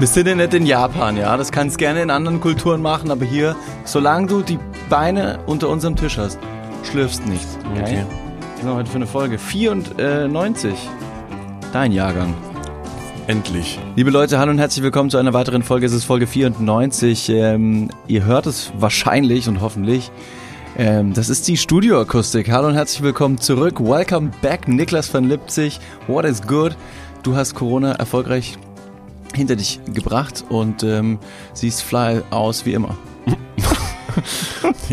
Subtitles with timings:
[0.00, 1.36] Wir sind ja nicht in Japan, ja.
[1.36, 4.58] Das kannst gerne in anderen Kulturen machen, aber hier, solange du die
[4.88, 6.38] Beine unter unserem Tisch hast,
[6.90, 7.46] schlürfst nicht.
[7.72, 7.82] Okay.
[7.82, 8.04] okay.
[8.54, 9.36] Was haben wir heute für eine Folge?
[9.36, 10.72] 94.
[11.74, 12.32] Dein Jahrgang.
[13.26, 13.78] Endlich.
[13.94, 15.84] Liebe Leute, hallo und herzlich willkommen zu einer weiteren Folge.
[15.84, 17.28] Es ist Folge 94.
[17.28, 20.10] Ähm, ihr hört es wahrscheinlich und hoffentlich.
[20.78, 22.50] Ähm, das ist die Studioakustik.
[22.50, 23.78] Hallo und herzlich willkommen zurück.
[23.80, 25.78] Welcome back, Niklas van Lipzig.
[26.06, 26.74] What is good?
[27.22, 28.56] Du hast Corona erfolgreich
[29.34, 31.18] hinter dich gebracht und ähm,
[31.54, 32.96] siehst fly aus wie immer.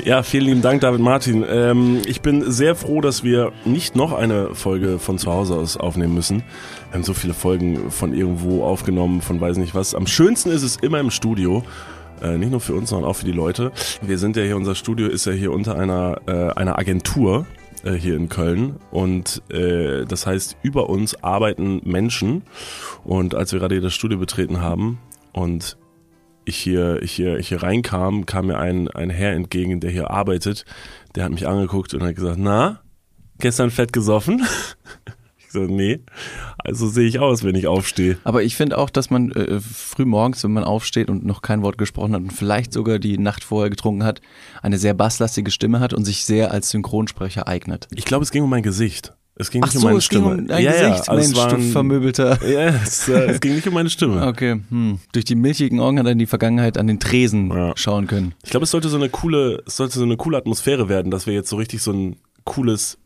[0.03, 1.43] ja, vielen lieben Dank, David Martin.
[1.47, 5.77] Ähm, ich bin sehr froh, dass wir nicht noch eine Folge von zu Hause aus
[5.77, 6.43] aufnehmen müssen.
[6.89, 9.95] Wir haben so viele Folgen von irgendwo aufgenommen, von weiß nicht was.
[9.95, 11.63] Am schönsten ist es immer im Studio.
[12.21, 13.71] Äh, nicht nur für uns, sondern auch für die Leute.
[14.01, 17.45] Wir sind ja hier, unser Studio ist ja hier unter einer, äh, einer Agentur
[17.83, 18.77] äh, hier in Köln.
[18.91, 22.43] Und äh, das heißt, über uns arbeiten Menschen.
[23.03, 24.99] Und als wir gerade hier das Studio betreten haben
[25.33, 25.77] und
[26.45, 30.11] ich hier, ich hier, ich hier reinkam, kam mir ein, ein Herr entgegen, der hier
[30.11, 30.65] arbeitet,
[31.15, 32.81] der hat mich angeguckt und hat gesagt, na,
[33.39, 34.45] gestern fett gesoffen?
[35.47, 35.99] Ich so, nee,
[36.57, 38.17] also sehe ich aus, wenn ich aufstehe.
[38.25, 41.61] Aber ich finde auch, dass man äh, früh morgens, wenn man aufsteht und noch kein
[41.61, 44.21] Wort gesprochen hat und vielleicht sogar die Nacht vorher getrunken hat,
[44.61, 47.87] eine sehr basslastige Stimme hat und sich sehr als Synchronsprecher eignet.
[47.95, 49.13] Ich glaube, es ging um mein Gesicht.
[49.39, 50.29] Es ging Ach nicht so, um meine es Stimme.
[50.31, 52.39] ging um dein ja, Gesicht, ja, also Mensch, war du ein- vermöbelter.
[52.49, 54.25] Ja, es, äh, es ging nicht um meine Stimme.
[54.27, 54.99] Okay, hm.
[55.11, 57.71] durch die milchigen Augen hat er in die Vergangenheit an den Tresen Ja.
[57.75, 58.33] schauen können.
[58.43, 61.27] Ich glaube, es sollte so eine coole, es sollte so eine coole Atmosphäre werden, dass
[61.27, 62.97] wir jetzt so richtig so ein cooles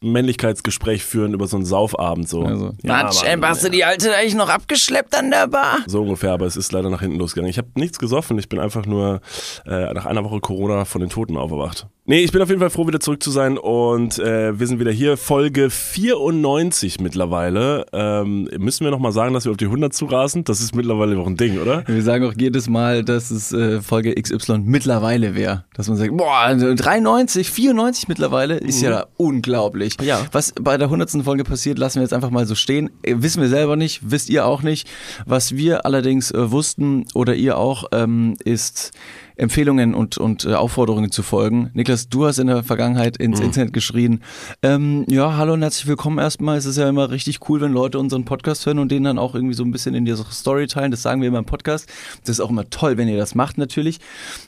[0.00, 2.42] Männlichkeitsgespräch führen über so einen Saufabend so.
[2.42, 5.78] Also, ja, Mann, ey, hast du die Alte eigentlich noch abgeschleppt an der Bar?
[5.86, 7.50] so ungefähr, aber es ist leider nach hinten losgegangen.
[7.50, 9.20] Ich habe nichts gesoffen, ich bin einfach nur
[9.66, 11.86] äh, nach einer Woche Corona von den Toten aufgewacht.
[12.10, 14.80] Nee, ich bin auf jeden Fall froh, wieder zurück zu sein und äh, wir sind
[14.80, 15.18] wieder hier.
[15.18, 17.84] Folge 94 mittlerweile.
[17.92, 20.42] Ähm, müssen wir nochmal sagen, dass wir auf die 100 zurasen?
[20.42, 21.86] Das ist mittlerweile noch ein Ding, oder?
[21.86, 25.66] Wir sagen auch jedes Mal, dass es äh, Folge XY mittlerweile wäre.
[25.74, 29.98] Dass man sagt, boah, also 93, 94 mittlerweile ist ja unglaublich.
[30.00, 30.22] Ja.
[30.32, 31.10] Was bei der 100.
[31.22, 32.88] Folge passiert, lassen wir jetzt einfach mal so stehen.
[33.02, 34.88] Äh, wissen wir selber nicht, wisst ihr auch nicht.
[35.26, 38.92] Was wir allerdings äh, wussten oder ihr auch, ähm, ist
[39.38, 41.70] Empfehlungen und, und äh, Aufforderungen zu folgen.
[41.72, 44.20] Niklas, du hast in der Vergangenheit ins Internet geschrien,
[44.62, 46.58] ähm, ja, hallo und herzlich willkommen erstmal.
[46.58, 49.34] Es ist ja immer richtig cool, wenn Leute unseren Podcast hören und den dann auch
[49.34, 50.90] irgendwie so ein bisschen in ihre Story teilen.
[50.90, 51.88] Das sagen wir immer im Podcast.
[52.20, 53.98] Das ist auch immer toll, wenn ihr das macht natürlich.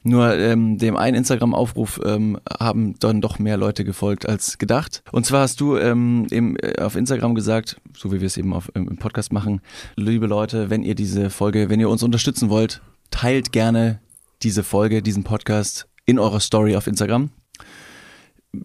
[0.02, 5.02] Nur ähm, dem einen Instagram-Aufruf ähm, haben dann doch mehr Leute gefolgt als gedacht.
[5.12, 8.52] Und zwar hast du ähm, im, äh, auf Instagram gesagt, so wie wir es eben
[8.52, 9.60] auf, im im Podcast machen,
[9.96, 14.00] liebe Leute, wenn ihr diese Folge, wenn ihr uns unterstützen wollt, teilt gerne
[14.42, 17.30] diese Folge, diesen Podcast in eurer Story auf Instagram.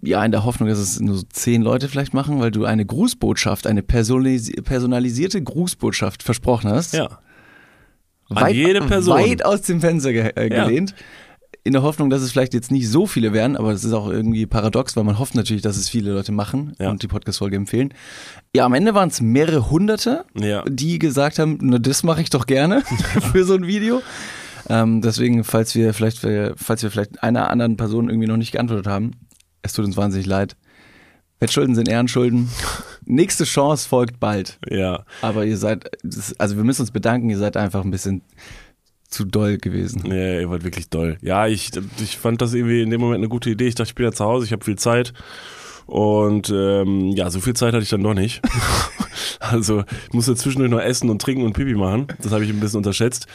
[0.01, 2.85] Ja, in der Hoffnung, dass es nur so zehn Leute vielleicht machen, weil du eine
[2.85, 6.93] Grußbotschaft, eine personalis personalisierte Grußbotschaft versprochen hast.
[6.93, 7.19] Ja.
[8.29, 9.19] An jede Person.
[9.19, 10.65] Weit aus dem Fenster ge äh, Ja.
[10.65, 10.95] gelehnt.
[11.63, 14.07] In der Hoffnung, dass es vielleicht jetzt nicht so viele werden, aber das ist auch
[14.09, 16.89] irgendwie paradox, weil man hofft natürlich, dass es viele Leute machen Ja.
[16.91, 17.91] und die Podcast-Folge empfehlen.
[18.55, 20.63] Ja, am Ende waren es mehrere Hunderte, Ja.
[20.67, 22.81] die gesagt haben, na, das mache ich doch gerne
[23.31, 24.01] für so ein Video.
[24.69, 26.19] Ähm, deswegen, falls wir vielleicht,
[26.55, 29.11] falls wir vielleicht einer anderen Person irgendwie noch nicht geantwortet haben,
[29.61, 30.55] es tut uns wahnsinnig leid.
[31.39, 32.49] Wettschulden sind Ehrenschulden.
[33.05, 34.57] Nächste Chance folgt bald.
[34.69, 35.05] Ja.
[35.21, 35.89] Aber ihr seid,
[36.37, 38.21] also wir müssen uns bedanken, ihr seid einfach ein bisschen
[39.07, 40.03] zu doll gewesen.
[40.05, 41.17] Nee, ihr wart wirklich doll.
[41.21, 41.71] Ja, ich,
[42.01, 43.67] ich fand das irgendwie in dem Moment eine gute Idee.
[43.67, 45.13] Ich dachte, ich bin ja zu Hause, ich habe viel Zeit.
[45.85, 48.41] Und ähm, ja, so viel Zeit hatte ich dann doch nicht.
[49.39, 52.07] also ich musste zwischendurch noch essen und trinken und Pipi machen.
[52.21, 53.27] Das habe ich ein bisschen unterschätzt.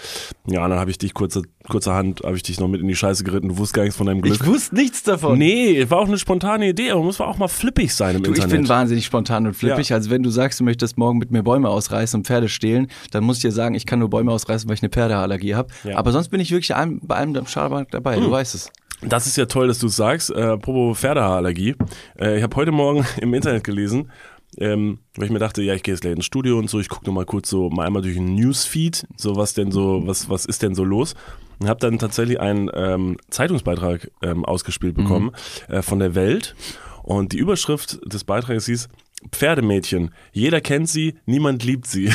[0.46, 3.22] Ja, dann habe ich dich kurze, kurzerhand, habe ich dich noch mit in die Scheiße
[3.22, 3.48] geritten.
[3.50, 4.34] Du wusstest gar nichts von deinem Glück.
[4.34, 5.38] Ich wusste nichts davon.
[5.38, 8.32] nee, war auch eine spontane Idee, aber man muss auch mal flippig sein im Du,
[8.32, 8.56] ich Internet.
[8.62, 9.90] bin wahnsinnig spontan und flippig.
[9.90, 9.96] Ja.
[9.96, 13.22] Also wenn du sagst, du möchtest morgen mit mir Bäume ausreißen und Pferde stehlen, dann
[13.22, 15.68] muss ich dir sagen, ich kann nur Bäume ausreißen, weil ich eine Pferdeallergie habe.
[15.84, 15.96] Ja.
[15.98, 18.16] Aber sonst bin ich wirklich allem, bei allem am Schabernack dabei.
[18.16, 18.70] Du weißt es.
[19.02, 20.30] Das ist ja toll, dass du es sagst.
[20.30, 21.74] Äh, apropos Pferdehaarallergie.
[22.18, 24.10] Äh, ich habe heute Morgen im Internet gelesen,
[24.58, 26.88] ähm, weil ich mir dachte, ja, ich gehe jetzt gleich ins Studio und so, ich
[26.88, 30.44] gucke nochmal kurz so mal einmal durch den Newsfeed, so was denn so, was, was
[30.44, 31.14] ist denn so los?
[31.58, 35.32] Und habe dann tatsächlich einen ähm, Zeitungsbeitrag ähm, ausgespielt bekommen
[35.68, 36.54] äh, von der Welt.
[37.02, 38.88] Und die Überschrift des Beitrages hieß
[39.32, 40.10] Pferdemädchen.
[40.32, 42.10] Jeder kennt sie, niemand liebt sie.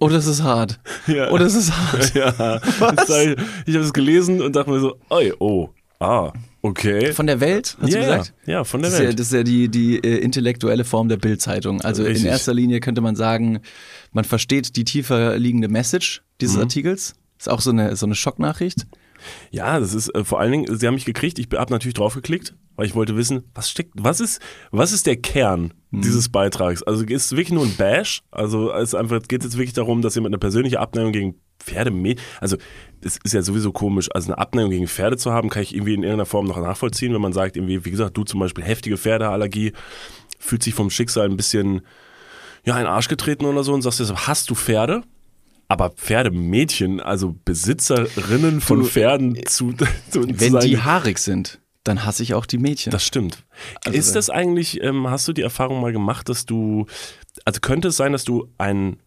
[0.00, 0.80] Oh, das ist hart.
[1.06, 1.30] Ja.
[1.30, 2.14] Oh, das ist hart.
[2.14, 2.56] ja.
[2.56, 3.36] Ich,
[3.66, 7.12] ich habe es gelesen und dachte mir so, oi, oh, ah, okay.
[7.12, 8.34] Von der Welt, hast ja, du gesagt?
[8.46, 9.18] Ja, von der Das ist ja, Welt.
[9.20, 11.80] das ist ja die, die äh, intellektuelle Form der Bildzeitung.
[11.82, 12.24] Also Richtig.
[12.24, 13.60] in erster Linie könnte man sagen,
[14.12, 16.62] man versteht die tiefer liegende Message dieses Mhm.
[16.62, 17.14] Artikels.
[17.38, 18.86] Ist auch so eine, so eine Schocknachricht.
[19.50, 22.54] Ja, das ist äh, vor allen Dingen, sie haben mich gekriegt, ich habe natürlich draufgeklickt,
[22.76, 24.40] weil ich wollte wissen, was steckt, was ist,
[24.70, 26.02] was ist der Kern Mhm.
[26.02, 26.82] dieses Beitrags?
[26.82, 28.20] Also ist es wirklich nur ein Bash?
[28.30, 32.56] Also es einfach, geht jetzt wirklich darum, dass jemand eine persönliche Abneigung gegen Pferdemädchen, also
[33.00, 35.94] es ist ja sowieso komisch, also eine Abneigung gegen Pferde zu haben, kann ich irgendwie
[35.94, 38.96] in irgendeiner Form noch nachvollziehen, wenn man sagt, irgendwie, wie gesagt, du zum Beispiel heftige
[38.96, 39.72] Pferdeallergie,
[40.38, 41.82] fühlt sich vom Schicksal ein bisschen,
[42.64, 45.02] ja, ein Arsch getreten oder so und sagst deshalb, hast du Pferde?
[45.68, 51.60] Aber Pferdemädchen, also Besitzerinnen von Du, Pferden zu, zu, zu Wenn sein, die haarig sind,
[51.84, 52.90] dann hasse ich auch die Mädchen.
[52.90, 53.44] das stimmt.
[53.84, 56.86] Also ist das eigentlich, ähm, hast du die Erfahrung mal gemacht, dass du,
[57.44, 58.98] also könnte es sein, dass du ein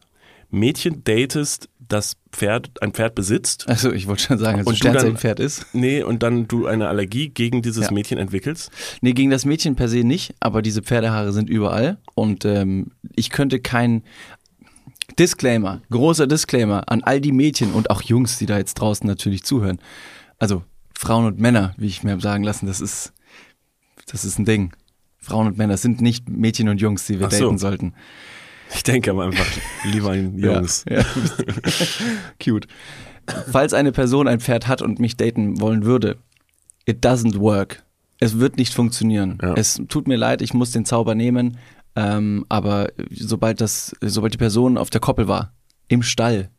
[0.52, 3.68] Mädchen datest, das Pferd, ein Pferd besitzt?
[3.68, 5.66] also ich wollte schon sagen, dass Und ein du dann- Sternzeichen-Pferd ist.
[5.74, 7.92] Nee, und dann du eine Allergie gegen dieses Ja.
[7.92, 8.72] Mädchen entwickelst?
[9.02, 13.30] Nee, gegen das Mädchen per se nicht, aber diese Pferdehaare sind überall und ähm, ich
[13.30, 14.04] könnte kein
[15.20, 19.44] Disclaimer, großer Disclaimer an all die Mädchen und auch Jungs, die da jetzt draußen natürlich
[19.44, 19.80] zuhören.
[20.40, 20.64] Also
[20.98, 23.14] Frauen und Männer, wie ich mir sagen lassen, das ist
[24.08, 24.74] das ist ein Ding.
[25.18, 27.46] Frauen und Männer sind nicht Mädchen und Jungs, die wir so.
[27.46, 27.94] daten sollten.
[28.74, 29.46] Ich denke aber einfach
[29.84, 30.86] lieber an Jungs.
[30.90, 31.06] Ja, ja.
[32.44, 32.68] Cute.
[33.52, 36.18] Falls eine Person ein Pferd hat und mich daten wollen würde,
[36.86, 37.84] it doesn't work.
[38.20, 39.38] Es wird nicht funktionieren.
[39.42, 39.54] Ja.
[39.56, 41.58] Es tut mir leid, ich muss den Zauber nehmen,
[41.96, 45.54] ähm, aber sobald das, sobald die Person auf der Koppel war,
[45.88, 46.50] im Stall,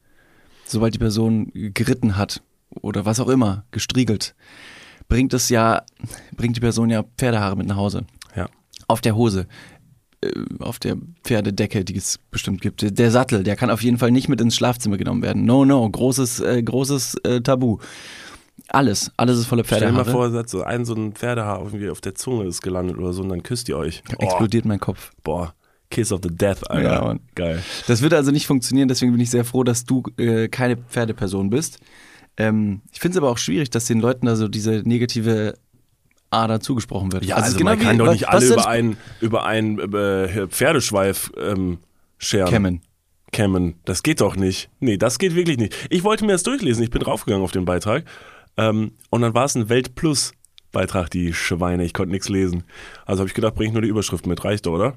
[0.66, 4.34] sobald die Person geritten hat oder was auch immer, gestriegelt,
[5.08, 5.82] bringt es ja,
[6.36, 8.04] bringt die Person ja Pferdehaare mit nach Hause
[8.36, 8.48] Ja.
[8.88, 9.46] auf der Hose,
[10.58, 12.98] auf der Pferdedecke, die es bestimmt gibt.
[12.98, 15.44] Der Sattel, der kann auf jeden Fall nicht mit ins Schlafzimmer genommen werden.
[15.44, 17.78] No, no, großes, äh, großes äh, Tabu.
[18.68, 20.06] Alles, alles ist voller Stell dir Pferdehaare.
[20.06, 23.12] mal vor, sagt so ein so ein Pferdehaar irgendwie auf der Zunge ist gelandet oder
[23.12, 24.02] so und dann küsst ihr euch.
[24.18, 25.12] Oh, Explodiert mein Kopf.
[25.24, 25.54] boah,
[25.90, 26.92] Kiss of the Death, Alter.
[26.92, 27.20] Ja, Mann.
[27.34, 27.62] Geil.
[27.86, 31.50] Das wird also nicht funktionieren, deswegen bin ich sehr froh, dass du äh, keine Pferdeperson
[31.50, 31.78] bist.
[32.36, 35.54] Ähm, ich finde es aber auch schwierig, dass den Leuten da so diese negative
[36.32, 37.24] Ader zugesprochen wird.
[37.24, 39.44] Ja, also, es ist man genau kann wie- doch nicht was alle über einen, über
[39.44, 41.78] einen äh, Pferdeschweif ähm,
[42.18, 42.48] scheren.
[42.48, 42.80] Kämmen.
[43.32, 43.74] Kämmen.
[43.84, 44.68] Das geht doch nicht.
[44.80, 45.74] Nee, das geht wirklich nicht.
[45.90, 46.82] Ich wollte mir das durchlesen.
[46.84, 48.04] Ich bin draufgegangen auf den Beitrag.
[48.58, 51.84] Ähm, und dann war es ein Weltplus-Beitrag, die Schweine.
[51.84, 52.64] Ich konnte nichts lesen.
[53.06, 54.44] Also habe ich gedacht, bring ich nur die Überschrift mit.
[54.44, 54.94] Reicht doch, oder?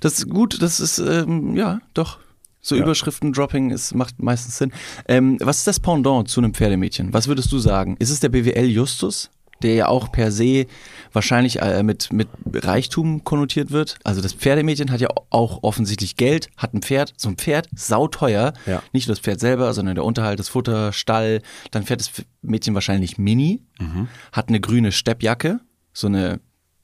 [0.00, 2.18] Das ist gut, das ist, ähm, ja, doch.
[2.60, 2.82] So Ja.
[2.82, 4.72] Überschriften-Dropping ist, macht meistens Sinn.
[5.08, 7.14] Ähm, was ist das Pendant zu einem Pferdemädchen?
[7.14, 7.96] Was würdest du sagen?
[7.98, 9.30] Ist es der BWL Justus,
[9.62, 10.66] der ja auch per se
[11.12, 13.98] wahrscheinlich äh, mit, mit Reichtum konnotiert wird?
[14.04, 18.52] Also das Pferdemädchen hat ja auch offensichtlich Geld, hat ein Pferd, so ein Pferd, sauteuer.
[18.66, 18.82] Ja.
[18.92, 21.42] Nicht nur das Pferd selber, sondern der Unterhalt, das Futter, Stall.
[21.70, 22.10] Dann fährt das
[22.42, 23.62] Mädchen wahrscheinlich Mini,
[24.32, 25.60] hat eine grüne Steppjacke,
[25.92, 26.40] so eine,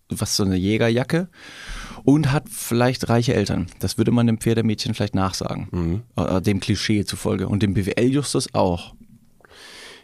[0.09, 1.29] was, so eine Jägerjacke
[2.05, 3.67] und hat vielleicht reiche Eltern.
[3.81, 6.03] Das würde man dem Pferdemädchen vielleicht nachsagen.
[6.17, 7.49] Äh, Dem Klischee zufolge.
[7.49, 8.95] Und dem BWL-Justus auch.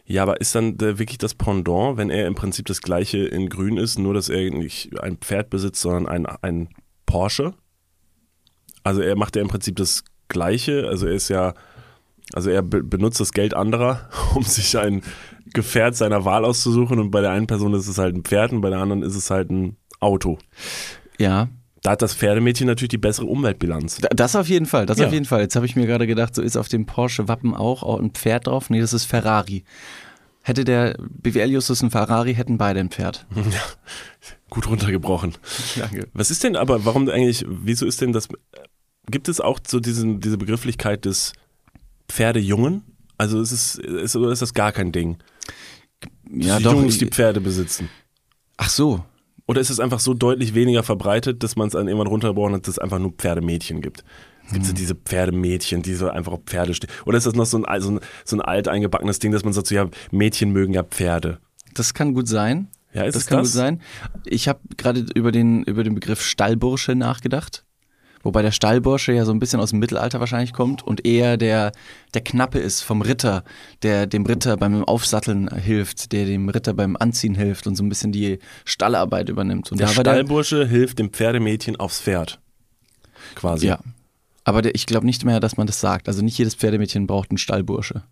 [0.04, 3.48] Ja, aber ist dann äh, wirklich das Pendant, wenn er im Prinzip das gleiche in
[3.48, 6.68] grün ist, nur dass er nicht ein Pferd besitzt, sondern ein, ein
[7.06, 7.54] Porsche?
[8.82, 11.54] Also er macht ja im Prinzip das gleiche, also er ist ja,
[12.32, 15.02] also er be benutzt das Geld anderer, um sich ein
[15.54, 18.60] Gefährt seiner Wahl auszusuchen und bei der einen Person ist es halt ein Pferd und
[18.60, 20.38] bei der anderen ist es halt ein Auto.
[21.18, 21.48] Ja,
[21.82, 23.96] Da hat das Pferdemädchen natürlich die bessere Umweltbilanz.
[23.98, 25.06] Da- Das auf jeden Fall, das Ja.
[25.08, 25.40] auf jeden Fall.
[25.40, 28.70] Jetzt habe ich mir gerade gedacht, so ist auf dem Porsche-Wappen auch ein Pferd drauf.
[28.70, 29.64] Nee, das ist Ferrari.
[30.44, 33.26] Hätte der BWL-Justus ein Ferrari, hätten beide ein Pferd.
[34.50, 35.34] Gut runtergebrochen.
[35.76, 36.08] Danke.
[36.14, 38.28] Was ist denn aber, warum eigentlich, wieso ist denn das,
[39.10, 41.32] gibt es auch so diesen, diese Begrifflichkeit des
[42.08, 42.82] Pferdejungen?
[43.18, 45.18] Also ist es, ist, oder ist das gar kein Ding?
[46.30, 46.72] Ja, die doch.
[46.74, 47.88] Jungs, die Pferde besitzen.
[48.56, 49.04] Ach so.
[49.46, 52.62] Oder ist es einfach so deutlich weniger verbreitet, dass man es dann irgendwann runtergebrochen hat,
[52.62, 54.04] dass es einfach nur Pferdemädchen gibt?
[54.46, 56.90] Es gibt so diese Pferdemädchen, die so einfach auf Pferde stehen.
[57.06, 59.52] Oder ist das noch so ein, so ein, so ein alt eingebackenes Ding, dass man
[59.52, 61.38] sagt, so, ja, Mädchen mögen ja Pferde?
[61.74, 62.68] Das kann gut sein.
[62.92, 63.48] Ja, ist das kann das?
[63.48, 63.80] gut sein.
[64.24, 67.64] Ich habe gerade über den, über den Begriff Stallbursche nachgedacht.
[68.22, 71.72] Wobei der Stallbursche ja so ein bisschen aus dem Mittelalter wahrscheinlich kommt und eher der,
[72.14, 73.44] der Knappe ist vom Ritter,
[73.82, 77.88] der dem Ritter beim Aufsatteln hilft, der dem Ritter beim Anziehen hilft und so ein
[77.88, 79.72] bisschen die Stallarbeit übernimmt.
[79.72, 82.40] Und Der war der, Stallbursche hilft dem Pferdemädchen aufs Pferd.
[83.34, 83.66] Quasi.
[83.66, 83.78] ja.
[84.44, 86.08] Aber der, ich glaube nicht mehr, dass man das sagt.
[86.08, 88.02] Also nicht jedes Pferdemädchen braucht einen Stallbursche.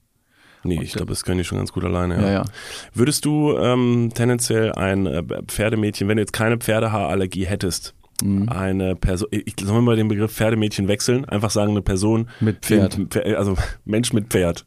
[0.62, 2.16] Nee, ich glaube, das können die schon ganz gut alleine.
[2.16, 2.20] Ja.
[2.20, 2.44] Ja, ja.
[2.92, 8.48] Würdest du ähm, tendenziell ein äh, Pferdemädchen, wenn du jetzt keine Pferdehaarallergie hättest, Mhm.
[8.48, 12.64] eine Person, ich sollen wir mal den Begriff Pferdemädchen wechseln, einfach sagen eine Person Mit
[12.64, 12.96] Pferd.
[12.96, 14.66] Pfer- also Mensch mit Pferd.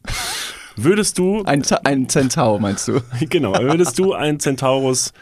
[0.76, 3.00] Würdest du, Ein, ein Zentau, meinst du?
[3.30, 5.12] genau, würdest du einen Centaurus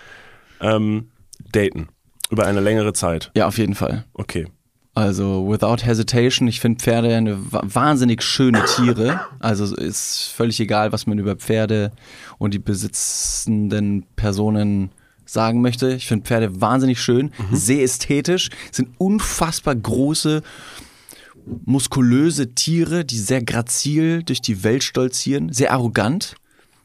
[0.60, 1.08] ähm,
[1.52, 1.88] daten
[2.30, 3.30] über eine längere Zeit?
[3.36, 4.04] Ja, auf jeden Fall.
[4.14, 4.46] Okay.
[4.94, 9.20] Also without hesitation, ich finde Pferde eine wa- wahnsinnig schöne Tiere.
[9.40, 11.92] Also ist völlig egal, was man über Pferde
[12.38, 14.90] und die besitzenden Personen
[15.24, 15.94] sagen möchte.
[15.94, 20.42] Ich finde Pferde wahnsinnig schön, sehr ästhetisch, sind unfassbar große,
[21.64, 26.36] muskulöse Tiere, die sehr grazil durch die Welt stolzieren, sehr arrogant,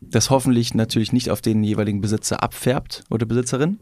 [0.01, 3.79] das hoffentlich natürlich nicht auf den jeweiligen Besitzer abfärbt oder Besitzerin.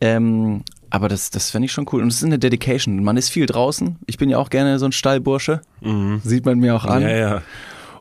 [0.00, 2.02] Ähm, aber das, das fände ich schon cool.
[2.02, 3.02] Und es ist eine Dedication.
[3.02, 3.96] Man ist viel draußen.
[4.06, 5.60] Ich bin ja auch gerne so ein Stallbursche.
[5.80, 6.20] Mhm.
[6.22, 7.02] Sieht man mir auch an.
[7.02, 7.42] Ja, ja.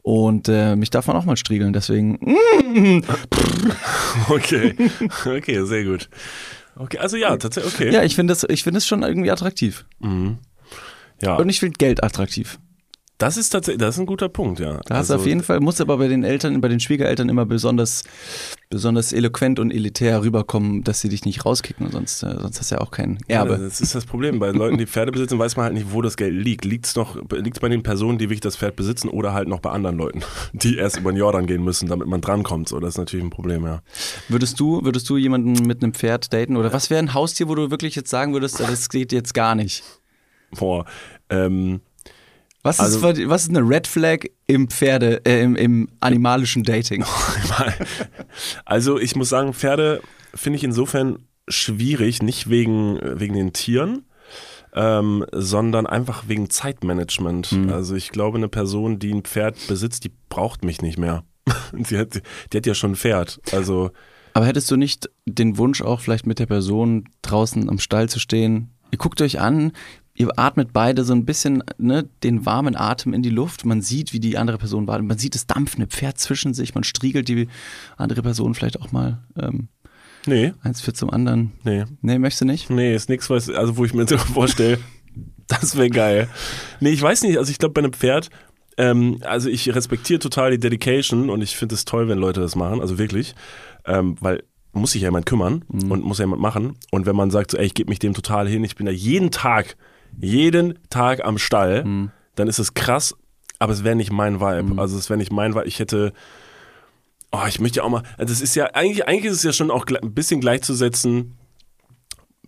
[0.05, 1.73] Und äh, mich darf man auch mal striegeln.
[1.73, 2.19] Deswegen.
[4.29, 4.75] Okay.
[5.25, 6.09] Okay, sehr gut.
[6.75, 7.91] Okay, also ja, tatsächlich, okay.
[7.91, 9.85] Ja, ich finde das, ich finde es schon irgendwie attraktiv.
[11.21, 12.59] Ja, Und ich finde Geld attraktiv.
[13.17, 14.81] Das ist tatsächlich, das ist ein guter Punkt, ja.
[14.85, 17.45] Da hast du auf jeden Fall, muss aber bei den Eltern, bei den Schwiegereltern immer
[17.45, 18.03] besonders,
[18.69, 22.75] besonders eloquent und elitär rüberkommen, dass sie dich nicht rauskicken, sonst, äh, sonst hast du
[22.75, 23.57] ja auch kein Ja, Erbe.
[23.57, 24.39] das ist das Problem.
[24.39, 26.65] Bei Leuten, die Pferde besitzen, weiß man halt nicht, wo das Geld liegt.
[26.65, 29.59] Liegt es noch, liegt's bei den Personen, die wirklich das Pferd besitzen oder halt noch
[29.61, 30.21] bei anderen Leuten,
[30.53, 32.67] die erst über den Jordan gehen müssen, damit man drankommt.
[32.67, 33.81] So, das ist natürlich ein Problem, ja.
[34.27, 37.55] Würdest du, würdest du jemanden mit einem Pferd daten oder was wäre ein Haustier, wo
[37.55, 39.83] du wirklich jetzt sagen würdest, das geht jetzt gar nicht?
[40.57, 40.85] Boah,
[41.29, 41.81] ähm,
[42.65, 47.05] Was, Also- ist, was ist eine Red Flag im Pferde, äh, im, im animalischen Dating?
[48.65, 50.01] Also ich muss sagen, Pferde
[50.33, 54.05] finde ich insofern schwierig, nicht wegen, wegen den Tieren,
[54.73, 57.55] ähm, sondern einfach wegen Zeitmanagement.
[57.71, 61.23] Also ich glaube, eine Person, die ein Pferd besitzt, die braucht mich nicht mehr.
[61.71, 63.39] die, hat, die hat ja schon ein Pferd.
[63.51, 63.91] Also
[64.33, 68.19] Aber hättest du nicht den Wunsch auch vielleicht mit der Person draußen am Stall zu
[68.19, 68.71] stehen?
[68.91, 69.71] Ihr guckt euch an,
[70.15, 73.65] ihr atmet beide so ein bisschen ne, den warmen Atem in die Luft.
[73.65, 75.07] Man sieht, wie die andere Person wartet.
[75.07, 76.73] Man sieht das dampfende Pferd zwischen sich.
[76.73, 77.47] Man striegelt die
[77.97, 79.67] andere Person vielleicht auch mal ähm,
[80.25, 81.51] nee, eins für zum anderen.
[81.63, 82.69] nee, Nee, möchtest du nicht?
[82.69, 84.79] nee, ist nichts, was, also wo ich mir so vorstelle,
[85.47, 86.29] das wäre geil.
[86.79, 88.29] Nee, ich weiß nicht, also ich glaube bei einem Pferd,
[88.77, 92.55] ähm, also ich respektiere total die Dedication und ich finde es toll, wenn Leute das
[92.55, 93.35] machen, also wirklich,
[93.85, 94.43] ähm, weil
[94.73, 96.73] muss sich ja jemand kümmern und muss ja jemand machen.
[96.91, 98.91] Und wenn man sagt, so, ey, ich gebe mich dem total hin, ich bin da
[98.91, 99.77] jeden Tag,
[100.19, 103.15] jeden Tag am Stall, dann ist es krass,
[103.59, 104.79] aber es wäre nicht mein Vibe.
[104.81, 105.67] Also es wäre nicht mein Vibe.
[105.67, 106.13] Ich hätte,
[107.31, 109.53] oh, ich möchte ja auch mal, also es ist ja, eigentlich, eigentlich ist es ja
[109.53, 111.37] schon auch ein bisschen gleichzusetzen,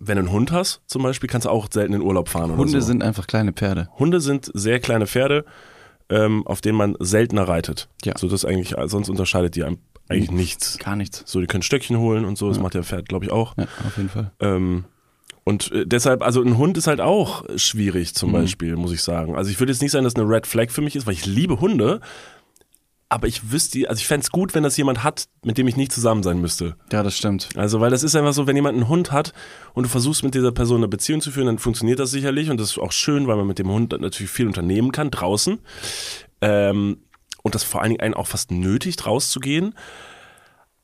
[0.00, 2.80] wenn du einen Hund hast, zum Beispiel, kannst du auch selten in Urlaub fahren Hunde
[2.80, 2.86] so.
[2.86, 3.88] sind einfach kleine Pferde.
[3.98, 5.44] Hunde sind sehr kleine Pferde,
[6.08, 7.88] ähm, auf denen man seltener reitet.
[8.04, 8.16] Ja.
[8.16, 10.78] So das eigentlich, sonst unterscheidet die eigentlich nichts.
[10.78, 11.24] Gar nichts.
[11.26, 13.56] So, die können Stöckchen holen und so, das macht der Pferd, glaube ich, auch.
[13.56, 14.30] Ja, auf jeden Fall.
[14.40, 14.84] Ähm,
[15.48, 19.34] und äh, deshalb, also ein Hund ist halt auch schwierig zum Beispiel, muss ich sagen.
[19.34, 21.24] Also ich würde jetzt nicht sagen, dass eine Red Flag für mich ist, weil ich
[21.24, 22.02] liebe Hunde,
[23.08, 25.74] aber ich wüsste, also ich fände es gut, wenn das jemand hat, mit dem ich
[25.74, 26.76] nicht zusammen sein müsste.
[26.92, 27.48] Ja, das stimmt.
[27.56, 29.32] Also, weil das ist einfach so, wenn jemand einen Hund hat
[29.72, 32.60] und du versuchst mit dieser Person eine Beziehung zu führen, dann funktioniert das sicherlich und
[32.60, 35.60] das ist auch schön, weil man mit dem Hund natürlich viel unternehmen kann draußen.
[36.42, 36.98] Ähm,
[37.42, 39.74] und das vor allen Dingen einen auch fast nötigt, rauszugehen.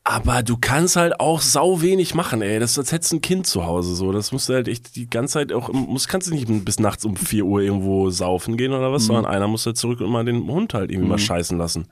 [0.06, 2.60] Aber du kannst halt auch sau wenig machen, ey.
[2.60, 4.12] Das ist, als hättest du ein Kind zu Hause, so.
[4.12, 7.06] Das musst du halt echt die ganze Zeit auch, muss, kannst du nicht bis nachts
[7.06, 10.26] um 4 Uhr irgendwo saufen gehen oder was, sondern einer muss halt zurück und mal
[10.26, 11.86] den Hund halt irgendwie mal scheißen lassen.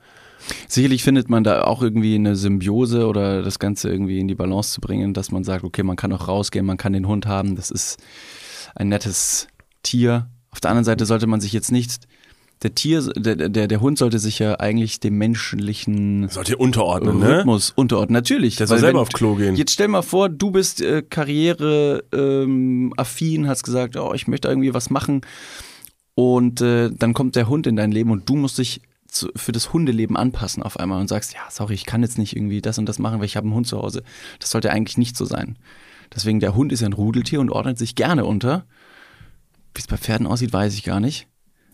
[0.67, 4.73] Sicherlich findet man da auch irgendwie eine Symbiose oder das Ganze irgendwie in die Balance
[4.73, 7.55] zu bringen, dass man sagt, okay, man kann auch rausgehen, man kann den Hund haben,
[7.55, 7.97] das ist
[8.75, 9.47] ein nettes
[9.81, 10.27] Tier.
[10.51, 12.07] Auf der anderen Seite sollte man sich jetzt nicht,
[12.63, 17.19] der Tier, der, der, der Hund sollte sich ja eigentlich dem menschlichen Sollt ihr unterordnen,
[17.19, 17.39] ne?
[17.39, 18.13] Rhythmus unterordnen.
[18.13, 18.55] Natürlich.
[18.55, 19.55] Der soll selber wenn- auf Klo gehen.
[19.55, 24.47] Jetzt stell mal vor, du bist äh, karriere ähm, affin, hast gesagt, oh, ich möchte
[24.47, 25.21] irgendwie was machen
[26.15, 29.51] und äh, dann kommt der Hund in dein Leben und du musst dich zu, für
[29.51, 32.77] das Hundeleben anpassen auf einmal und sagst, ja, sorry, ich kann jetzt nicht irgendwie das
[32.77, 34.03] und das machen, weil ich habe einen Hund zu Hause.
[34.39, 35.57] Das sollte eigentlich nicht so sein.
[36.15, 38.65] Deswegen, der Hund ist ja ein Rudeltier und ordnet sich gerne unter.
[39.75, 41.27] Wie es bei Pferden aussieht, weiß ich gar nicht.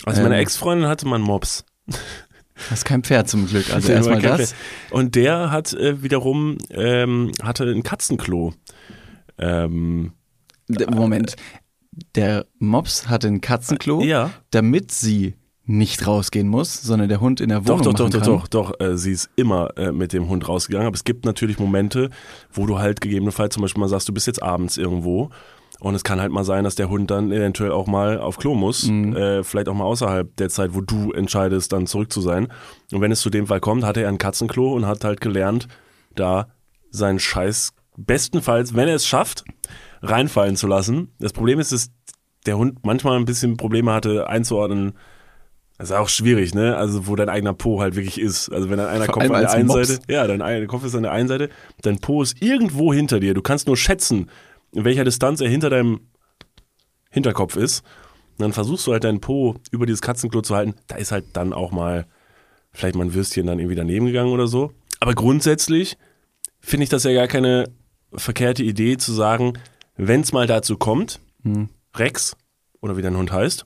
[0.05, 0.41] Also meine Ähm.
[0.41, 1.65] Ex-Freundin hatte mal einen Mops.
[1.87, 3.73] Das ist kein Pferd zum Glück.
[3.73, 4.51] Also erstmal das.
[4.89, 8.53] kein- Und der hat äh, wiederum ähm, hatte ein Katzenklo.
[9.37, 10.11] Ähm,
[10.67, 11.35] D- Moment.
[12.15, 14.31] Der Mops hatte ein Katzenklo, ja.
[14.51, 18.47] damit sie nicht rausgehen muss, sondern der Hund in der Wohnung Doch, doch, doch, doch,
[18.47, 18.79] doch, doch.
[18.79, 20.87] Äh, sie ist immer äh, mit dem Hund rausgegangen.
[20.87, 22.09] Aber es gibt natürlich Momente,
[22.51, 25.29] wo du halt gegebenenfalls zum Beispiel mal sagst, du bist jetzt abends irgendwo.
[25.79, 28.53] Und es kann halt mal sein, dass der Hund dann eventuell auch mal auf Klo
[28.53, 28.87] muss.
[28.87, 29.15] Mhm.
[29.15, 32.49] Äh, vielleicht auch mal außerhalb der Zeit, wo du entscheidest, dann zurück zu sein.
[32.91, 35.67] Und wenn es zu dem Fall kommt, hatte er ein Katzenklo und hat halt gelernt,
[36.15, 36.47] da
[36.91, 39.45] seinen Scheiß bestenfalls, wenn er es schafft,
[40.01, 41.13] reinfallen zu lassen.
[41.19, 41.91] Das Problem ist, dass
[42.45, 44.93] der Hund manchmal ein bisschen Probleme hatte einzuordnen,
[45.77, 46.75] das ist auch schwierig, ne?
[46.75, 48.49] Also, wo dein eigener Po halt wirklich ist.
[48.49, 49.87] Also, wenn dein einer Kopf an der einen Mops.
[49.87, 51.49] Seite, ja, dein Kopf ist an der einen Seite,
[51.83, 53.33] dein Po ist irgendwo hinter dir.
[53.33, 54.29] Du kannst nur schätzen,
[54.71, 56.01] in welcher Distanz er hinter deinem
[57.09, 57.83] Hinterkopf ist.
[58.31, 60.75] Und dann versuchst du halt deinen Po über dieses Katzenklo zu halten.
[60.87, 62.05] Da ist halt dann auch mal
[62.71, 64.71] vielleicht mal ein Würstchen dann irgendwie daneben gegangen oder so.
[64.99, 65.97] Aber grundsätzlich
[66.59, 67.69] finde ich das ja gar keine
[68.13, 69.53] verkehrte Idee zu sagen,
[69.95, 71.69] wenn es mal dazu kommt, Hm.
[71.95, 72.35] Rex
[72.81, 73.65] oder wie dein Hund heißt,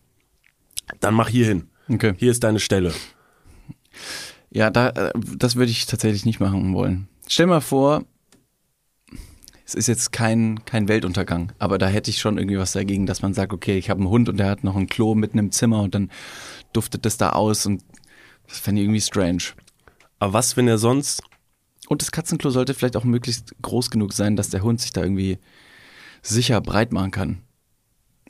[0.99, 1.69] dann mach hier hin.
[1.89, 2.13] Okay.
[2.17, 2.93] Hier ist deine Stelle.
[4.51, 7.07] Ja, da, äh, das würde ich tatsächlich nicht machen wollen.
[7.27, 8.03] Stell mal vor,
[9.65, 13.21] es ist jetzt kein, kein Weltuntergang, aber da hätte ich schon irgendwie was dagegen, dass
[13.21, 15.51] man sagt, okay, ich habe einen Hund und der hat noch ein Klo mitten im
[15.51, 16.11] Zimmer und dann
[16.73, 17.83] duftet das da aus und
[18.47, 19.43] das fände ich irgendwie strange.
[20.19, 21.21] Aber was, wenn er sonst.
[21.89, 25.01] Und das Katzenklo sollte vielleicht auch möglichst groß genug sein, dass der Hund sich da
[25.01, 25.37] irgendwie
[26.21, 27.41] sicher breit machen kann.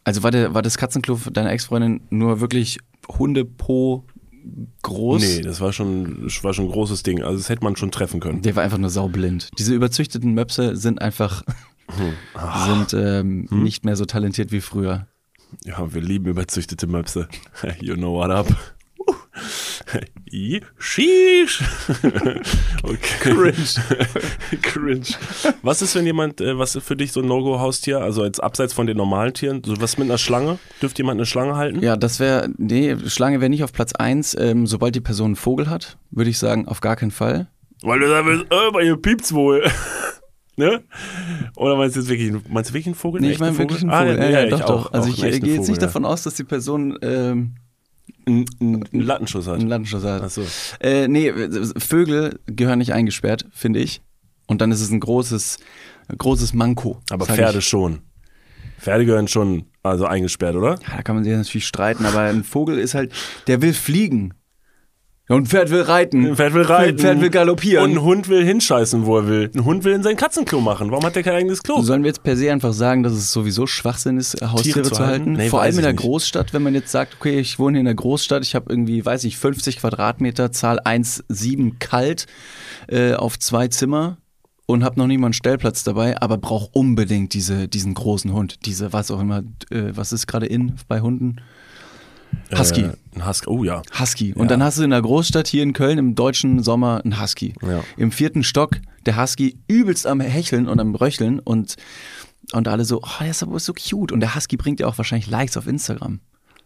[0.03, 4.05] Also war, der, war das Katzenklo deiner Ex-Freundin nur wirklich Hundepo
[4.81, 5.21] groß?
[5.21, 7.23] Nee, das war schon, war schon ein großes Ding.
[7.23, 8.41] Also das hätte man schon treffen können.
[8.41, 9.49] Der war einfach nur saublind.
[9.57, 11.43] Diese überzüchteten Möpse sind einfach
[12.65, 15.07] sind ähm, nicht mehr so talentiert wie früher.
[15.65, 17.27] Ja, wir lieben überzüchtete Möpse.
[17.79, 18.47] You know what up.
[20.79, 21.63] Sheesh.
[23.21, 23.53] Cringe.
[24.61, 25.05] Cringe.
[25.61, 27.99] Was ist, wenn jemand, äh, was ist für dich so ein No-Go-Haustier?
[28.01, 30.59] Also jetzt abseits von den normalen Tieren, so was mit einer Schlange?
[30.81, 31.81] Dürfte jemand eine Schlange halten?
[31.81, 34.35] Ja, das wäre, nee, Schlange wäre nicht auf Platz eins.
[34.39, 37.47] Ähm, sobald die Person einen Vogel hat, würde ich sagen, auf gar keinen Fall.
[37.83, 39.63] Weil du willst, äh, bei ihr piept's wohl.
[40.55, 40.81] ne?
[41.55, 43.21] Oder meinst du jetzt wirklich, meinst du wirklich einen Vogel?
[43.21, 44.17] Nee, ich meine wirklich einen Ah, Vogel.
[44.17, 44.85] ja, ja, ja, doch, ich doch.
[44.87, 44.93] auch.
[44.93, 47.55] also auch ich äh, gehe jetzt nicht davon aus, dass die Person ähm,
[48.27, 49.59] Ein, ein, ein Lattenschuss hat.
[49.59, 50.21] einen Landenschuss hat.
[50.23, 50.45] Ach so.
[50.79, 51.31] Äh, nee,
[51.77, 54.01] Vögel gehören nicht eingesperrt, finde ich.
[54.47, 55.57] Und dann ist es ein großes,
[56.17, 57.01] großes Manko.
[57.09, 57.67] Aber Pferde Ich.
[57.67, 57.99] schon.
[58.79, 60.79] Pferde gehören schon also eingesperrt, oder?
[60.87, 63.13] Ja, da kann man sich natürlich streiten, aber ein Vogel ist halt,
[63.47, 64.33] der will fliegen.
[65.29, 66.25] Ja, Und ein Pferd will reiten.
[66.25, 66.95] Ein Pferd will reiten.
[66.95, 67.85] Ein Pferd will galoppieren.
[67.85, 69.51] Und ein Hund will hinscheißen, wo er will.
[69.55, 70.91] Ein Hund will in sein Katzenklo machen.
[70.91, 71.81] Warum hat der kein eigenes Klo?
[71.81, 74.95] Sollen wir jetzt per se einfach sagen, dass es sowieso Schwachsinn ist, Haustiere Tiere zu,
[74.95, 75.33] zu halten?
[75.33, 76.01] Nee, Vor allem in der nicht.
[76.01, 79.05] Großstadt, wenn man jetzt sagt, okay, ich wohne hier in der Großstadt, ich habe irgendwie,
[79.05, 82.25] weiß ich, 50 Quadratmeter, Zahl 1,7 kalt
[82.89, 84.17] äh, auf zwei Zimmer
[84.65, 88.65] und habe noch nie mal einen Stellplatz dabei, aber brauche unbedingt diese, diesen großen Hund.
[88.65, 89.39] Diese, was auch immer,
[89.69, 91.37] äh, was ist gerade in bei Hunden?
[92.57, 92.81] Husky.
[92.81, 93.47] Äh, ein Husky.
[93.49, 93.81] Oh ja.
[93.99, 94.33] Husky.
[94.33, 94.49] Und Ja.
[94.49, 97.53] dann hast du in der Großstadt hier in Köln im deutschen Sommer einen Husky.
[97.61, 97.83] Ja.
[97.97, 101.75] Im vierten Stock der Husky übelst am Hecheln und am Röcheln und,
[102.53, 104.11] und alle so, oh, der ist aber so cute.
[104.11, 106.19] Und der Husky bringt ja auch wahrscheinlich Likes auf Instagram.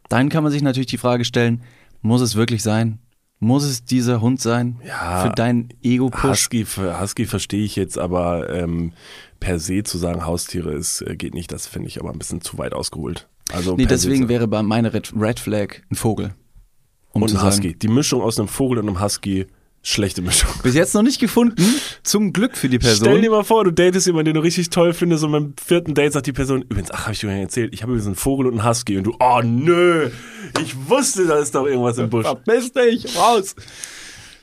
[0.10, 1.64] Dann kann man sich natürlich die Frage stellen,
[2.02, 3.00] muss es wirklich sein?
[3.40, 4.80] Muss es dieser Hund sein?
[4.86, 5.22] Ja.
[5.24, 6.24] Für deinen Ego-Push?
[6.24, 8.94] Husky, Husky verstehe ich jetzt, aber ähm,
[9.40, 11.52] per se zu sagen, Haustiere ist, äh, geht nicht.
[11.52, 13.28] Das finde ich aber ein bisschen zu weit ausgeholt.
[13.54, 16.34] Also Nee, deswegen zu- wäre bei meiner Red, Flag ein Vogel.
[17.12, 17.74] Um und ein sagen, Husky.
[17.76, 19.48] Die Mischung aus einem Vogel und einem Husky,
[19.82, 20.50] schlechte Mischung.
[20.64, 21.64] Bis jetzt noch nicht gefunden.
[22.04, 23.08] Zum Glück für die Person.
[23.08, 25.94] Stell dir mal vor, du datest jemanden, den du richtig toll findest und beim vierten
[25.94, 28.48] Date sagt die Person, übrigens, ach, habe ich dir erzählt, ich habe übrigens einen Vogel
[28.48, 30.10] und einen Husky und du, oh nö,
[30.62, 32.26] ich wusste, da ist doch irgendwas im Busch.
[32.26, 33.56] Verpiss dich, raus!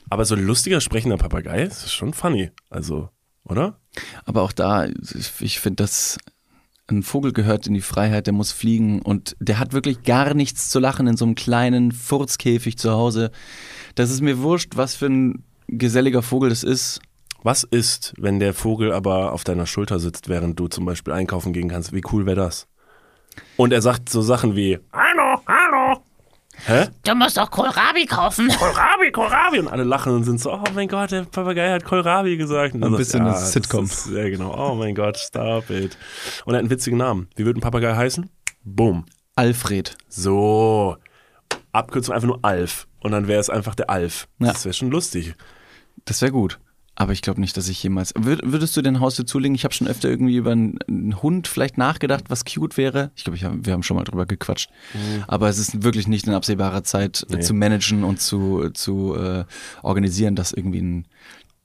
[0.09, 2.51] Aber so ein lustiger sprechender Papagei, das ist schon funny.
[2.69, 3.09] Also,
[3.43, 3.79] oder?
[4.25, 4.87] Aber auch da,
[5.39, 6.17] ich finde, dass
[6.87, 10.69] ein Vogel gehört in die Freiheit, der muss fliegen und der hat wirklich gar nichts
[10.69, 13.31] zu lachen in so einem kleinen Furzkäfig zu Hause.
[13.95, 16.99] Das ist mir wurscht, was für ein geselliger Vogel das ist.
[17.41, 21.53] Was ist, wenn der Vogel aber auf deiner Schulter sitzt, während du zum Beispiel einkaufen
[21.53, 21.93] gehen kannst?
[21.93, 22.67] Wie cool wäre das?
[23.57, 26.01] Und er sagt so Sachen wie, Hallo, hallo.
[26.65, 26.87] Hä?
[27.03, 28.47] Du musst doch Kohlrabi kaufen.
[28.47, 29.59] Kohlrabi, Kohlrabi.
[29.59, 32.73] Und alle lachen und sind so, oh mein Gott, der Papagei hat Kohlrabi gesagt.
[32.73, 33.85] Und dann Ein bisschen eine das Sitcom.
[33.85, 34.55] Ist, ja, genau.
[34.57, 35.97] Oh mein Gott, stop it.
[36.45, 37.29] Und er hat einen witzigen Namen.
[37.35, 38.29] Wie würde ein Papagei heißen?
[38.63, 39.05] Boom.
[39.35, 39.95] Alfred.
[40.07, 40.97] So.
[41.71, 42.87] Abkürzung einfach nur Alf.
[42.99, 44.27] Und dann wäre es einfach der Alf.
[44.39, 44.53] Ja.
[44.53, 45.35] Das wäre schon lustig.
[46.05, 46.59] Das wäre gut.
[46.97, 48.13] Aber ich glaube nicht, dass ich jemals.
[48.17, 49.53] Würd, würdest du den Haustier zulegen?
[49.55, 53.11] Ich habe schon öfter irgendwie über einen, Hund vielleicht nachgedacht, was cute wäre.
[53.15, 54.69] Ich glaube, hab, wir haben schon mal drüber gequatscht.
[55.27, 57.41] Aber es ist wirklich nicht in absehbarer Zeit äh, Nee.
[57.41, 59.43] zu managen und zu, zu äh,
[59.83, 61.07] organisieren, dass irgendwie ein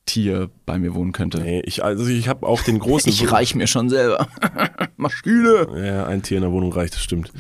[0.07, 1.39] Tier bei mir wohnen könnte.
[1.41, 3.13] Nee, ich, also ich habe auch den großen.
[3.13, 4.27] Ich reich mir schon selber.
[4.97, 5.69] Maschine.
[5.77, 7.33] Ja, ein Tier in der Wohnung reicht, das stimmt.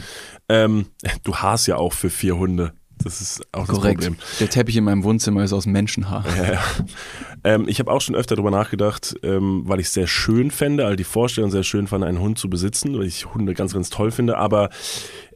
[0.48, 0.86] Ähm,
[1.24, 2.72] du haarst ja auch für vier Hunde.
[3.02, 4.02] Das ist auch das Korrekt.
[4.02, 4.16] Problem.
[4.40, 6.24] Der Teppich in meinem Wohnzimmer ist aus Menschenhaar.
[6.36, 6.62] Ja, ja.
[7.42, 10.84] Ähm, ich habe auch schon öfter darüber nachgedacht, ähm, weil ich es sehr schön fände,
[10.84, 13.88] also die Vorstellung sehr schön fand, einen Hund zu besitzen, weil ich Hunde ganz, ganz
[13.88, 14.68] toll finde, aber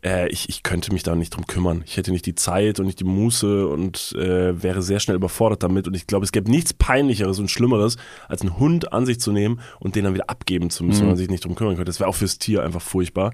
[0.04, 1.82] äh, ich, ich könnte mich da nicht drum kümmern.
[1.86, 5.62] Ich hätte nicht die Zeit und nicht die Muße und äh, wäre sehr schnell überfordert
[5.62, 5.88] damit.
[5.88, 7.96] Und ich glaube, es gäbe nichts Peinlicheres und Schlimmeres,
[8.28, 11.08] als einen Hund an sich zu nehmen und den dann wieder abgeben zu müssen, wenn
[11.08, 11.88] man sich nicht drum kümmern könnte.
[11.88, 13.32] Das wäre auch fürs Tier einfach furchtbar.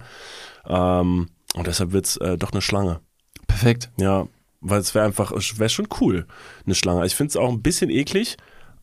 [0.67, 3.01] Ähm, und deshalb wird's äh, doch eine Schlange.
[3.51, 3.91] Perfekt.
[3.99, 4.27] Ja,
[4.61, 6.27] weil es wäre einfach, wäre schon cool,
[6.65, 7.05] eine Schlange.
[7.07, 8.37] Ich finde es auch ein bisschen eklig,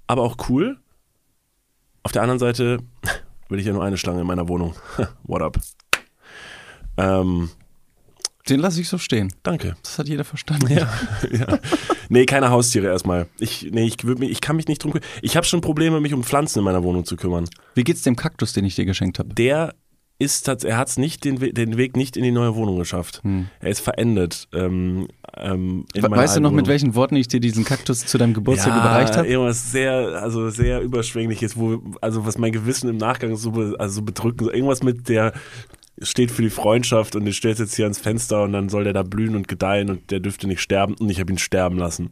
[0.08, 0.78] aber auch cool.
[2.04, 2.80] Auf der anderen Seite
[3.50, 4.76] will ich ja nur eine Schlange in meiner Wohnung.
[5.24, 5.58] What up?
[6.98, 7.50] Ähm,
[8.50, 9.32] Den lasse ich so stehen.
[9.44, 9.76] danke.
[9.84, 10.68] Das hat jeder verstanden.
[10.74, 10.90] Ja,
[11.32, 11.60] ja.
[12.10, 13.28] Nee, keine Haustiere erstmal.
[13.40, 15.08] Ich, nee, ich, mich, ich kann mich nicht drum kümmern.
[15.22, 17.48] Ich habe schon Probleme, mich um Pflanzen in meiner Wohnung zu kümmern.
[17.76, 19.34] Wie geht's dem Kaktus, den ich dir geschenkt habe?
[19.34, 19.76] Der
[20.20, 23.22] ist er hat es nicht den, We- den Weg nicht in die neue Wohnung geschafft.
[23.60, 24.48] Er ist verendet.
[24.54, 26.68] Ähm, ähm, Weißt du noch, mit Wohnung.
[26.70, 29.28] welchen Worten ich dir diesen Kaktus zu deinem Geburtstag überreicht habe?
[29.28, 33.96] Irgendwas sehr, also sehr überschwängliches, wo, also was mein Gewissen im Nachgang so, be, also
[33.96, 35.34] so bedrücken, so irgendwas mit der
[36.02, 38.94] steht für die Freundschaft und den stellt jetzt hier ans Fenster und dann soll der
[38.94, 42.12] da blühen und gedeihen und der dürfte nicht sterben und ich habe ihn sterben lassen.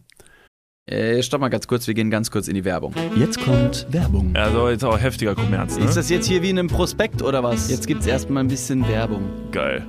[0.88, 2.94] Äh, stopp mal ganz kurz, wir gehen ganz kurz in die Werbung.
[3.16, 4.36] Jetzt kommt Werbung.
[4.36, 5.86] Also jetzt auch heftiger Kommerz, ne?
[5.86, 7.72] Ist das jetzt hier wie in einem Prospekt oder was?
[7.72, 9.24] Jetzt gibt's erstmal ein bisschen Werbung.
[9.52, 9.84] geil.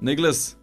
[0.00, 0.58] Niklas,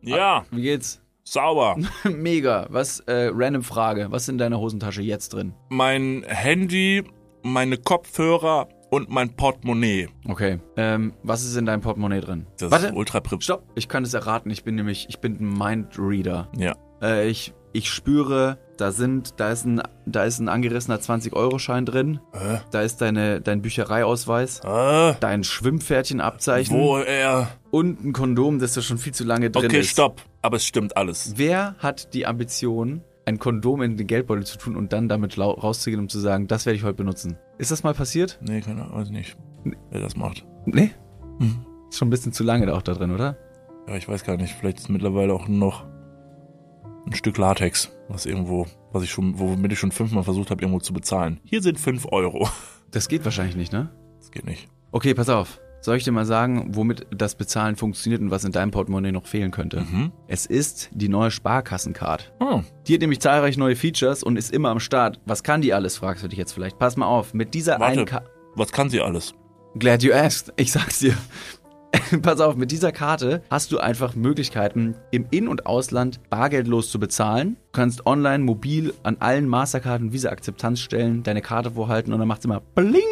[0.00, 1.00] Ja, wie geht's?
[1.24, 1.76] sauber.
[2.04, 2.68] Mega.
[2.70, 4.06] Was, äh, random Frage.
[4.10, 5.54] Was ist in deiner Hosentasche jetzt drin?
[5.70, 7.02] Mein Handy,
[7.42, 10.08] meine Kopfhörer und mein Portemonnaie.
[10.26, 10.60] Okay.
[10.76, 12.46] Ähm, was ist in deinem Portemonnaie drin?
[12.58, 12.86] Das Warte.
[12.86, 13.42] ist ultra prip.
[13.42, 13.64] Stopp.
[13.74, 14.50] Ich kann es erraten.
[14.50, 16.48] Ich bin nämlich, ich bin ein Mindreader.
[16.56, 16.76] Ja.
[17.02, 22.20] Äh, ich, ich spüre, da sind, da ist ein, da ist ein angerissener 20-Euro-Schein drin.
[22.32, 24.60] Äh, Da ist deine, dein Büchereiausweis.
[24.64, 26.76] äh, Dein Schwimmpferdchenabzeichen.
[26.76, 27.48] wo er.
[27.70, 29.90] Und ein Kondom, das da schon viel zu lange drin Okay, ist.
[29.90, 30.22] stopp.
[30.42, 31.34] Aber es stimmt alles.
[31.36, 36.00] Wer hat die Ambition, ein Kondom in den Geldbeutel zu tun und dann damit rauszugehen,
[36.00, 37.36] um zu sagen, das werde ich heute benutzen?
[37.58, 38.38] Ist das mal passiert?
[38.40, 39.36] Nee, keine Ahnung, weiß nicht,
[39.90, 40.46] wer das macht.
[40.66, 40.90] Nee.
[41.38, 41.58] Hm.
[41.90, 43.36] Ist schon ein bisschen zu lange da auch da drin, oder?
[43.86, 44.54] Ja, ich weiß gar nicht.
[44.54, 45.84] Vielleicht ist mittlerweile auch noch
[47.08, 50.80] ein Stück Latex, was irgendwo, was ich schon, womit ich schon fünfmal versucht habe, irgendwo
[50.80, 51.40] zu bezahlen.
[51.44, 52.48] Hier sind fünf Euro.
[52.90, 53.90] Das geht wahrscheinlich nicht, ne?
[54.18, 54.66] Das geht nicht.
[54.92, 55.60] Okay, pass auf.
[55.82, 59.26] Soll ich dir mal sagen, womit das Bezahlen funktioniert und was in deinem Portemonnaie noch
[59.26, 59.82] fehlen könnte?
[59.82, 60.10] Mhm.
[60.26, 62.32] Es ist die neue Sparkassencard.
[62.40, 65.20] Oh, Die hat nämlich zahlreiche neue Features und ist immer am Start.
[65.26, 66.78] Was kann die alles, fragst du dich jetzt vielleicht.
[66.78, 67.92] Pass mal auf, mit dieser Warte.
[67.98, 68.22] einen Ka
[68.54, 69.34] was kann sie alles?
[69.78, 70.50] Glad you asked.
[70.56, 71.14] Ich sag's dir.
[72.22, 76.98] Pass auf, mit dieser Karte hast du einfach Möglichkeiten, im In- und Ausland bargeldlos zu
[76.98, 77.56] bezahlen.
[77.72, 82.60] Du kannst online, mobil an allen und Visa-Akzeptanzstellen deine Karte vorhalten und dann macht's immer
[82.74, 83.02] Bling.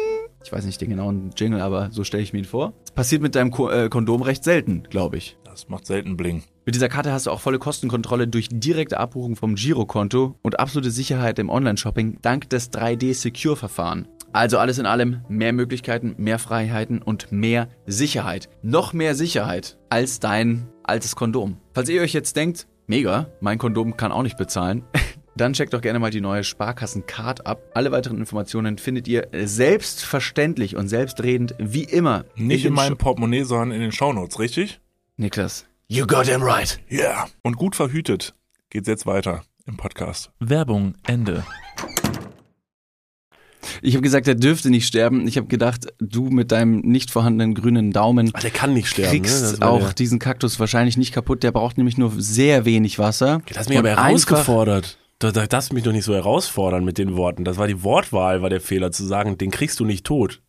[0.43, 2.73] Ich weiß nicht den genauen Jingle, aber so stelle ich mir ihn vor.
[2.85, 5.37] Das passiert mit deinem Ko äh, Kondom recht selten, glaube ich.
[5.43, 6.43] Das macht selten Bling.
[6.67, 10.91] Mit dieser Karte hast du auch volle Kostenkontrolle durch direkte Abbuchung vom Girokonto und absolute
[10.91, 14.09] Sicherheit im Online-Shopping dank des 3D-Secure-Verfahren.
[14.33, 18.49] Also alles in allem mehr Möglichkeiten, mehr Freiheiten und mehr Sicherheit.
[18.63, 21.55] Noch mehr Sicherheit als dein altes Kondom.
[21.73, 24.83] Falls ihr euch jetzt denkt, mega, mein Kondom kann auch nicht bezahlen,
[25.37, 27.61] dann checkt doch gerne mal die neue Sparkassen-Card ab.
[27.75, 32.25] Alle weiteren Informationen findet ihr selbstverständlich und selbstredend wie immer.
[32.35, 34.81] Nicht in den meinem Portemonnaie, sondern in den Shownotes, richtig?
[35.15, 35.65] Niklas.
[35.89, 36.79] You got him right.
[36.89, 36.99] Ja.
[36.99, 37.27] Yeah.
[37.43, 38.35] Und gut verhütet
[38.69, 40.31] geht's jetzt weiter im Podcast.
[40.39, 41.45] Werbung Ende.
[43.81, 45.25] Ich habe gesagt, er dürfte nicht sterben.
[45.29, 49.11] Ich habe gedacht, du mit deinem nicht vorhandenen grünen Daumen Ach, der kann nicht sterben.
[49.11, 49.51] kriegst ne?
[49.51, 51.41] Das war auch der- diesen Kaktus wahrscheinlich nicht kaputt.
[51.41, 53.41] Der braucht nämlich nur sehr wenig Wasser.
[53.47, 54.97] Das hat mich aber herausgefordert.
[55.19, 57.45] Da, da darfst du mich doch nicht so herausfordern mit den Worten.
[57.45, 60.41] Das war die Wortwahl, war der Fehler, zu sagen, den kriegst du nicht tot.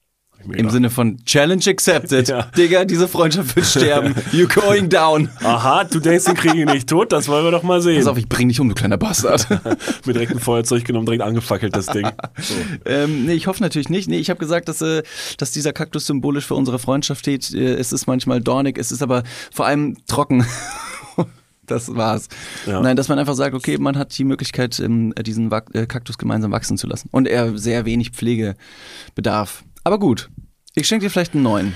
[0.45, 2.29] Mir Im Sinne von Challenge accepted.
[2.29, 2.43] Ja.
[2.57, 4.15] Digga, diese Freundschaft wird sterben.
[4.33, 5.29] You going down.
[5.43, 7.99] Aha, du denkst, den kriege ich nicht tot, das wollen wir doch mal sehen.
[7.99, 9.47] Pass auf, ich bring dich um, du kleiner Bastard.
[10.07, 12.09] Mit direkt ein Feuerzeug genommen, direkt angefackelt, das Ding.
[12.87, 14.09] ähm, nee, ich hoffe natürlich nicht.
[14.09, 15.03] Nee, ich habe gesagt, dass, äh,
[15.37, 17.53] dass dieser Kaktus symbolisch für unsere Freundschaft steht.
[17.53, 20.47] Äh, es ist manchmal dornig, es ist aber vor allem trocken.
[21.69, 22.29] Das war's.
[22.67, 22.81] Ja.
[22.81, 26.51] Nein, dass man einfach sagt, okay, man hat die Möglichkeit, ähm, diesen äh, Kaktus gemeinsam
[26.51, 27.09] wachsen zu lassen.
[27.13, 29.65] Und er sehr wenig Pflegebedarf.
[29.89, 30.29] Aber gut,
[30.75, 31.73] ich schenke dir vielleicht einen neuen.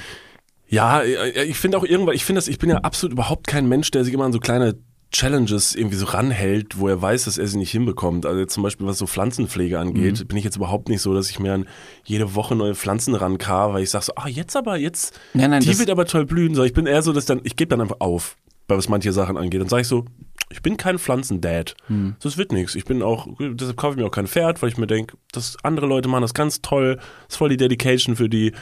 [0.69, 3.91] Ja, ich finde auch irgendwann, ich finde das, ich bin ja absolut überhaupt kein Mensch,
[3.91, 4.75] der sich immer an so kleine
[5.13, 8.27] Challenges irgendwie so ranhält, wo er weiß, dass er sie nicht hinbekommt.
[8.27, 10.27] Also zum Beispiel, was so Pflanzenpflege angeht, Mhm.
[10.27, 11.67] bin ich jetzt überhaupt nicht so, dass ich mir an
[12.05, 15.63] jede Woche neue Pflanzen rankar, weil ich sage so, ah, jetzt aber, jetzt, Nein, nein,
[15.63, 16.55] die wird aber toll blühen.
[16.55, 18.37] So, ich bin eher so, dass dann, ich gebe dann einfach auf,
[18.73, 19.61] bei was manche Sachen angeht.
[19.61, 20.05] Dann sage ich so,
[20.51, 21.75] ich bin kein Pflanzendad.
[21.87, 22.17] Hm.
[22.23, 22.75] Das wird nichts.
[22.75, 25.57] Ich bin auch, deshalb kaufe ich mir auch kein Pferd, weil ich mir denke, dass
[25.63, 26.97] andere Leute machen das ganz toll.
[26.97, 28.53] Das ist voll die Dedication für die.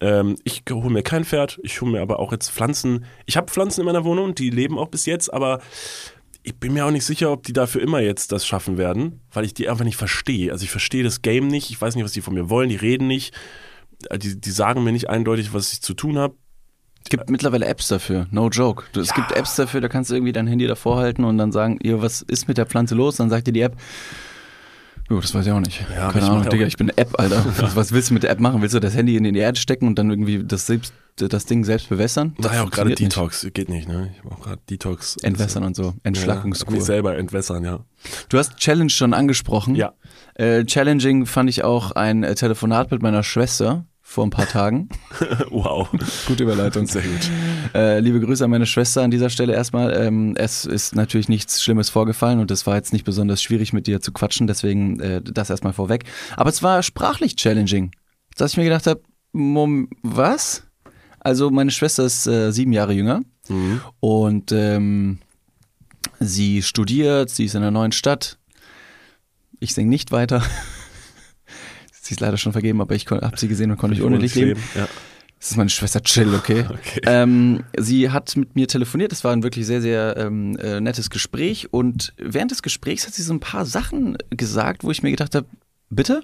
[0.00, 3.04] Ähm, ich hole mir kein Pferd, ich hole mir aber auch jetzt Pflanzen.
[3.26, 5.60] Ich habe Pflanzen in meiner Wohnung, die leben auch bis jetzt, aber
[6.42, 9.44] ich bin mir auch nicht sicher, ob die dafür immer jetzt das schaffen werden, weil
[9.44, 10.50] ich die einfach nicht verstehe.
[10.50, 12.76] Also ich verstehe das Game nicht, ich weiß nicht, was die von mir wollen, die
[12.76, 13.32] reden nicht,
[14.10, 16.34] Äh, die, die sagen mir nicht eindeutig, was ich zu tun habe.
[17.04, 18.84] Es gibt mittlerweile Apps dafür, no joke.
[18.98, 21.78] Es gibt Apps dafür, da kannst du irgendwie dein Handy davor halten und dann sagen,
[21.82, 23.16] ihr, was ist mit der Pflanze los?
[23.16, 23.76] Dann sagt dir die App,
[25.10, 25.84] jo, das weiß ich auch nicht.
[25.94, 27.44] Ja, Keine ich Ahnung, Digga, ich bin eine App, Alter.
[27.58, 28.62] Was, was willst du mit der App machen?
[28.62, 31.64] Willst du das Handy in die Erde stecken und dann irgendwie das, selbst, das Ding
[31.64, 32.34] selbst bewässern?
[32.38, 33.16] Da ja auch gerade funktioniert nicht.
[33.16, 34.10] Detox, geht nicht, ne?
[34.14, 35.16] Ich auch gerade Detox.
[35.18, 36.72] Entwässern und so, Ja, Entschlackungskur.
[36.72, 37.80] mich selber entwässern, ja.
[38.28, 39.74] Du hast Challenge schon angesprochen.
[39.74, 39.92] Ja.
[40.34, 44.88] Äh, challenging fand ich auch ein äh, Telefonat mit meiner Schwester vor ein paar Tagen.
[45.50, 45.88] wow.
[46.26, 46.86] Gute Überleitung.
[46.86, 47.30] Sehr gut.
[47.74, 49.94] Äh, liebe Grüße an meine Schwester an dieser Stelle erstmal.
[49.96, 53.86] Ähm, es ist natürlich nichts Schlimmes vorgefallen und es war jetzt nicht besonders schwierig mit
[53.86, 56.04] dir zu quatschen, deswegen äh, das erstmal vorweg.
[56.36, 57.92] Aber es war sprachlich challenging.
[58.36, 59.00] Dass ich mir gedacht habe,
[59.32, 60.64] Mom, was?
[61.20, 63.22] Also meine Schwester ist äh, sieben Jahre jünger
[64.00, 65.18] und ähm,
[66.20, 68.38] sie studiert, sie ist in einer neuen Stadt.
[69.58, 70.42] Ich singe nicht weiter.
[72.12, 74.34] Sie ist leider schon vergeben, aber ich habe sie gesehen und konnte nicht ohne dich
[74.34, 74.60] leben.
[74.74, 74.86] Ja.
[75.40, 76.66] Das ist meine Schwester Chill, okay?
[76.70, 77.00] Okay.
[77.04, 79.10] Ähm, sie hat mit mir telefoniert.
[79.10, 81.72] Das war ein wirklich sehr, sehr ähm, äh, nettes Gespräch.
[81.72, 85.34] Und während des Gesprächs hat sie so ein paar Sachen gesagt, wo ich mir gedacht
[85.34, 85.46] habe,
[85.90, 86.22] bitte?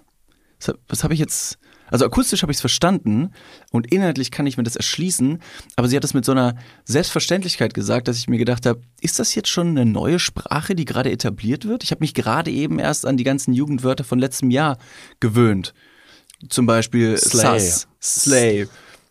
[0.61, 1.59] Was, hab- was habe ich jetzt?
[1.91, 3.33] Also akustisch habe ich es verstanden
[3.73, 5.39] und inhaltlich kann ich mir das erschließen.
[5.77, 9.19] Aber sie hat es mit so einer Selbstverständlichkeit gesagt, dass ich mir gedacht habe, ist
[9.19, 11.83] das jetzt schon eine neue Sprache, die gerade etabliert wird?
[11.85, 14.79] Ich habe mich gerade eben erst an die ganzen Jugendwörter von letztem Jahr
[15.21, 15.75] gewöhnt.
[16.49, 17.59] Zum Beispiel Slay.
[17.59, 18.69] Sus, Slay.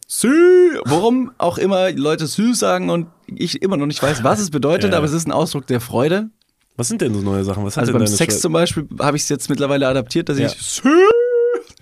[0.08, 4.50] Sü, warum auch immer Leute Sü sagen und ich immer noch nicht weiß, was es
[4.52, 4.98] bedeutet, Ja.
[4.98, 6.30] aber es ist ein Ausdruck der Freude.
[6.78, 7.66] Was sind denn so neue Sachen?
[7.66, 10.48] Was Also beim Sex Schwe- zum Beispiel habe ich es jetzt mittlerweile adaptiert, dass Ja.
[10.48, 10.90] ich Sü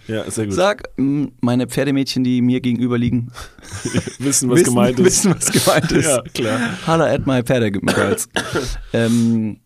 [0.08, 0.54] Ja, sehr gut.
[0.56, 0.84] sag.
[0.98, 3.32] Mm, Meine Pferdemädchen, die mir gegenüber liegen,
[4.20, 5.06] Wissen, was wissen, gemeint ist.
[5.06, 6.06] wissen, was gemeint ist.
[6.10, 6.60] Ja, klar.
[6.88, 8.28] Holla at my Pferdegirls.
[8.94, 9.60] ähm,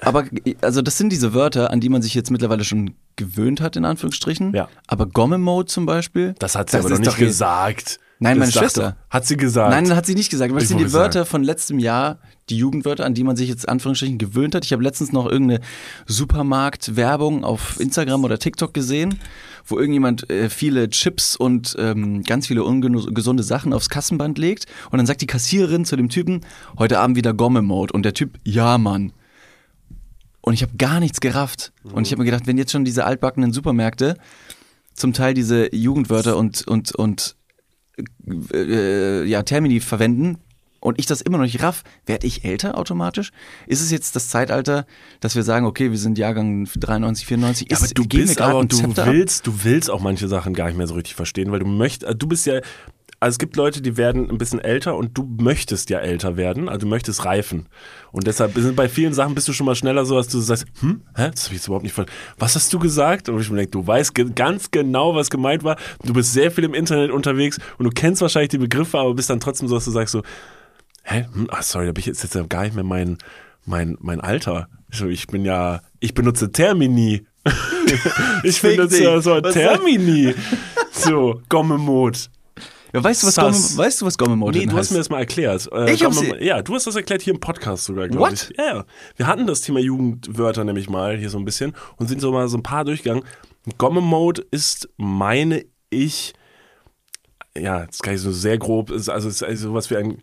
[0.00, 0.24] aber
[0.60, 3.84] also das sind diese Wörter, an die man sich jetzt mittlerweile schon gewöhnt hat, in
[3.84, 4.52] Anführungsstrichen.
[4.54, 4.68] Ja.
[4.88, 6.34] Aber Gomme-Mode zum Beispiel.
[6.40, 8.00] Das hat sie Das aber ist nicht gesagt.
[8.20, 8.96] Nein, Das meine sagt Schwester.
[9.10, 9.70] Hat sie gesagt.
[9.70, 10.50] Nein, das hat sie nicht gesagt.
[10.50, 11.30] Aber das sind die Wörter sagen.
[11.30, 12.18] von letztem Jahr,
[12.48, 14.64] die Jugendwörter, an die man sich jetzt Anführungsstrichen gewöhnt hat.
[14.64, 15.60] Ich habe letztens noch irgendeine
[16.06, 19.18] Supermarkt-Werbung auf Instagram oder TikTok gesehen,
[19.64, 24.66] wo irgendjemand äh, viele Chips und ähm, ganz viele ungesunde Sachen aufs Kassenband legt.
[24.90, 26.42] Und dann sagt die Kassiererin zu dem Typen,
[26.78, 27.92] heute Abend wieder Gomme-Mode.
[27.92, 29.12] Und der Typ, ja, Mann.
[30.40, 31.72] Und ich habe gar nichts gerafft.
[31.84, 34.18] Und ich habe mir gedacht, wenn jetzt schon diese altbackenen Supermärkte
[34.92, 37.36] zum Teil diese Jugendwörter und, und, und
[38.52, 40.38] äh, ja, Termini verwenden
[40.84, 43.32] und ich das immer noch nicht raff, werde ich älter automatisch?
[43.66, 44.86] Ist es jetzt das Zeitalter,
[45.20, 47.70] dass wir sagen, okay, wir sind Jahrgang 93, 94?
[47.70, 49.06] Ja, aber Ist- du gehen wir bist aber, du ab?
[49.06, 52.22] willst, du willst auch manche Sachen gar nicht mehr so richtig verstehen, weil du möchtest,
[52.22, 52.60] du bist ja,
[53.20, 56.68] also es gibt Leute, die werden ein bisschen älter und du möchtest ja älter werden,
[56.68, 57.66] also du möchtest reifen.
[58.12, 60.66] Und deshalb sind bei vielen Sachen bist du schon mal schneller so, dass du sagst,
[60.80, 62.20] hm, hä, das habe ich jetzt überhaupt nicht verstanden.
[62.38, 63.30] Was hast du gesagt?
[63.30, 65.76] Und ich mir denke, du weißt ge ganz genau, was gemeint war.
[66.04, 69.30] Du bist sehr viel im Internet unterwegs und du kennst wahrscheinlich die Begriffe, aber bist
[69.30, 70.22] dann trotzdem so, dass du sagst so,
[71.04, 73.18] hä, hm, ach sorry, da bin ich jetzt, jetzt ja gar nicht mehr mein,
[73.64, 74.68] mein, mein Alter.
[74.90, 77.26] Ich so, Ich bin ja, ich benutze Termini.
[78.42, 80.34] ich benutze ja so Was Termini.
[80.92, 82.18] So, Gomme-Mode.
[82.94, 83.34] Ja, weißt du, was.
[83.34, 84.92] Gomme, weißt du, was Gomme Mode Nee, du hast heißt?
[84.92, 85.68] mir das mal erklärt.
[85.72, 88.50] Äh, Ich hab's Gomme- ja, du hast das erklärt hier im Podcast sogar, glaube ich.
[88.56, 88.84] Ja, ja.
[89.16, 92.46] Wir hatten das Thema Jugendwörter nämlich mal hier so ein bisschen und sind so mal
[92.48, 93.24] so ein paar durchgegangen.
[93.78, 96.34] Gomme-Mode ist, meine ich,
[97.58, 100.18] ja, das kann ich so sehr grob, ist also es ist also sowas wie ein,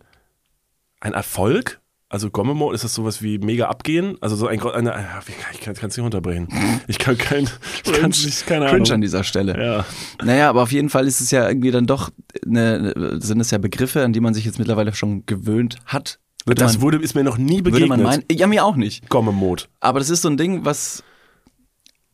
[1.02, 1.80] ein Erfolg.
[2.08, 4.18] Also Gomme-Mode, ist das sowas wie mega abgehen?
[4.20, 6.46] Also so ein, eine, ah, ich kann es nicht runterbrechen.
[6.86, 7.48] Ich kann kein,
[7.84, 8.82] ich kann nicht, keine Ahnung.
[8.82, 9.58] Cringe an dieser Stelle.
[9.58, 9.86] Ja.
[10.22, 12.10] Naja, aber auf jeden Fall ist es ja irgendwie dann doch,
[12.46, 16.18] eine, sind es ja Begriffe, an die man sich jetzt mittlerweile schon gewöhnt hat.
[16.44, 17.88] Würde Das man, wurde, ist mir noch nie würde begegnet.
[17.88, 18.24] man meinen.
[18.30, 19.08] Ja, mir auch nicht.
[19.08, 19.64] Gomme-Mode.
[19.80, 21.02] Aber das ist so ein Ding, was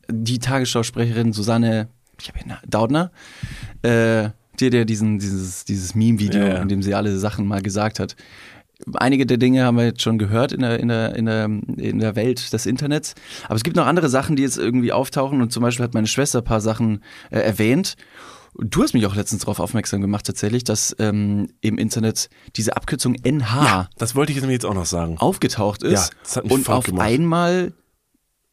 [0.09, 1.89] die Tagesschausprecherin Susanne
[2.21, 3.11] ich hab ihren Na- Daudner,
[3.81, 6.61] äh, die hat ja diesen, dieses, dieses Meme-Video, Ja, ja.
[6.61, 8.15] in dem sie alle Sachen mal gesagt hat.
[8.93, 11.99] Einige der Dinge haben wir jetzt schon gehört in der, in, der, in, der, in
[11.99, 13.13] der Welt des Internets.
[13.45, 15.41] Aber es gibt noch andere Sachen, die jetzt irgendwie auftauchen.
[15.41, 17.95] Und zum Beispiel hat meine Schwester ein paar Sachen äh, erwähnt.
[18.55, 23.15] Du hast mich auch letztens darauf aufmerksam gemacht, tatsächlich, dass ähm, im Internet diese Abkürzung
[23.23, 25.17] NH Das wollte ich jetzt jetzt auch noch sagen.
[25.17, 27.05] aufgetaucht ist Ja, das hat mich und auf gemacht.
[27.05, 27.73] einmal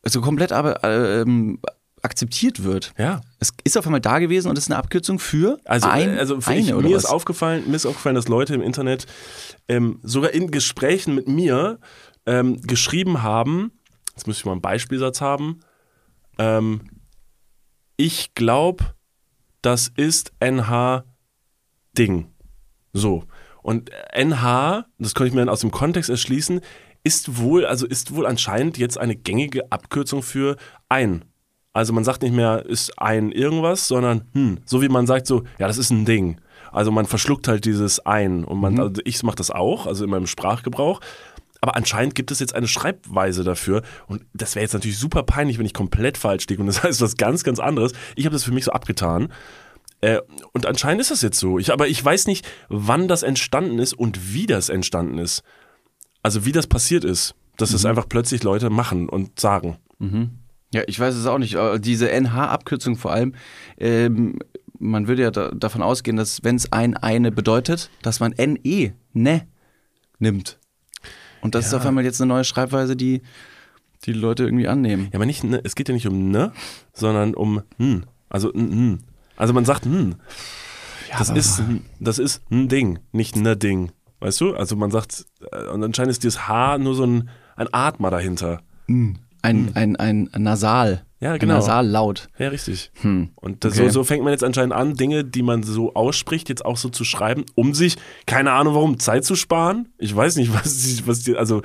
[0.02, 1.58] also komplett aber ähm,
[2.06, 2.94] akzeptiert wird.
[2.96, 3.20] Ja.
[3.38, 6.40] Es ist auf einmal da gewesen und ist eine Abkürzung für Also, ein, äh, also
[6.40, 7.04] für eine ich, oder mir was?
[7.04, 9.06] ist aufgefallen, mir ist aufgefallen, dass Leute im Internet
[9.68, 11.78] ähm, sogar in Gesprächen mit mir
[12.24, 13.72] ähm, geschrieben haben,
[14.14, 15.60] jetzt müsste ich mal einen Beispielsatz haben,
[16.38, 16.80] ähm,
[17.96, 18.84] ich glaube,
[19.62, 21.04] das ist NH
[21.98, 22.28] Ding.
[22.92, 23.24] So.
[23.62, 26.60] Und NH, das konnte ich mir dann aus dem Kontext erschließen,
[27.02, 30.56] ist wohl, also ist wohl anscheinend jetzt eine gängige Abkürzung für
[30.88, 31.24] ein.
[31.76, 35.42] Also man sagt nicht mehr, ist ein irgendwas, sondern hm, so wie man sagt so,
[35.58, 36.40] ja, das ist ein Ding.
[36.72, 40.08] Also man verschluckt halt dieses ein und man, also ich mache das auch, also in
[40.08, 41.02] meinem Sprachgebrauch.
[41.60, 45.58] Aber anscheinend gibt es jetzt eine Schreibweise dafür und das wäre jetzt natürlich super peinlich,
[45.58, 47.92] wenn ich komplett falsch liege und das heißt was ganz, ganz anderes.
[48.14, 49.30] Ich habe das für mich so abgetan.
[50.00, 50.20] Äh,
[50.54, 51.58] und anscheinend ist das jetzt so.
[51.58, 55.42] Ich, aber ich weiß nicht, wann das entstanden ist und wie das entstanden ist.
[56.22, 59.76] Also wie das passiert ist, dass es einfach plötzlich Leute machen und sagen.
[60.74, 61.56] Ja, ich weiß es auch nicht.
[61.56, 63.34] aber Diese NH-Abkürzung vor allem,
[63.78, 64.38] ähm,
[64.78, 68.92] man würde ja da, davon ausgehen, dass wenn es ein eine bedeutet, dass man NE,
[69.12, 69.46] ne,
[70.18, 70.58] nimmt.
[71.40, 73.22] Und das ist auf einmal jetzt eine neue Schreibweise, die
[74.04, 75.04] die Leute irgendwie annehmen.
[75.04, 76.52] Ja, aber nicht, ne, es geht ja nicht um ne,
[76.92, 78.04] sondern um hm.
[78.28, 79.02] Also n, n.
[79.36, 80.16] Also man sagt hm.
[81.18, 83.92] das, ist, ein- das ist ein Ding, nicht ne Ding.
[84.20, 84.54] Weißt du?
[84.54, 88.60] Also man sagt, äh, und anscheinend ist dieses H nur so ein, ein Atmer dahinter.
[89.42, 91.02] Ein, ein, ein Nasal.
[91.20, 91.54] Ja, genau.
[91.54, 92.28] Ein Nasallaut.
[92.38, 92.90] Ja, richtig.
[93.00, 93.30] Hm.
[93.36, 93.84] Und das, Okay.
[93.88, 96.88] so, so fängt man jetzt anscheinend an, Dinge, die man so ausspricht, jetzt auch so
[96.90, 97.96] zu schreiben, um sich,
[98.26, 99.88] keine Ahnung warum, Zeit zu sparen.
[99.98, 101.62] Ich weiß nicht, was, die- was die, also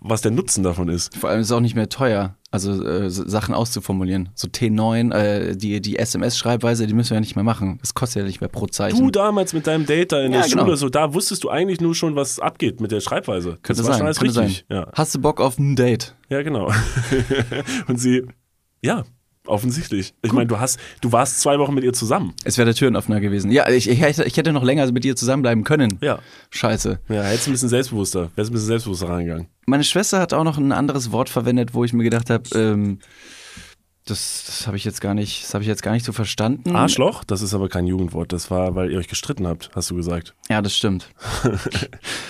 [0.00, 1.16] was der Nutzen davon ist.
[1.16, 4.30] Vor allem ist es auch nicht mehr teuer, also äh, Sachen auszuformulieren.
[4.34, 7.78] So T9, äh, die, die SMS-Schreibweise, die müssen wir ja nicht mehr machen.
[7.80, 8.98] Das kostet ja nicht mehr pro Zeichen.
[8.98, 10.76] Du damals mit deinem Date da in Ja, der Schule, genau.
[10.76, 13.58] so da wusstest du eigentlich nur schon, was abgeht mit der Schreibweise.
[13.62, 14.64] könnte das sein, schon alles könnte richtig.
[14.68, 14.78] sein.
[14.78, 14.90] Ja.
[14.94, 16.14] Hast du Bock auf ein Date?
[16.30, 16.72] ja, genau.
[17.86, 18.22] Und sie,
[18.82, 19.04] ja,
[19.48, 20.14] offensichtlich.
[20.22, 22.34] Ich meine, du hast, du warst zwei Wochen mit ihr zusammen.
[22.44, 23.50] Es wäre der Türenöffner gewesen.
[23.50, 25.98] Ja, ich, ich, hätte, ich hätte noch länger mit dir zusammenbleiben können.
[26.00, 26.18] Ja.
[26.50, 27.00] Scheiße.
[27.08, 29.48] Ja, hättest ein bisschen selbstbewusster, wärst ein bisschen selbstbewusster reingegangen.
[29.66, 33.00] Meine Schwester hat auch noch ein anderes Wort verwendet, wo ich mir gedacht habe, ähm,
[34.08, 36.74] das, das habe ich jetzt gar nicht, das habe ich jetzt gar nicht so verstanden.
[36.74, 39.96] Arschloch, das ist aber kein Jugendwort, das war, weil ihr euch gestritten habt, hast du
[39.96, 40.34] gesagt.
[40.48, 41.10] Ja, das stimmt.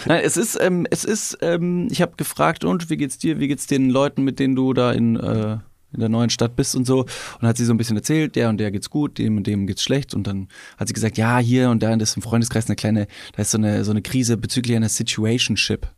[0.07, 3.49] Nein, es ist, ähm, es ist, ähm, ich habe gefragt, und wie geht's dir, wie
[3.49, 5.59] geht's den Leuten, mit denen du da in, äh,
[5.93, 7.07] in der neuen Stadt bist und so.
[7.41, 9.67] Und hat sie so ein bisschen erzählt, der und der geht's gut, dem und dem
[9.67, 10.15] geht's schlecht.
[10.15, 13.43] Und dann hat sie gesagt, ja, hier und da ist im Freundeskreis eine kleine, da
[13.43, 15.89] ist so eine, so eine Krise bezüglich einer Situationship.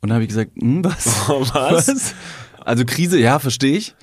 [0.00, 1.28] Und dann habe ich gesagt, hm, was?
[1.28, 2.14] Was?
[2.60, 3.94] Also Krise, ja, verstehe ich.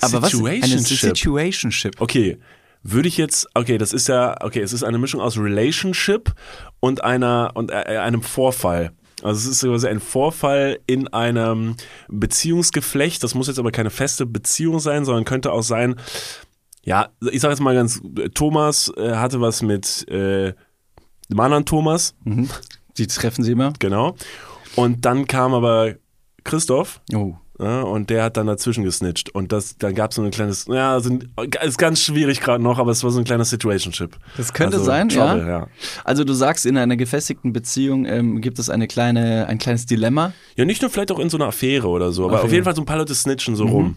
[0.00, 0.34] Aber was?
[0.34, 1.16] Eine Situationship.
[1.16, 2.00] Situationship.
[2.00, 2.38] Okay,
[2.82, 6.34] würde ich jetzt, okay, das ist ja, okay, es ist eine Mischung aus Relationship
[6.80, 8.92] und einer und äh, einem Vorfall.
[9.24, 11.76] Also es ist quasi ein Vorfall in einem
[12.08, 13.22] Beziehungsgeflecht.
[13.22, 15.96] Das muss jetzt aber keine feste Beziehung sein, sondern könnte auch sein,
[16.82, 18.02] ja, ich sage jetzt mal ganz,
[18.34, 20.52] Thomas äh, hatte was mit äh,
[21.30, 22.14] dem anderen Thomas,
[22.98, 23.72] Die treffen sie immer.
[23.78, 24.14] genau.
[24.76, 25.94] Und dann kam aber
[26.44, 27.34] Christoph Oh.
[27.60, 29.30] Ja, und der hat dann dazwischen gesnitcht.
[29.34, 31.28] Und das, dann gab es so ein kleines, ja, sind,
[31.64, 34.16] ist ganz schwierig gerade noch, aber es war so ein kleiner Situationship.
[34.36, 35.48] Das könnte Also, sein, Trouble, ja.
[35.48, 35.68] ja.
[36.04, 40.32] Also du sagst, in einer gefestigten Beziehung ähm, gibt es eine kleine, ein kleines Dilemma.
[40.56, 42.46] Ja, nicht nur vielleicht auch in so einer Affäre oder so, aber Affäre.
[42.46, 43.96] auf jeden Fall so ein paar Leute snitchen so rum.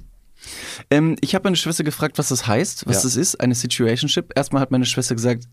[0.92, 3.02] Ähm, ich habe meine Schwester gefragt, was das heißt, was Ja.
[3.04, 4.34] das ist, eine Situationship.
[4.36, 5.46] Erstmal hat meine Schwester gesagt,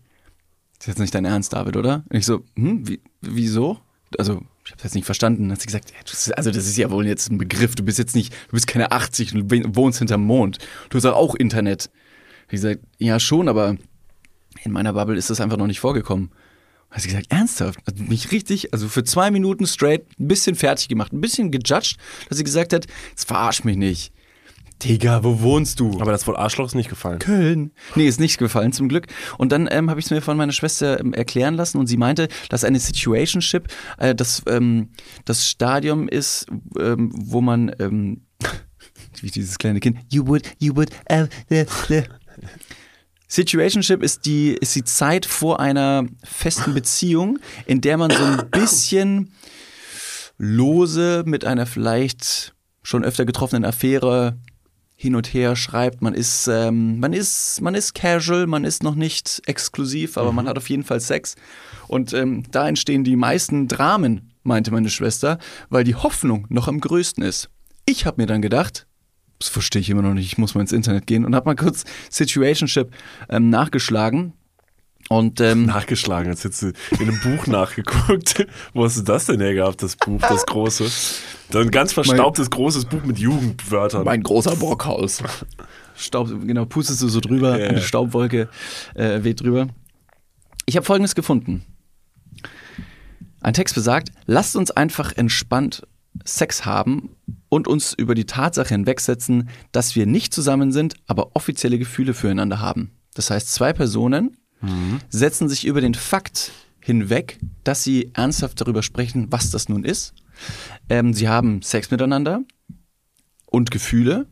[0.77, 2.03] das ist jetzt nicht dein Ernst, David, oder?
[2.09, 3.79] Und ich so, hm, wie, wieso?
[4.17, 5.51] Also, ich habe jetzt nicht verstanden.
[5.51, 7.75] Hat sie gesagt, das ist, also das ist ja wohl jetzt ein Begriff.
[7.75, 10.59] Du bist jetzt nicht, du bist keine 80 und du wohnst hinterm Mond.
[10.89, 11.89] Du hast auch Internet.
[12.47, 13.77] Ich gesagt, ja schon, aber
[14.63, 16.31] in meiner Bubble ist das einfach noch nicht vorgekommen.
[16.91, 17.79] Hat sie gesagt, ernsthaft?
[17.85, 21.97] Hat mich richtig, also für zwei Minuten straight ein bisschen fertig gemacht, ein bisschen gejudged,
[22.29, 24.13] dass sie gesagt hat, jetzt verarsch mich nicht.
[24.83, 25.99] Digga, wo wohnst du?
[26.01, 27.19] Aber das Wort Arschloch ist nicht gefallen.
[27.19, 27.71] Köln.
[27.95, 29.07] Nee, ist nicht gefallen, zum Glück.
[29.37, 31.97] Und dann ähm, habe ich es mir von meiner Schwester ähm, erklären lassen und sie
[31.97, 34.89] meinte, dass eine Situationship äh, das, ähm,
[35.23, 36.47] das Stadium ist,
[36.79, 38.25] ähm, wo man, ähm,
[39.21, 42.03] wie dieses kleine Kind, you would, you would, äh, äh, äh.
[43.27, 48.49] Situationship ist die, ist die Zeit vor einer festen Beziehung, in der man so ein
[48.51, 49.31] bisschen
[50.37, 54.37] lose mit einer vielleicht schon öfter getroffenen Affäre
[54.95, 56.01] hin und her schreibt.
[56.01, 60.47] Man ist, ähm, man ist, man ist casual, man ist noch nicht exklusiv, aber man
[60.47, 61.35] hat auf jeden Fall Sex.
[61.87, 65.37] Und ähm, da entstehen die meisten Dramen, meinte meine Schwester,
[65.69, 67.49] weil die Hoffnung noch am größten ist.
[67.85, 68.87] Ich habe mir dann gedacht,
[69.39, 71.55] das verstehe ich immer noch nicht, ich muss mal ins Internet gehen und habe mal
[71.55, 72.91] kurz Situationship
[73.29, 74.33] ähm, nachgeschlagen.
[75.07, 78.47] Und ähm, Nachgeschlagen, als hättest du in einem Buch nachgeguckt.
[78.73, 80.89] Wo hast du das denn her gehabt, das Buch, das große?
[81.51, 84.03] So ein ganz verstaubtes, großes Buch mit Jugendwörtern.
[84.03, 85.21] Mein großer Brockhaus.
[85.95, 87.81] Staub, genau, pustest du so drüber, Ja, eine.
[87.81, 88.49] Staubwolke
[88.95, 89.67] äh, weht drüber.
[90.65, 91.63] Ich habe folgendes gefunden.
[93.41, 95.83] Ein Text besagt, lasst uns einfach entspannt
[96.23, 97.09] Sex haben
[97.49, 102.59] und uns über die Tatsache hinwegsetzen, dass wir nicht zusammen sind, aber offizielle Gefühle füreinander
[102.59, 102.91] haben.
[103.13, 104.37] Das heißt, zwei Personen
[105.09, 110.13] setzen sich über den Fakt hinweg, dass sie ernsthaft darüber sprechen, was das nun ist.
[110.89, 112.41] Ähm, sie haben Sex miteinander
[113.47, 114.27] und Gefühle,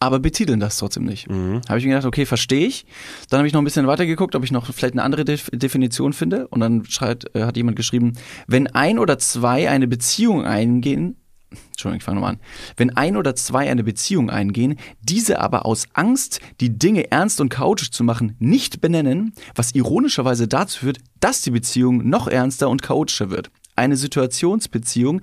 [0.00, 1.28] aber betiteln das trotzdem nicht.
[1.68, 2.86] Habe ich mir gedacht, okay, verstehe ich.
[3.28, 5.50] Dann habe ich noch ein bisschen weiter geguckt, ob ich noch vielleicht eine andere Def
[5.52, 6.46] Definition finde.
[6.48, 8.12] Und dann schreibt, äh, hat jemand geschrieben,
[8.46, 11.16] wenn ein oder zwei eine Beziehung eingehen,
[11.50, 12.40] Entschuldigung, ich fange nochmal an.
[12.76, 17.48] Wenn ein oder zwei eine Beziehung eingehen, diese aber aus Angst, die Dinge ernst und
[17.48, 22.82] chaotisch zu machen, nicht benennen, was ironischerweise dazu führt, dass die Beziehung noch ernster und
[22.82, 23.50] chaotischer wird.
[23.76, 25.22] Eine Situationsbeziehung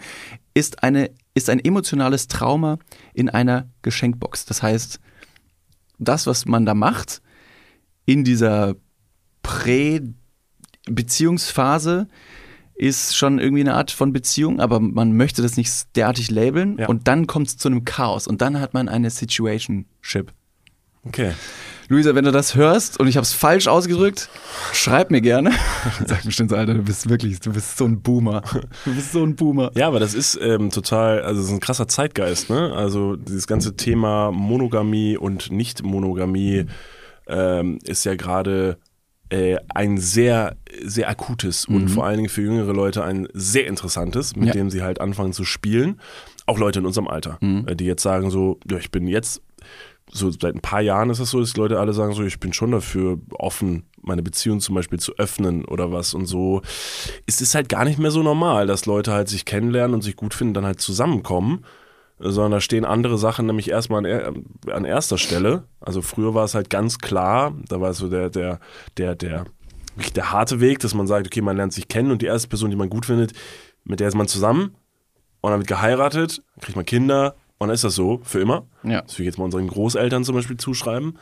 [0.54, 2.80] ist, eine, ist ein emotionales Trauma
[3.14, 4.46] in einer Geschenkbox.
[4.46, 5.00] Das heißt,
[6.00, 7.22] das, was man da macht,
[8.06, 8.76] in dieser
[9.44, 12.08] Prä-Beziehungsphase,
[12.76, 16.88] ist schon irgendwie eine Art von Beziehung, aber man möchte das nicht derartig labeln Ja.
[16.88, 20.32] und dann kommt es zu einem Chaos und dann hat man eine Situationship.
[21.08, 21.32] Okay.
[21.88, 24.28] Luisa, wenn du das hörst und ich habe es falsch ausgedrückt,
[24.74, 25.52] schreib mir gerne.
[26.08, 28.42] Sag bestimmt so, Alter, du bist wirklich, du bist so ein Boomer.
[28.86, 29.70] Du bist so ein Boomer.
[29.76, 32.74] Ja, aber das ist ähm, total, also das ist ein krasser Zeitgeist, ne?
[32.74, 36.66] Also dieses ganze Thema Monogamie und Nicht-Monogamie
[37.28, 38.80] ähm, ist ja gerade
[39.36, 44.36] äh, ein sehr, sehr akutes und vor allen Dingen für jüngere Leute ein sehr interessantes,
[44.36, 44.54] mit Ja.
[44.54, 46.00] dem sie halt anfangen zu spielen.
[46.46, 49.42] Auch Leute in unserem Alter, äh, die jetzt sagen so, ja, ich bin jetzt
[50.12, 52.40] so seit ein paar Jahren ist es so, dass die Leute alle sagen so, ich
[52.40, 56.62] bin schon dafür offen, meine Beziehung zum Beispiel zu öffnen oder was und so.
[57.26, 60.16] Es ist halt gar nicht mehr so normal, dass Leute halt sich kennenlernen und sich
[60.16, 61.66] gut finden, dann halt zusammenkommen,
[62.20, 65.64] sondern da stehen andere Sachen nämlich erstmal an, an erster Stelle.
[65.80, 68.60] Also früher war es halt ganz klar, da war es so der, der,
[68.98, 69.46] der, der,
[70.16, 72.70] der harte Weg, dass man sagt, okay, man lernt sich kennen und die erste Person,
[72.70, 73.34] die man gut findet,
[73.84, 74.76] mit der ist man zusammen
[75.42, 78.68] und dann wird geheiratet, kriegt man Kinder und dann ist das so für immer.
[78.84, 79.02] Ja.
[79.02, 81.20] Das will ich jetzt mal unseren Großeltern zum Beispiel zuschreiben.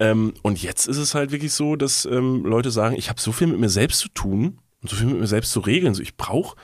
[0.00, 3.32] Ähm, und jetzt ist es halt wirklich so, dass ähm, Leute sagen, ich habe so
[3.32, 5.94] viel mit mir selbst zu tun und so viel mit mir selbst zu regeln.
[5.94, 6.56] So, ich brauche,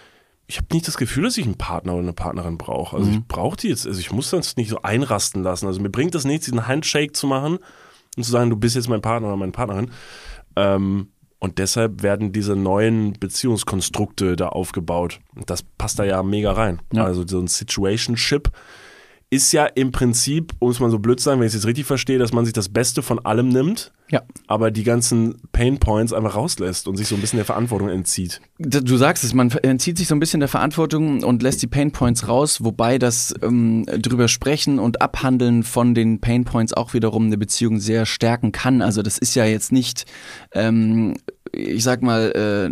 [0.50, 2.96] ich habe nicht das Gefühl, dass ich einen Partner oder eine Partnerin brauche.
[2.96, 5.68] Also ich brauche die jetzt, also ich muss das nicht so einrasten lassen.
[5.68, 7.58] Also mir bringt das nichts, diesen Handshake zu machen
[8.16, 9.92] und zu sagen, du bist jetzt mein Partner oder meine Partnerin.
[10.56, 15.20] Ähm, und deshalb werden diese neuen Beziehungskonstrukte da aufgebaut.
[15.36, 16.82] Und das passt da ja mega rein.
[16.92, 17.04] Ja.
[17.04, 18.50] Also so ein Situationship
[19.30, 21.66] ist ja im Prinzip, um es mal so blöd zu sagen, wenn ich es jetzt
[21.66, 24.22] richtig verstehe, dass man sich das Beste von allem nimmt, Ja.
[24.48, 28.40] aber die ganzen Pain Points einfach rauslässt und sich so ein bisschen der Verantwortung entzieht.
[28.58, 31.92] Du sagst es, man entzieht sich so ein bisschen der Verantwortung und lässt die Pain
[31.92, 37.26] Points raus, wobei das ähm, drüber sprechen und abhandeln von den Pain Points auch wiederum
[37.26, 38.82] eine Beziehung sehr stärken kann.
[38.82, 40.06] Also das ist ja jetzt nicht,
[40.52, 41.14] ähm,
[41.52, 42.68] ich sag mal, äh,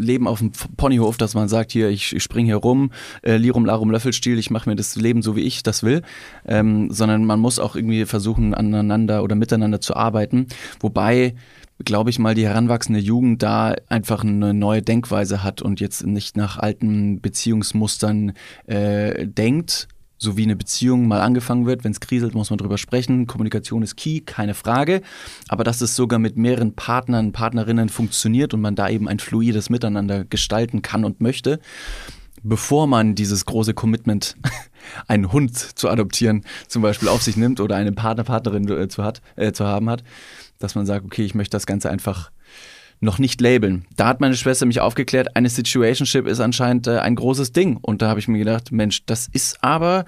[0.00, 2.92] Leben auf dem Ponyhof, dass man sagt, hier, ich, ich spring hier rum,
[3.22, 6.02] äh, Lirum Larum Löffelstiel, ich mache mir das Leben so, wie ich das will,
[6.46, 10.46] ähm, sondern man muss auch irgendwie versuchen, aneinander oder miteinander zu arbeiten.
[10.80, 11.34] Wobei
[11.84, 16.36] glaube ich mal, die heranwachsende Jugend da einfach eine neue Denkweise hat und jetzt nicht
[16.36, 18.32] nach alten Beziehungsmustern
[18.66, 19.88] äh, denkt,
[20.18, 21.82] so wie eine Beziehung mal angefangen wird.
[21.82, 23.26] Wenn es kriselt, muss man drüber sprechen.
[23.26, 25.00] Kommunikation ist key, keine Frage.
[25.48, 29.70] Aber dass es sogar mit mehreren Partnern, Partnerinnen funktioniert und man da eben ein fluides
[29.70, 31.58] Miteinander gestalten kann und möchte,
[32.42, 34.36] bevor man dieses große Commitment,
[35.08, 39.02] einen Hund zu adoptieren, zum Beispiel auf sich nimmt oder eine Partner, Partnerin äh, zu,
[39.02, 40.04] hat, äh, zu haben hat,
[40.60, 42.30] dass man sagt, okay, ich möchte das Ganze einfach
[43.00, 43.86] noch nicht labeln.
[43.96, 47.78] Da hat meine Schwester mich aufgeklärt, eine Situationship ist anscheinend äh, ein großes Ding.
[47.78, 50.04] Und da habe ich mir gedacht, Mensch, das ist aber,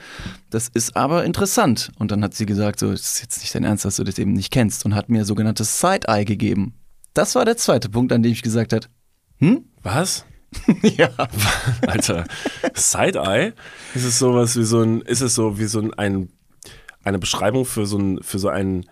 [0.51, 1.91] das ist aber interessant.
[1.99, 4.19] Und dann hat sie gesagt, so, das ist jetzt nicht dein Ernst, dass du das
[4.19, 6.75] eben nicht kennst und hat mir sogenanntes Side-Eye gegeben.
[7.15, 8.87] Das war der zweite Punkt, an dem ich gesagt habe,
[9.39, 9.65] hm?
[9.83, 10.27] Was?
[10.83, 11.09] ja.
[11.87, 12.25] Alter,
[12.75, 13.55] Side-Eye?
[13.95, 16.29] Ist es sowas wie so ein, ist es so wie so ein, ein
[17.05, 18.87] eine Beschreibung für so ein, für so einen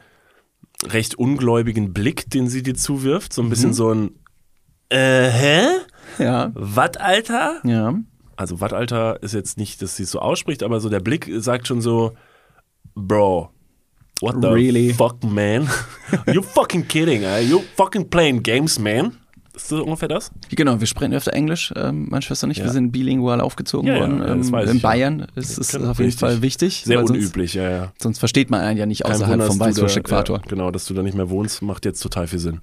[0.89, 3.33] recht ungläubigen Blick, den sie dir zuwirft?
[3.33, 4.11] So ein bisschen so ein,
[4.89, 5.67] äh, hä?
[6.19, 6.51] Ja.
[6.55, 7.61] Was, Alter?
[7.65, 7.95] Ja.
[8.37, 11.31] Also, was, Alter, ist jetzt nicht, dass sie es so ausspricht, aber so der Blick
[11.39, 12.13] sagt schon so,
[12.95, 13.51] Bro,
[14.21, 14.93] what the Really?
[14.95, 15.69] fuck, man?
[16.33, 17.41] you fucking kidding, eh?
[17.43, 19.17] You fucking playing games, man?
[19.61, 20.31] Ist so ungefähr das?
[20.51, 22.59] Genau, wir sprechen öfter Englisch, ähm, meine Schwester und ich.
[22.59, 22.65] Ja.
[22.65, 24.19] Wir sind bilingual aufgezogen Ja, worden.
[24.21, 24.29] ja,
[24.65, 24.81] ähm, in.
[24.81, 26.21] Bayern ist es auf jeden richtig.
[26.21, 26.83] Fall wichtig.
[26.85, 27.93] Sehr weil sonst, unüblich, ja, ja.
[28.01, 30.41] Sonst versteht man einen ja nicht außerhalb Wunder, vom da- Äquator.
[30.49, 32.61] Genau, dass du da nicht mehr wohnst, macht jetzt total viel Sinn.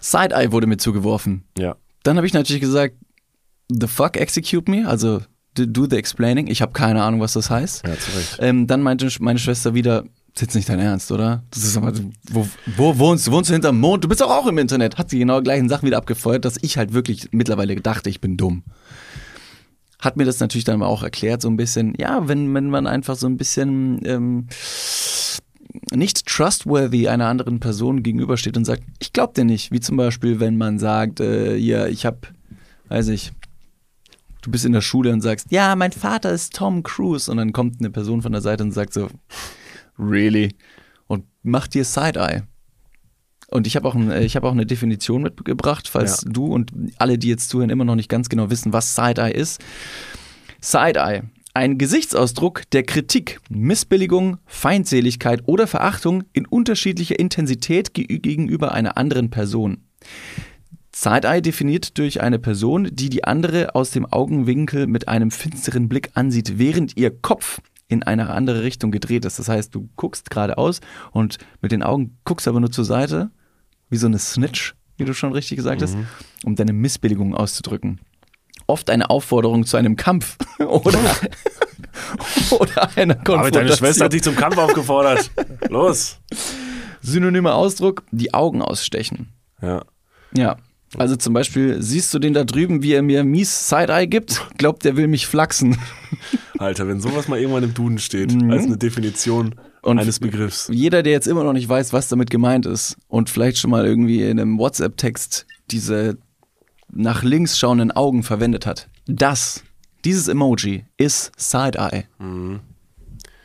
[0.00, 1.44] Side-Eye wurde mir zugeworfen.
[1.58, 1.76] Ja.
[2.02, 2.94] Dann habe ich natürlich gesagt,
[3.68, 4.88] the fuck execute me?
[4.88, 5.20] Also
[5.54, 6.46] do, the explaining.
[6.46, 7.86] Ich habe keine Ahnung, was das heißt.
[7.86, 8.38] Ja, zu Recht.
[8.40, 10.04] Ähm, dann meinte meine Schwester wieder,
[10.38, 11.42] ist jetzt nicht dein Ernst, oder?
[11.50, 11.92] Das ist aber,
[12.30, 13.32] wo, wo wohnst du?
[13.32, 14.04] Wohnst du hinterm Mond?
[14.04, 14.96] Du bist doch auch im Internet.
[14.96, 18.20] Hat sie genau die gleichen Sachen wieder abgefeuert, dass ich halt wirklich mittlerweile dachte, ich
[18.20, 18.62] bin dumm.
[19.98, 23.16] Hat mir das natürlich dann auch erklärt, so ein bisschen, ja, wenn, wenn man einfach
[23.16, 24.46] so ein bisschen ähm,
[25.92, 29.72] nicht trustworthy einer anderen Person gegenübersteht und sagt, ich glaub dir nicht.
[29.72, 32.32] Wie zum Beispiel, wenn man sagt, äh, ja, ich hab,
[32.90, 33.32] weiß ich,
[34.42, 37.28] du bist in der Schule und sagst, ja, mein Vater ist Tom Cruise.
[37.28, 39.08] Und dann kommt eine Person von der Seite und sagt so,
[39.98, 40.54] really?
[41.06, 42.42] Und macht dir Side-Eye.
[43.50, 46.30] Und ich habe auch, ein, äh, ich hab auch eine Definition mitgebracht, falls Ja.
[46.32, 49.60] du und alle, die jetzt zuhören, immer noch nicht ganz genau wissen, was Side-Eye ist.
[50.60, 51.22] Side-Eye.
[51.54, 59.30] Ein Gesichtsausdruck der Kritik, Missbilligung, Feindseligkeit oder Verachtung in unterschiedlicher Intensität ge gegenüber einer anderen
[59.30, 59.78] Person.
[60.94, 66.10] Side-Eye definiert durch eine Person, die die andere aus dem Augenwinkel mit einem finsteren Blick
[66.14, 69.38] ansieht, während ihr Kopf in eine andere Richtung gedreht ist.
[69.38, 70.80] Das heißt, du guckst geradeaus
[71.10, 73.30] und mit den Augen guckst aber nur zur Seite,
[73.88, 75.96] wie so eine Snitch, wie du schon richtig gesagt hast,
[76.44, 78.00] um deine Missbilligung auszudrücken.
[78.66, 80.98] Oft eine Aufforderung zu einem Kampf oder,
[82.50, 83.38] oder einer Konfrontation.
[83.38, 85.30] Aber deine Schwester hat dich zum Kampf aufgefordert.
[85.70, 86.18] Los.
[87.00, 89.32] Synonymer Ausdruck, die Augen ausstechen.
[89.62, 89.84] Ja.
[90.36, 90.56] Ja.
[90.96, 94.42] Also zum Beispiel, siehst du den da drüben, wie er mir mies Side-Eye gibt?
[94.56, 95.78] Glaubt, der will mich flachsen.
[96.58, 99.54] Alter, wenn sowas mal irgendwann im Duden steht, als eine Definition Mhm.
[99.90, 100.68] Und eines Begriffs.
[100.72, 103.86] Jeder, der jetzt immer noch nicht weiß, was damit gemeint ist und vielleicht schon mal
[103.86, 106.18] irgendwie in einem WhatsApp-Text diese
[106.92, 109.62] nach links schauenden Augen verwendet hat, das,
[110.04, 112.04] dieses Emoji ist Side-Eye.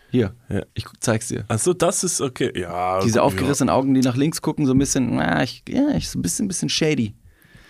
[0.10, 0.62] Hier, Ja.
[0.74, 1.46] ich zeig's dir.
[1.48, 2.52] Achso, das ist okay.
[2.60, 3.00] Ja.
[3.02, 6.10] Diese gut, aufgerissenen Augen, die nach links gucken, so ein bisschen, na, ich, ja, ich,
[6.10, 7.14] so ein bisschen, bisschen shady.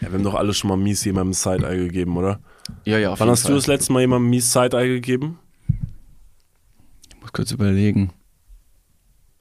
[0.01, 0.07] Ja.
[0.07, 2.39] ja, wir haben doch alle schon mal mies jemandem Side-Eye gegeben, oder?
[2.85, 3.51] Ja, ja, auf Wann jeden hast Fall.
[3.51, 5.39] du das letzte Mal jemandem mies Side-Eye gegeben?
[7.09, 8.11] Ich muss kurz überlegen.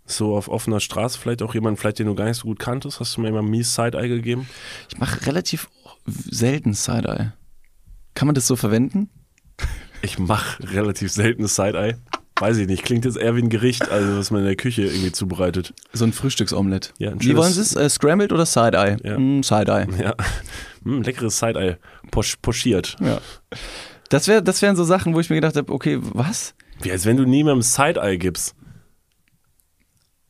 [0.05, 3.01] So auf offener Straße, vielleicht auch jemand, vielleicht den du gar nicht so gut kanntest,
[3.01, 4.49] hast du mal jemandem mies Side-Eye gegeben?
[4.91, 5.68] Ich mache relativ
[6.05, 7.33] selten Side-Eye.
[8.14, 9.09] Kann man das so verwenden?
[10.03, 11.97] Ich mache relativ selten Side-Eye.
[12.39, 14.83] Weiß ich nicht, klingt jetzt eher wie ein Gericht, also was man in der Küche
[14.83, 15.74] irgendwie zubereitet.
[15.93, 16.95] So ein Frühstücksomelett.
[16.99, 17.76] Ja, ein Wie wollen Sie es?
[17.76, 18.97] Äh, scrambled oder Side-Eye?
[19.05, 19.18] Ja.
[19.18, 19.87] Mm, Side-Eye.
[20.03, 20.14] Ja,
[20.85, 21.76] hm, leckeres Side-Eye,
[22.11, 22.97] Posch, pochiert.
[23.01, 23.20] Ja.
[24.09, 26.55] Das, wär, das wären so Sachen, wo ich mir gedacht habe, okay, was?
[26.80, 28.55] Wie als wenn du niemandem Side-Eye gibst.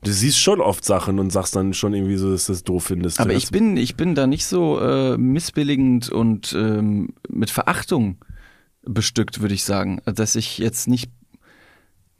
[0.04, 2.84] Du siehst schon oft Sachen und sagst dann schon irgendwie so, dass du das doof
[2.84, 3.20] findest.
[3.20, 8.18] Aber ich bin, ich bin da nicht so äh, missbilligend und ähm, mit Verachtung
[8.82, 10.00] bestückt, würde ich sagen.
[10.04, 11.10] Dass ich jetzt nicht.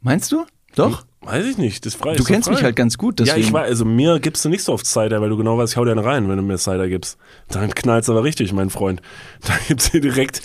[0.03, 0.45] Meinst du?
[0.75, 1.05] Doch?
[1.21, 2.13] Weiß ich nicht, das ist frei.
[2.15, 2.65] Du ist kennst mich frei.
[2.65, 3.47] halt ganz gut, Ja, deswegen.
[3.47, 5.77] ich weiß, also mir gibst du nicht so oft Cider, weil du genau weißt, ich
[5.77, 7.17] hau dir einen rein, wenn du mir Cider gibst.
[7.49, 9.01] Dann knallt's aber richtig, mein Freund.
[9.47, 10.41] Da gibt's hier direkt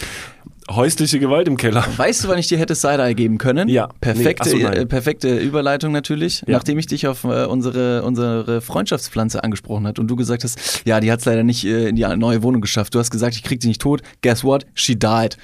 [0.70, 1.84] häusliche Gewalt im Keller.
[1.96, 3.68] Weißt du, wann ich dir hätte Side-Eye geben können?
[3.68, 3.88] Ja.
[4.02, 6.52] Perfekte, Nee, so, äh, perfekte Überleitung natürlich, Ja.
[6.58, 11.00] nachdem ich dich auf äh, unsere, unsere Freundschaftspflanze angesprochen hat und du gesagt hast, ja,
[11.00, 12.94] die hat es leider nicht äh, in die neue Wohnung geschafft.
[12.94, 14.02] Du hast gesagt, ich krieg die nicht tot.
[14.22, 14.66] Guess what?
[14.74, 15.38] She died.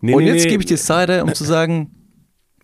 [0.00, 1.90] Nee, und nee, jetzt gebe ich dir Side-Eye, um zu sagen,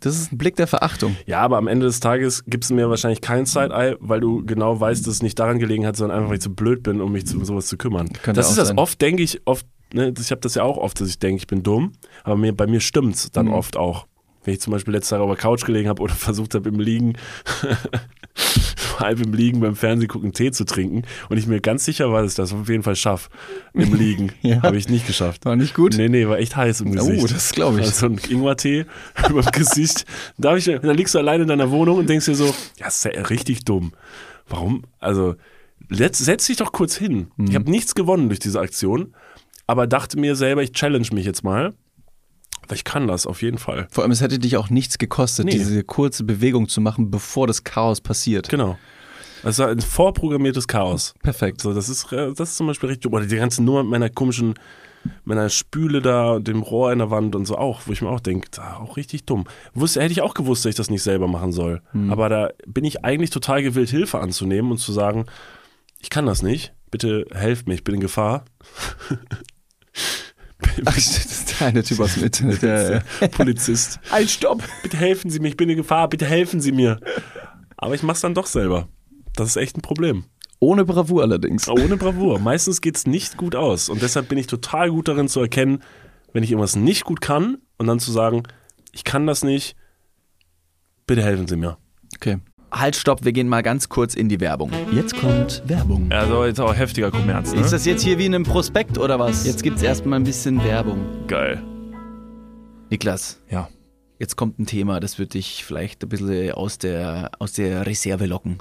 [0.00, 1.16] das ist ein Blick der Verachtung.
[1.26, 4.78] Ja, aber am Ende des Tages gibst du mir wahrscheinlich kein Side-Eye, weil du genau
[4.80, 7.12] weißt, dass es nicht daran gelegen hat, sondern einfach, weil ich zu blöd bin, um
[7.12, 8.08] mich zu, um sowas zu kümmern.
[8.22, 8.78] Könnte das ist das sein.
[8.78, 11.46] oft, denke ich, oft, ne, ich habe das ja auch oft, dass ich denke, ich
[11.46, 11.92] bin dumm,
[12.24, 13.52] aber mir, bei mir stimmt's dann Mhm.
[13.54, 14.06] oft auch.
[14.44, 16.78] Wenn ich zum Beispiel letzte Tage auf der Couch gelegen habe oder versucht habe im
[16.80, 17.14] Liegen,
[19.00, 22.22] halb im Liegen beim Fernsehen gucken, Tee zu trinken und ich mir ganz sicher war,
[22.22, 23.30] dass ich das auf jeden Fall schaffe.
[23.74, 24.32] Im Liegen.
[24.42, 24.62] Ja.
[24.62, 25.44] Habe ich nicht geschafft.
[25.44, 25.96] War nicht gut?
[25.96, 27.22] Nee, nee, war echt heiß im Gesicht.
[27.22, 27.86] Oh, das glaube ich.
[27.86, 28.86] Also ein Ingwertee
[29.28, 30.06] über dem Gesicht.
[30.38, 33.04] Da ich, dann liegst du alleine in deiner Wohnung und denkst dir so, ja, ist
[33.04, 33.92] ja richtig dumm.
[34.48, 34.84] Warum?
[35.00, 35.34] Also,
[35.88, 37.28] letz, setz dich doch kurz hin.
[37.36, 37.46] Mhm.
[37.48, 39.14] Ich habe nichts gewonnen durch diese Aktion,
[39.66, 41.74] aber dachte mir selber, ich challenge mich jetzt mal.
[42.68, 43.88] Weil ich kann das auf jeden Fall.
[43.90, 45.52] Vor allem, es hätte dich auch nichts gekostet, Nee.
[45.52, 48.48] diese kurze Bewegung zu machen, bevor das Chaos passiert.
[48.48, 48.78] Genau.
[49.42, 51.14] Das war ein vorprogrammiertes Chaos.
[51.22, 51.60] Perfekt.
[51.60, 53.14] So, das ist, äh, das ist zum Beispiel richtig dumm.
[53.14, 54.54] Oder die ganze Nummer mit meiner komischen,
[55.24, 58.18] meiner Spüle da dem Rohr in der Wand und so auch, wo ich mir auch
[58.20, 58.48] denke,
[58.80, 59.44] auch richtig dumm.
[59.74, 61.80] Wusste, hätte ich auch gewusst, dass ich das nicht selber machen soll.
[62.10, 65.26] Aber da bin ich eigentlich total gewillt, Hilfe anzunehmen und zu sagen,
[66.00, 68.44] ich kann das nicht, bitte helft mir, ich bin in Gefahr.
[70.84, 72.62] Ach, das ist der eine Typ aus dem Internet.
[72.62, 73.28] Ja.
[73.28, 74.00] Polizist.
[74.10, 74.62] Ein Stopp!
[74.82, 77.00] Bitte helfen Sie mir, ich bin in Gefahr, bitte helfen Sie mir.
[77.76, 78.88] Aber ich mach's dann doch selber.
[79.34, 80.24] Das ist echt ein Problem.
[80.60, 81.68] Ohne Bravour allerdings.
[81.68, 82.40] Ohne Bravour.
[82.40, 83.88] Meistens geht's nicht gut aus.
[83.88, 85.82] Und deshalb bin ich total gut darin zu erkennen,
[86.32, 88.42] wenn ich irgendwas nicht gut kann und dann zu sagen,
[88.92, 89.76] ich kann das nicht,
[91.06, 91.78] bitte helfen Sie mir.
[92.16, 92.38] Okay.
[92.70, 94.70] Halt, stopp, wir gehen mal ganz kurz in die Werbung.
[94.92, 96.08] Jetzt kommt Werbung.
[96.10, 97.60] Also jetzt auch heftiger Kommerz, ne?
[97.60, 99.46] Ist das jetzt hier wie in einem Prospekt oder was?
[99.46, 100.98] Jetzt gibt's erstmal ein bisschen Werbung.
[101.26, 101.62] geil.
[102.90, 103.68] Niklas, Ja.
[104.18, 108.26] jetzt kommt ein Thema, das wird dich vielleicht ein bisschen aus der, aus der Reserve
[108.26, 108.58] locken.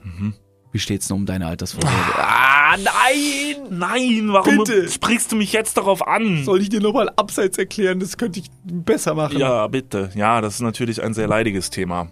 [0.73, 1.95] Wie steht's denn um deine Altersvorsorge?
[2.17, 3.67] Ah, nein!
[3.69, 4.89] Nein, warum Bitte.
[4.89, 6.43] sprichst du mich jetzt darauf an?
[6.43, 7.99] Soll ich dir nochmal abseits erklären?
[8.01, 9.37] Das könnte ich besser machen.
[9.39, 10.09] Ja, bitte.
[10.15, 12.11] Ja, das ist natürlich ein sehr leidiges Thema.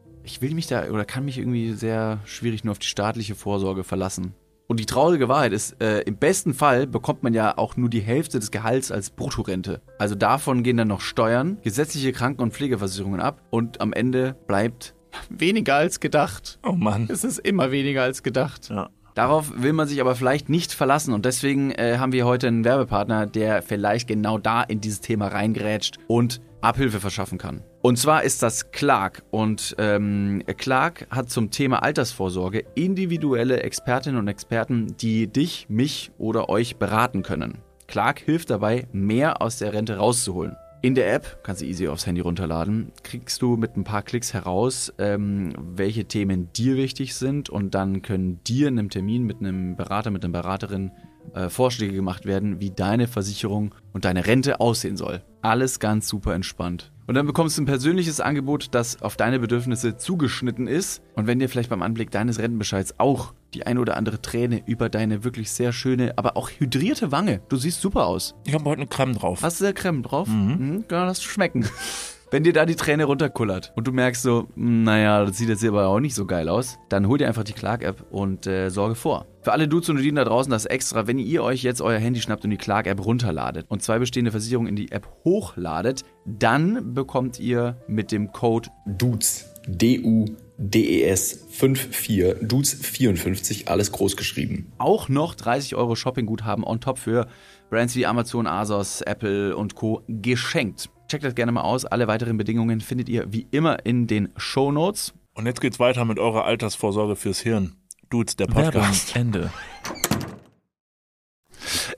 [0.23, 3.83] Ich will mich da oder kann mich irgendwie sehr schwierig nur auf die staatliche Vorsorge
[3.83, 4.33] verlassen.
[4.67, 7.99] Und die traurige Wahrheit ist, äh, im besten Fall bekommt man ja auch nur die
[7.99, 9.81] Hälfte des Gehalts als Bruttorente.
[9.99, 14.95] Also davon gehen dann noch Steuern, gesetzliche Kranken- und Pflegeversicherungen ab und am Ende bleibt
[15.29, 16.57] weniger als gedacht.
[16.65, 17.09] Oh Mann.
[17.11, 18.69] Es ist immer weniger als gedacht.
[18.69, 18.89] Ja.
[19.13, 22.63] Darauf will man sich aber vielleicht nicht verlassen und deswegen äh, haben wir heute einen
[22.63, 27.61] Werbepartner, der vielleicht genau da in dieses Thema reingrätscht und Abhilfe verschaffen kann.
[27.81, 34.27] Und zwar ist das Clark und ähm, Clark hat zum Thema Altersvorsorge individuelle Expertinnen und
[34.27, 37.57] Experten, die dich, mich oder euch beraten können.
[37.87, 40.55] Clark hilft dabei, mehr aus der Rente rauszuholen.
[40.83, 44.33] In der App, kannst du easy aufs Handy runterladen, kriegst du mit ein paar Klicks
[44.33, 49.39] heraus, ähm, welche Themen dir wichtig sind und dann können dir in einem Termin mit
[49.39, 50.91] einem Berater, mit einer Beraterin
[51.33, 55.21] äh, Vorschläge gemacht werden, wie deine Versicherung und deine Rente aussehen soll.
[55.41, 56.91] Alles ganz super entspannt.
[57.07, 61.01] Und dann bekommst du ein persönliches Angebot, das auf deine Bedürfnisse zugeschnitten ist.
[61.15, 64.87] Und wenn dir vielleicht beim Anblick deines Rentenbescheids auch die eine oder andere Träne über
[64.87, 68.35] deine wirklich sehr schöne, aber auch hydrierte Wange, du siehst super aus.
[68.45, 69.43] Ich habe heute eine Creme drauf.
[69.43, 70.27] Hast du da Creme drauf?
[70.29, 70.85] Mhm.
[70.87, 71.67] Genau, das schmecken.
[72.31, 75.59] Wenn dir da die Träne runterkullert und du merkst so, "Hm, naja, das sieht jetzt
[75.59, 78.69] hier aber auch nicht so geil aus, dann hol dir einfach die Clark-App und äh,
[78.69, 79.25] sorge vor.
[79.43, 82.21] Für alle Dudes und Dudinen da draußen das extra, wenn ihr euch jetzt euer Handy
[82.21, 87.39] schnappt und die Clark-App runterladet und zwei bestehende Versicherungen in die App hochladet, dann bekommt
[87.39, 94.71] ihr mit dem Code Dudes, D-U-D-E-S 54, Dudes 54, alles groß geschrieben.
[94.77, 97.25] auch noch 30 Euro Shoppingguthaben on top für
[97.71, 100.03] Brands wie Amazon, Asos, Apple und Co.
[100.07, 100.91] geschenkt.
[101.07, 101.85] Checkt das gerne mal aus.
[101.85, 105.13] Alle weiteren Bedingungen findet ihr wie immer in den Show Notes.
[105.33, 107.80] Und jetzt geht's weiter mit eurer Altersvorsorge fürs Hirn.
[108.11, 109.15] Dudes, der Werbung, Podcast.
[109.15, 109.49] Ende.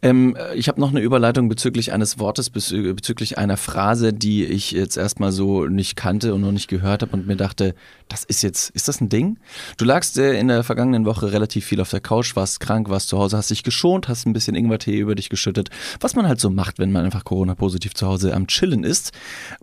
[0.03, 4.71] Ähm, ich habe noch eine Überleitung bezüglich eines Wortes, bezü bezüglich einer Phrase, die ich
[4.71, 7.73] jetzt erstmal so nicht kannte und noch nicht gehört habe und mir dachte,
[8.09, 9.39] das ist jetzt, ist das ein Ding?
[9.77, 13.07] Du lagst äh, in der vergangenen Woche relativ viel auf der Couch, warst krank, warst
[13.07, 15.69] zu Hause, hast dich geschont, hast ein bisschen Ingwertee über dich geschüttet,
[16.01, 19.13] was man halt so macht, wenn man einfach Corona-positiv zu Hause am Chillen ist.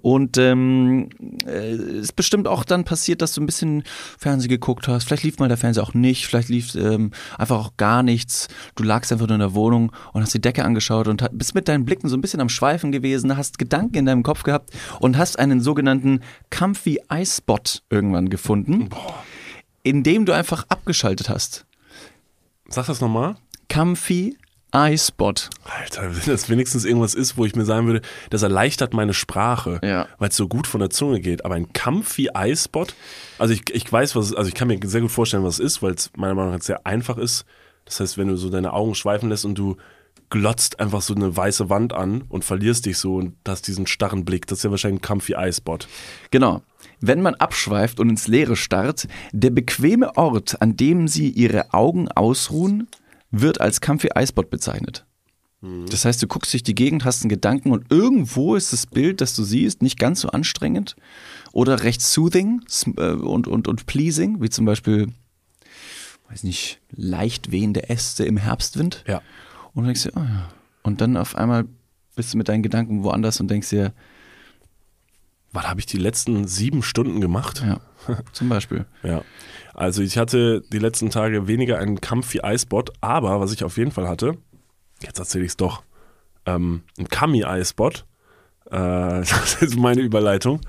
[0.00, 1.10] Und ähm,
[1.46, 3.82] äh, ist bestimmt auch dann passiert, dass du ein bisschen
[4.18, 5.04] Fernsehen geguckt hast.
[5.04, 8.48] Vielleicht lief mal der Fernseher auch nicht, vielleicht lief ähm, einfach auch gar nichts.
[8.74, 11.68] Du lagst einfach nur in der Wohnung und hast die Decke angeschaut und bist mit
[11.68, 14.70] deinen Blicken so ein bisschen am Schweifen gewesen, hast Gedanken in deinem Kopf gehabt
[15.00, 16.20] und hast einen sogenannten
[16.50, 17.58] Comfy Eye Spot
[17.90, 18.88] irgendwann gefunden,
[19.82, 21.66] in dem du einfach abgeschaltet hast.
[22.68, 23.36] Sag das nochmal.
[23.72, 24.36] Comfy
[24.72, 25.34] Eye Spot.
[25.64, 29.80] Alter, wenn das wenigstens irgendwas ist, wo ich mir sagen würde, das erleichtert meine Sprache,
[29.82, 30.06] Ja.
[30.18, 31.44] weil es so gut von der Zunge geht.
[31.44, 32.86] Aber ein comfy Eye-Spot,
[33.38, 35.64] also ich, ich weiß, was es, also ich kann mir sehr gut vorstellen, was es
[35.74, 37.44] ist, weil es meiner Meinung nach sehr einfach ist.
[37.84, 39.76] Das heißt, wenn du so deine Augen schweifen lässt und du
[40.30, 44.24] glotzt einfach so eine weiße Wand an und verlierst dich so und hast diesen starren
[44.24, 45.78] Blick, das ist ja wahrscheinlich ein comfy Eye-Spot.
[46.30, 46.62] Genau.
[47.00, 52.08] Wenn man abschweift und ins Leere starrt, der bequeme Ort, an dem sie ihre Augen
[52.08, 52.88] ausruhen,
[53.30, 55.04] wird als Comfy Eye Spot bezeichnet.
[55.90, 59.20] Das heißt, du guckst durch die Gegend, hast einen Gedanken und irgendwo ist das Bild,
[59.20, 60.96] das du siehst, nicht ganz so anstrengend
[61.52, 62.62] oder recht soothing
[62.96, 65.08] äh, und, und, und pleasing, wie zum Beispiel,
[66.30, 69.04] weiß nicht, leicht wehende Äste im Herbstwind.
[69.06, 69.20] Ja.
[69.74, 70.48] Und denkst dir, oh ja.
[70.82, 71.66] Und dann auf einmal
[72.16, 73.92] bist du mit deinen Gedanken woanders und denkst dir,
[75.52, 77.62] Was habe ich die letzten sieben Stunden gemacht?
[77.64, 77.80] ja,
[78.32, 78.86] zum Beispiel.
[79.02, 79.22] Ja.
[79.74, 83.92] Also ich hatte die letzten Tage weniger einen comfy Eye-Spot, aber was ich auf jeden
[83.92, 84.36] Fall hatte,
[85.00, 85.82] jetzt erzähle ich es doch,
[86.46, 87.90] ähm, ein Kami Eye-Spot.
[87.90, 90.60] Äh, das ist meine Überleitung.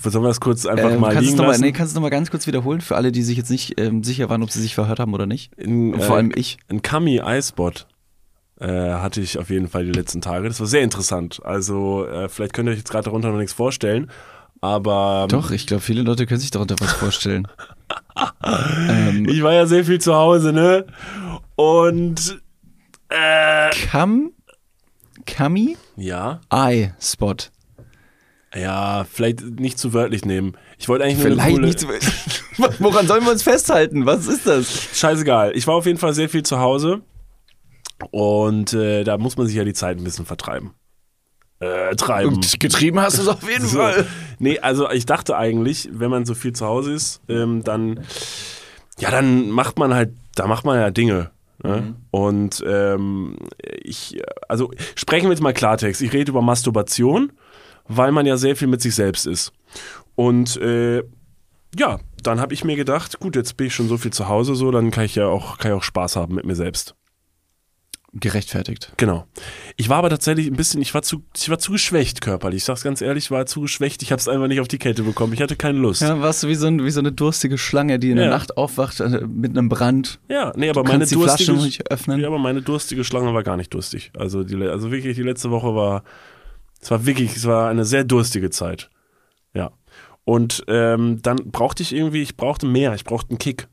[0.00, 1.64] Sollen wir das kurz einfach Ähm, mal kannst liegen du noch mal, lassen?
[1.64, 4.04] nee, kannst du noch mal ganz kurz wiederholen für alle, die sich jetzt nicht ähm,
[4.04, 5.52] sicher waren, ob sie sich verhört haben oder nicht?
[5.56, 6.58] In, Und vor äh, allem ich.
[6.68, 7.72] Ein Kami Eye-Spot
[8.60, 10.46] äh, hatte ich auf jeden Fall die letzten Tage.
[10.48, 11.40] Das war sehr interessant.
[11.44, 14.10] Also äh, vielleicht könnt ihr euch jetzt gerade darunter noch nichts vorstellen,
[14.60, 17.48] aber Doch, ich glaube, viele Leute können sich darunter was vorstellen.
[18.44, 20.86] ähm, ich war ja sehr viel zu Hause, ne?
[21.56, 22.40] Und
[23.08, 24.30] äh, Kam,
[25.26, 27.34] Kami ja, Eye Spot.
[28.54, 30.56] Ja, vielleicht nicht zu wörtlich nehmen.
[30.78, 31.80] Ich wollte eigentlich nur Vielleicht coole, nicht.
[31.80, 31.88] so-
[32.78, 34.06] Woran sollen wir uns festhalten?
[34.06, 34.88] Was ist das?
[34.94, 35.56] Scheißegal.
[35.56, 37.02] Ich war auf jeden Fall sehr viel zu Hause
[38.10, 40.72] und äh, da muss man sich ja die Zeit ein bisschen vertreiben.
[41.60, 42.40] Äh, treiben.
[42.60, 43.82] getrieben hast du es auf jeden So.
[44.38, 48.04] Nee, also ich dachte eigentlich, wenn man so viel zu Hause ist, ähm, dann,
[49.00, 51.32] ja, dann macht man halt, da macht man ja Dinge.
[51.64, 51.96] Ne?
[52.12, 53.36] Und ähm,
[53.82, 56.00] ich, also sprechen wir jetzt mal Klartext.
[56.00, 57.32] Ich rede über Masturbation,
[57.88, 59.52] weil man ja sehr viel mit sich selbst ist.
[60.14, 61.02] Und äh,
[61.78, 64.54] ja, dann habe ich mir gedacht, gut, jetzt bin ich schon so viel zu Hause,
[64.54, 66.94] so, dann kann ich ja auch, kann ich auch Spaß haben mit mir selbst.
[68.14, 68.90] Gerechtfertigt.
[68.96, 69.26] Genau.
[69.76, 72.58] Ich war aber tatsächlich ein bisschen, ich war zu, ich war zu geschwächt körperlich.
[72.58, 74.02] Ich sag's ganz ehrlich, ich war zu geschwächt.
[74.02, 75.34] Ich habe es einfach nicht auf die Kette bekommen.
[75.34, 76.00] Ich hatte keine Lust.
[76.00, 78.24] Ja, warst du wie so, ein, wie so eine durstige Schlange, die in Ja.
[78.24, 80.20] der Nacht aufwacht äh, mit einem Brand.
[80.30, 82.20] Ja, nee, aber Du meine die Flasche durstige, noch nicht öffnen.
[82.20, 84.10] ja, aber meine durstige Schlange war gar nicht durstig.
[84.16, 86.02] Also die, also wirklich die letzte Woche war,
[86.80, 88.90] es war wirklich, es war eine sehr durstige Zeit.
[89.54, 89.70] Ja.
[90.24, 93.68] Und ähm, dann brauchte ich irgendwie, ich brauchte mehr, ich brauchte einen Kick.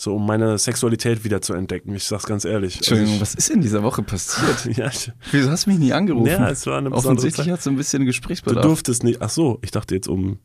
[0.00, 1.92] So, um meine Sexualität wieder zu entdecken.
[1.96, 2.76] Ich sag's ganz ehrlich.
[2.76, 4.64] Entschuldigung, Also was ist in dieser Woche passiert?
[4.76, 6.28] ja, ich, Wieso hast du mich nie angerufen?
[6.30, 8.64] ja, es war eine Offensichtlich hat so ein bisschen Du Gesprächsbedarf.
[8.64, 10.38] durftest nicht, ach so, ich dachte jetzt um,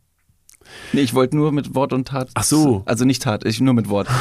[0.92, 2.30] Nee, ich wollte nur mit Wort und Tat.
[2.34, 2.84] Ach so.
[2.86, 4.08] Also nicht Tat, ich nur mit Wort.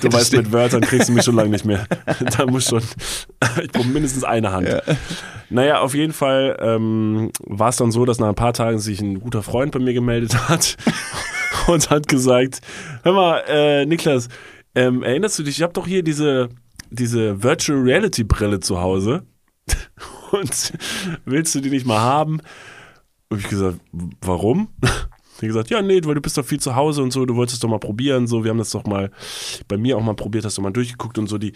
[0.00, 1.86] Du weißt, mit Wörtern kriegst du mich schon lange nicht mehr.
[2.38, 2.82] da muss schon,
[3.62, 4.68] ich brauche mindestens eine Hand.
[5.50, 9.00] Naja, auf jeden Fall ähm, war es dann so, dass nach ein paar Tagen sich
[9.00, 10.76] ein guter Freund bei mir gemeldet hat
[11.66, 12.60] und hat gesagt,
[13.02, 14.28] hör mal, äh, Niklas,
[14.74, 16.48] ähm, erinnerst du dich, ich habe doch hier diese,
[16.90, 19.24] diese Virtual Reality Brille zu Hause
[20.32, 20.72] und
[21.24, 22.40] willst du die nicht mal haben?
[23.30, 23.80] Und ich gesagt,
[24.20, 24.68] warum?
[25.40, 27.64] Die gesagt, ja, nee, weil du bist doch viel zu Hause und so, du wolltest
[27.64, 29.10] doch mal probieren, so, wir haben das doch mal
[29.68, 31.54] bei mir auch mal probiert, hast du mal durchgeguckt und so, die,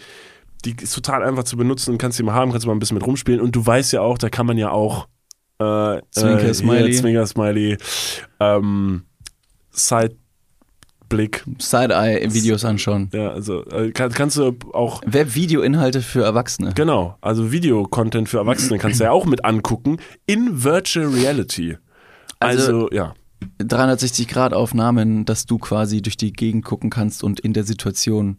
[0.63, 2.79] die ist total einfach zu benutzen und kannst die mal haben, kannst du mal ein
[2.79, 5.07] bisschen mit rumspielen und du weißt ja auch, da kann man ja auch
[5.59, 6.91] äh, Zwinker, äh, Smiley.
[6.91, 7.77] Hier, Zwinker, Smiley,
[8.39, 9.03] ähm,
[11.09, 13.09] Sideblick, Side-Eye-Videos anschauen.
[13.13, 16.71] ja, also äh, kann, kannst du auch Web-Video-Inhalte für Erwachsene.
[16.75, 21.77] Genau, also Videocontent für Erwachsene kannst du ja auch mit angucken in Virtual Reality.
[22.39, 23.13] Also, Also- ja.
[23.61, 28.37] 360-Grad-Aufnahmen, dass du quasi durch die Gegend gucken kannst und in der Situation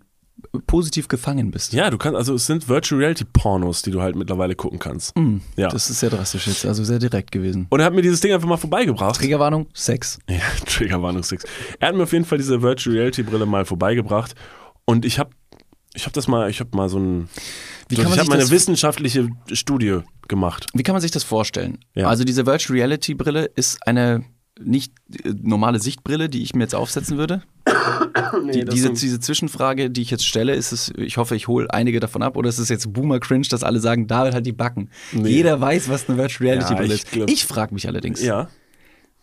[0.66, 1.72] positiv gefangen bist.
[1.72, 5.14] Ja, du kannst, also es sind Virtual Reality Pornos, die du halt mittlerweile gucken kannst.
[5.56, 5.68] Ja.
[5.68, 7.66] Das ist sehr drastisch jetzt, also sehr direkt gewesen.
[7.70, 9.16] Und er hat mir dieses Ding einfach mal vorbeigebracht.
[9.16, 10.18] Triggerwarnung, Sex.
[10.28, 11.44] Ja, Triggerwarnung 6.
[11.80, 14.34] Er hat mir auf jeden Fall diese Virtual Reality Brille mal vorbeigebracht
[14.84, 15.30] und ich habe
[15.94, 17.28] ich habe das mal, ich habe mal so ein
[17.88, 20.66] Wie so, kann man ich habe meine wissenschaftliche Studie gemacht.
[20.74, 21.78] Wie kann man sich das vorstellen?
[21.94, 22.08] Ja.
[22.08, 24.22] Also diese Virtual Reality Brille ist eine
[24.60, 24.92] nicht
[25.24, 27.42] äh, normale Sichtbrille, die ich mir jetzt aufsetzen würde.
[28.54, 31.70] die, das diese, diese Zwischenfrage, die ich jetzt stelle, ist es, ich hoffe, ich hole
[31.72, 34.52] einige davon ab, oder ist es jetzt Boomer Cringe, dass alle sagen, David hat die
[34.52, 34.90] Backen.
[35.12, 35.28] Nee.
[35.30, 37.10] Jeder weiß, was eine Virtual Reality Brille ist.
[37.10, 38.48] glaub- ich frage mich allerdings, Ja.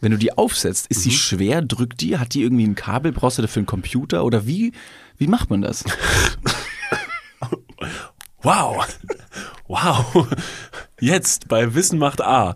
[0.01, 1.13] wenn du die aufsetzt, ist sie Mhm.
[1.13, 4.71] schwer, drückt die, hat die irgendwie ein Kabel, brauchst du dafür einen Computer oder wie,
[5.17, 5.83] wie macht man das?
[8.41, 8.85] Wow.
[9.69, 10.27] Wow.
[10.99, 12.55] Jetzt bei Wissen macht A.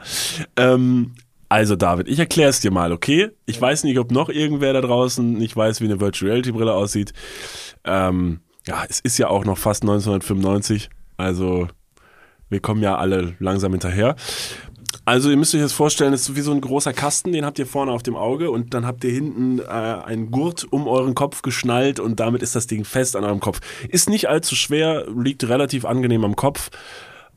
[0.57, 1.13] Ähm,
[1.49, 3.29] also David, ich erkläre es dir mal, okay?
[3.45, 6.73] Ich weiß nicht, ob noch irgendwer da draußen nicht weiß, wie eine Virtual Reality Brille
[6.73, 7.13] aussieht.
[7.85, 10.89] Ähm, ja, es ist ja auch noch fast 1995.
[11.15, 11.67] Also
[12.49, 14.15] wir kommen ja alle langsam hinterher.
[15.05, 17.59] Also ihr müsst euch das vorstellen, es ist wie so ein großer Kasten, den habt
[17.59, 21.15] ihr vorne auf dem Auge und dann habt ihr hinten äh, einen Gurt um euren
[21.15, 23.61] Kopf geschnallt und damit ist das Ding fest an eurem Kopf.
[23.87, 26.71] Ist nicht allzu schwer, liegt relativ angenehm am Kopf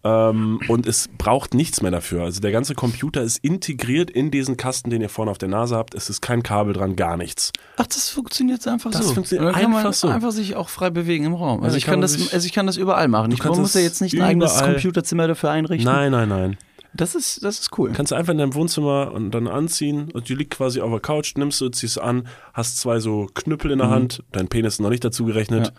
[0.03, 2.23] ähm, und es braucht nichts mehr dafür.
[2.25, 5.77] Also der ganze Computer ist integriert in diesen Kasten, den ihr vorne auf der Nase
[5.77, 5.95] habt.
[5.95, 7.53] Es ist kein Kabel dran, gar nichts.
[7.77, 9.15] Ach, das funktioniert einfach Das so.
[9.15, 10.09] funktioniert kann man einfach so.
[10.09, 11.63] einfach sich auch frei bewegen im Raum.
[11.63, 13.31] Also Ja, ich kann man das, also ich kann das überall machen.
[13.33, 15.91] Ich muss ja jetzt nicht ein eigenes Computerzimmer dafür einrichten.
[15.91, 16.57] Nein, nein, nein.
[16.93, 17.93] Das ist, das ist cool.
[17.93, 20.99] Kannst du einfach in deinem Wohnzimmer und dann anziehen und die liegt quasi auf der
[21.01, 24.81] Couch, nimmst du, ziehst an, hast zwei so Knüppel in der Hand, dein Penis ist
[24.81, 25.67] noch nicht dazu gerechnet.
[25.69, 25.73] Ja.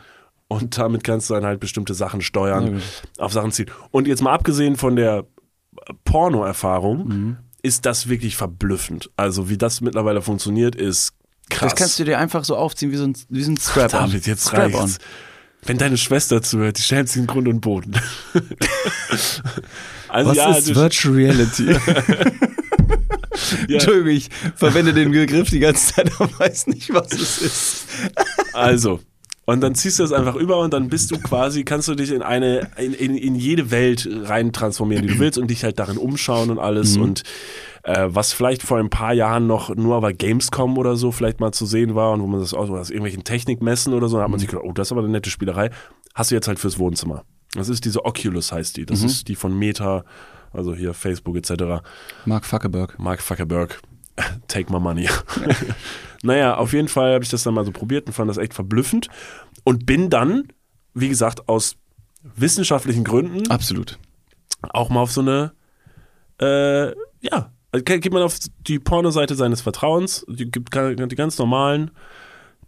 [0.52, 2.82] Und damit kannst du dann halt bestimmte Sachen steuern, gut.
[3.20, 3.72] auf Sachen ziehen.
[3.92, 5.26] Und jetzt mal abgesehen von der
[6.04, 9.10] Porno-Erfahrung, ist das wirklich verblüffend.
[9.16, 11.14] Also wie das mittlerweile funktioniert, ist
[11.50, 11.72] krass.
[11.72, 14.08] Das kannst du dir einfach so aufziehen wie so ein, wie so ein Strap-on.
[14.08, 14.82] David, jetzt Strap-on.
[14.82, 14.98] reicht's.
[15.64, 17.94] Wenn deine Schwester zuhört, die schämt sich in Grund und Boden.
[20.10, 21.78] also Was ja, ist Virtual Reality?
[23.68, 23.76] Ja.
[23.76, 27.86] Entschuldigung, ich verwende den Begriff die ganze Zeit, aber weiß nicht, was es ist.
[28.54, 29.00] Also,
[29.52, 32.12] und dann ziehst du das einfach über und dann bist du quasi, kannst du dich
[32.12, 35.80] in eine, in, in, in jede Welt rein transformieren, die du willst und dich halt
[35.80, 37.24] darin umschauen und alles und
[37.84, 41.52] äh, was vielleicht vor ein paar Jahren noch nur bei Gamescom oder so vielleicht mal
[41.52, 44.30] zu sehen war und wo man das aus, aus irgendwelchen Technikmessen oder so, da hat
[44.30, 45.72] man sich gedacht, oh, das ist aber eine nette Spielerei,
[46.14, 47.24] hast du jetzt halt fürs Wohnzimmer.
[47.54, 50.06] Das ist diese Oculus heißt die, das ist die von Meta,
[50.54, 51.84] also hier Facebook etc.
[52.26, 52.98] Mark Zuckerberg.
[52.98, 53.82] Mark Zuckerberg,
[54.48, 55.08] take my money.
[56.24, 58.54] naja, auf jeden Fall habe ich das dann mal so probiert und fand das echt
[58.54, 59.08] verblüffend
[59.64, 60.48] und bin dann,
[60.94, 61.76] wie gesagt, aus
[62.36, 63.98] wissenschaftlichen Gründen Absolut.
[64.70, 65.54] auch mal auf so eine,
[66.40, 66.90] äh,
[67.22, 68.38] ja, also ge- geht man auf
[68.68, 71.92] die Pornoseite seines Vertrauens, die gibt die ganz normalen,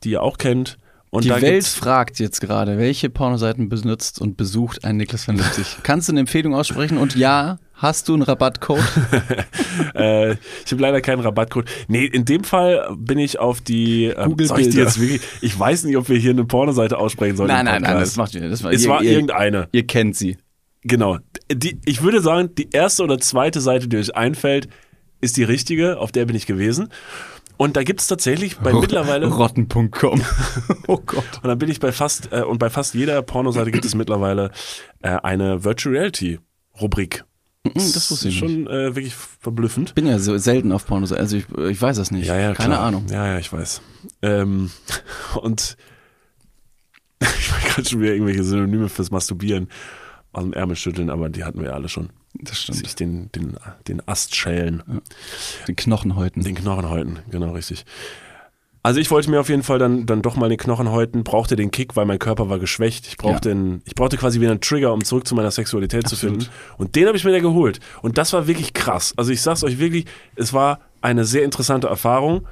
[0.04, 0.78] die ihr auch kennt.
[1.10, 5.78] Und Die Welt fragt jetzt gerade, welche Pornoseiten benutzt und besucht ein Niklas van Lipzig.
[5.84, 6.98] Kannst du eine Empfehlung aussprechen?
[6.98, 8.80] Und ja, Hast du einen Rabattcode?
[9.96, 11.66] äh, ich habe leider keinen Rabattcode.
[11.88, 14.06] Nee, in dem Fall bin ich auf die.
[14.06, 16.98] Ähm, Google soll ich, die jetzt wirklich, ich weiß nicht, ob wir hier eine Pornoseite
[16.98, 17.50] aussprechen sollen.
[17.50, 18.18] im Podcast.
[18.18, 19.68] macht ihr das war, Es ihr, war ihr, irgendeine.
[19.72, 20.38] Ihr kennt sie.
[20.84, 21.18] Genau.
[21.52, 24.68] Die, ich würde sagen, die erste oder zweite Seite, die euch einfällt,
[25.20, 26.00] ist die richtige.
[26.00, 26.90] Auf der bin ich gewesen.
[27.58, 29.28] Und da gibt es tatsächlich bei mittlerweile.
[29.28, 30.22] Rotten.com.
[30.88, 31.24] oh Gott.
[31.42, 34.52] Und dann bin ich bei fast, äh, und bei fast jeder Pornoseite gibt es mittlerweile
[35.02, 36.40] äh, eine Virtual Reality
[36.80, 37.24] Rubrik.
[37.64, 38.52] Das wusste ich nicht.
[38.52, 39.90] Schon äh, wirklich verblüffend.
[39.90, 42.28] Ich bin ja so selten auf Pornos, also ich, ich weiß das nicht.
[42.28, 42.88] Ja, ja, Keine klar.
[42.88, 43.06] Ahnung.
[43.10, 43.82] Ja, ja, ich weiß.
[44.22, 44.70] Ähm,
[45.42, 45.78] und
[47.22, 49.70] ich war gerade schon wieder irgendwelche Synonyme fürs Masturbieren
[50.34, 52.10] aus dem Ärmel schütteln, aber die hatten wir ja alle schon.
[52.34, 52.80] Das stimmt.
[52.80, 53.56] Sich den, den,
[53.88, 54.82] den Ast schälen,
[55.68, 56.44] Die Knochen häuten.
[56.44, 57.86] den Knochen häuten, genau richtig.
[58.86, 61.56] Also ich wollte mir auf jeden Fall dann, dann doch mal den Knochen häuten, brauchte
[61.56, 63.08] den Kick, weil mein Körper war geschwächt.
[63.08, 66.18] Ich brauchte, einen, ich brauchte quasi wieder einen Trigger, um zurück zu meiner Sexualität zu
[66.18, 66.46] finden.
[66.78, 67.80] Und den habe ich mir da geholt.
[68.02, 69.14] Und das war wirklich krass.
[69.16, 70.06] Also ich sag's euch wirklich,
[70.36, 72.46] es war eine sehr interessante Erfahrung,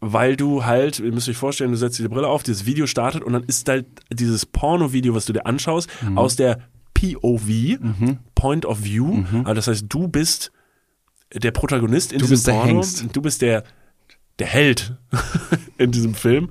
[0.00, 2.86] weil du halt, ihr müsst euch vorstellen, du setzt dir die Brille auf, dieses Video
[2.86, 6.18] startet und dann ist halt dieses Porno-Video, was du dir anschaust, Mhm.
[6.18, 6.58] aus der
[6.92, 7.78] POV,
[8.34, 9.24] Point of View.
[9.44, 10.52] Also das heißt, du bist
[11.32, 12.66] der Protagonist in Du diesem bist der Porno.
[12.68, 13.06] Hengst.
[13.16, 13.64] Du bist der,
[14.38, 14.96] der Held
[15.78, 16.50] in diesem Film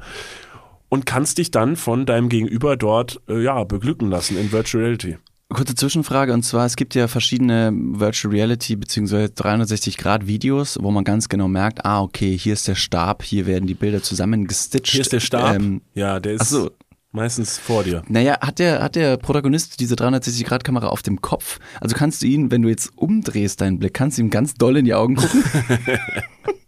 [0.90, 5.18] und kannst dich dann von deinem Gegenüber dort äh, ja, beglücken lassen in Virtual Reality.
[5.50, 9.30] Kurze Zwischenfrage und zwar, es gibt ja verschiedene Virtual Reality bzw.
[9.34, 13.46] 360 Grad Videos, wo man ganz genau merkt, ah okay, hier ist der Stab, hier
[13.46, 14.92] werden die Bilder zusammengestitcht.
[14.92, 15.56] Hier ist der Stab.
[15.56, 16.72] Ähm, ja, der ist ach so.
[17.12, 18.04] meistens vor dir.
[18.08, 21.60] Naja, hat der, hat der Protagonist diese 360-Grad-Kamera auf dem Kopf?
[21.82, 24.78] Also kannst du ihn, wenn du jetzt umdrehst deinen Blick, kannst du ihm ganz doll
[24.78, 25.44] in die Augen gucken?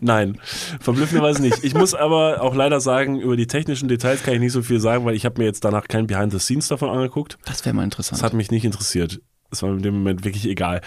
[0.00, 0.38] Nein,
[0.80, 1.64] verblüffenderweise nicht.
[1.64, 4.80] Ich muss aber auch leider sagen, über die technischen Details kann ich nicht so viel
[4.80, 7.38] sagen, weil ich habe mir jetzt danach kein Behind the Scenes davon angeguckt.
[7.44, 8.22] Das wäre mal Das interessant.
[8.22, 9.20] hat mich nicht interessiert.
[9.50, 10.80] Das war in dem Moment wirklich egal.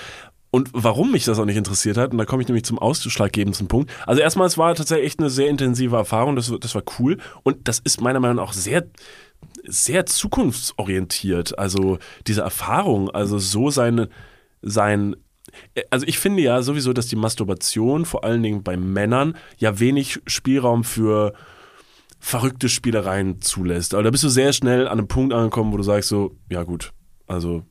[0.51, 3.67] Und warum mich das auch nicht interessiert hat, und da komme ich nämlich zum ausschlaggebendsten
[3.67, 3.91] Punkt.
[4.05, 7.17] Also erstmal, es war tatsächlich echt eine sehr intensive Erfahrung, das, das war cool.
[7.41, 8.83] Und das ist meiner Meinung nach auch sehr,
[9.65, 11.57] sehr zukunftsorientiert.
[11.57, 14.09] Also diese Erfahrung, also so seine,
[14.61, 15.15] sein,
[15.89, 20.19] also ich finde ja sowieso, dass die Masturbation vor allen Dingen bei Männern ja wenig
[20.27, 21.33] Spielraum für
[22.19, 23.93] verrückte Spielereien zulässt.
[23.93, 26.63] Aber da bist du sehr schnell an einem Punkt angekommen, wo du sagst so, ja
[26.63, 26.91] gut,
[27.27, 27.63] also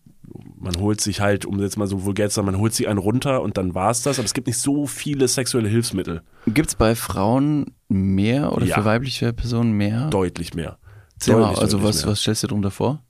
[0.57, 2.99] man holt sich halt, um jetzt mal so vulgär zu sagen, man holt sich einen
[2.99, 4.18] runter und dann war's das.
[4.18, 6.22] Aber es gibt nicht so viele sexuelle Hilfsmittel.
[6.47, 8.76] Gibt's bei Frauen mehr oder Ja.
[8.76, 10.09] für weibliche Personen mehr?
[10.11, 10.78] Deutlich mehr.
[11.26, 12.12] Mal, Deutlich, also deutlich was, mehr.
[12.12, 13.03] was stellst du dir darunter vor?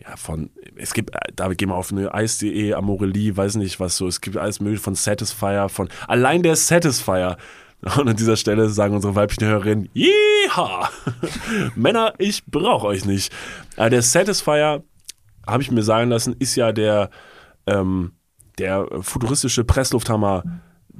[0.00, 3.96] Ja, von, es gibt, äh, da gehen wir auf eine Eis.de, Amorelie, weiß nicht was
[3.96, 4.06] so.
[4.06, 7.36] Es gibt alles mögliche von Satisfier, von, allein der Satisfier.
[7.80, 10.88] Und an dieser Stelle sagen unsere weiblichen Hörerinnen, Jeha!
[11.76, 13.32] Männer, ich brauche euch nicht.
[13.76, 14.82] Aber der Satisfier,
[15.46, 17.10] habe ich mir sagen lassen, ist ja der,
[17.66, 18.12] ähm,
[18.58, 20.42] der futuristische Presslufthammer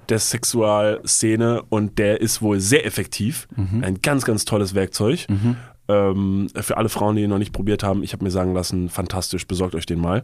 [0.09, 3.47] der Sexualszene und der ist wohl sehr effektiv.
[3.83, 5.27] Ein ganz, ganz tolles Werkzeug.
[5.89, 8.89] Ähm, für alle Frauen, die ihn noch nicht probiert haben, ich habe mir sagen lassen,
[8.89, 10.23] fantastisch, besorgt euch den mal.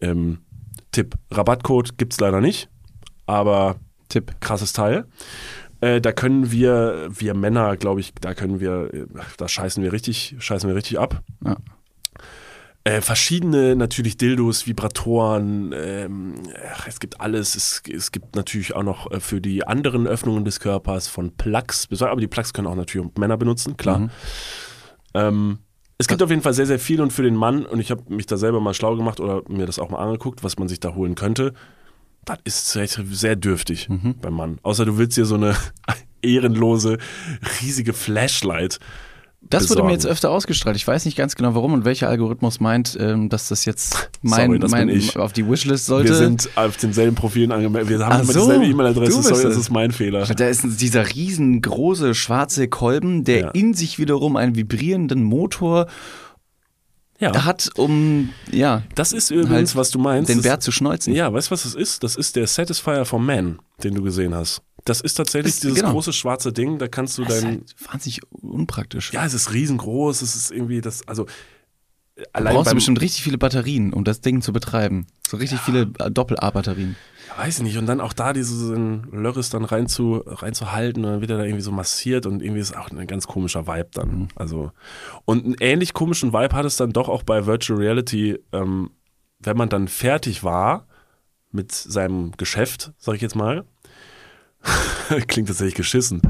[0.00, 0.38] Ähm,
[0.92, 2.68] Tipp, Rabattcode gibt's leider nicht,
[3.26, 3.76] aber
[4.08, 4.34] Tipp.
[4.40, 5.06] krasses Teil.
[5.80, 9.92] Äh, da können wir, wir Männer, glaube ich, da können wir, äh, da scheißen wir
[9.92, 11.22] richtig, scheißen wir richtig ab.
[11.44, 11.56] Ja.
[12.82, 16.34] Äh, verschiedene natürlich Dildos, Vibratoren, ähm,
[16.86, 17.54] es gibt alles.
[17.54, 21.88] Es, es gibt natürlich auch noch äh, für die anderen Öffnungen des Körpers von Plugs,
[22.00, 23.98] aber die Plugs können auch natürlich Männer benutzen, klar.
[24.00, 24.10] Mhm.
[25.14, 25.58] Ähm,
[25.98, 28.02] es gibt auf jeden Fall sehr, sehr viel und für den Mann, und ich habe
[28.08, 30.80] mich da selber mal schlau gemacht oder mir das auch mal angeguckt, was man sich
[30.80, 31.52] da holen könnte,
[32.24, 34.14] das ist sehr, sehr dürftig Mhm.
[34.20, 34.58] beim Mann.
[34.62, 35.56] Außer du willst dir so eine
[36.22, 36.98] ehrenlose,
[37.60, 38.78] riesige Flashlight.
[39.50, 39.92] Das wurde mir besorgen.
[39.92, 40.76] jetzt öfter ausgestrahlt.
[40.76, 44.46] Ich weiß nicht ganz genau warum und welcher Algorithmus meint, ähm, dass das jetzt mein,
[44.46, 46.10] Sorry, das mein auf die Wishlist sollte.
[46.10, 47.90] Wir sind auf denselben Profilen angemeldet.
[47.90, 49.22] Wir haben Ach immer so, dieselbe E-Mail-Adresse.
[49.22, 50.24] Sorry, das ist mein Fehler.
[50.24, 53.48] Da ist dieser riesengroße schwarze Kolben, der Ja.
[53.50, 55.86] in sich wiederum einen vibrierenden Motor
[57.18, 60.30] Ja, hat, um ja das ist übrigens, halt was du meinst.
[60.30, 61.12] den Bär zu schneuzen.
[61.14, 62.02] Ja, weißt du, was das ist?
[62.02, 64.62] Das ist der Satisfier for Man, den du gesehen hast.
[64.84, 65.92] Das ist tatsächlich Ist- dieses genau.
[65.92, 67.50] große schwarze Ding, da kannst du Das ist dein.
[67.50, 69.12] halt wahnsinnig unpraktisch.
[69.12, 71.24] Ja, es ist riesengroß, es ist irgendwie das, also
[72.16, 75.06] äh, du allein brauchst du beim, bestimmt richtig viele Batterien, um das Ding zu betreiben.
[75.28, 76.96] So richtig viele äh, Doppel-A-Batterien.
[77.36, 81.20] weiß ich nicht, und dann auch da diesen Lörris dann rein zu, reinzuhalten und dann
[81.20, 84.08] wird er da irgendwie so massiert und irgendwie ist auch ein ganz komischer Vibe dann.
[84.10, 84.28] Mhm.
[84.34, 84.72] Also,
[85.24, 88.90] und einen ähnlich komischen Vibe hat es dann doch auch bei Virtual Reality, ähm,
[89.38, 90.86] wenn man dann fertig war
[91.52, 93.64] mit seinem Geschäft, sag ich jetzt mal.
[95.26, 96.20] Klingt tatsächlich geschissen.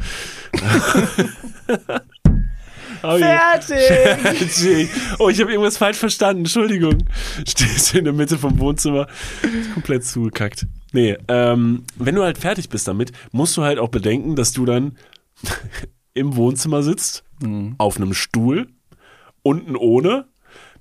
[3.02, 3.22] Oh je.
[3.22, 4.90] Fertig!
[5.18, 6.40] oh, ich habe irgendwas falsch verstanden.
[6.40, 6.98] Entschuldigung.
[7.48, 9.06] Stehst du in der Mitte vom Wohnzimmer.
[9.74, 10.66] Komplett zugekackt.
[10.92, 14.66] Nee, ähm, wenn du halt fertig bist damit, musst du halt auch bedenken, dass du
[14.66, 14.98] dann
[16.14, 17.24] im Wohnzimmer sitzt,
[17.78, 18.68] auf einem Stuhl,
[19.42, 20.26] unten ohne,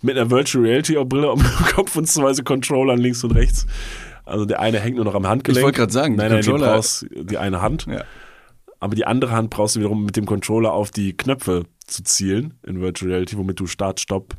[0.02, 1.44] mit einer Virtual Reality Brille am
[1.74, 3.66] Kopf und zwei so Controllern links und rechts.
[4.30, 5.58] Also der eine hängt nur noch am Handgelenk.
[5.60, 7.86] Ich wollte gerade sagen, nein, nein, du Controller- brauchst die eine Hand.
[7.90, 8.04] Ja.
[8.80, 12.54] Aber die andere Hand brauchst du wiederum mit dem Controller auf die Knöpfe zu zielen
[12.66, 14.36] in Virtual Reality, womit du Start, Stopp,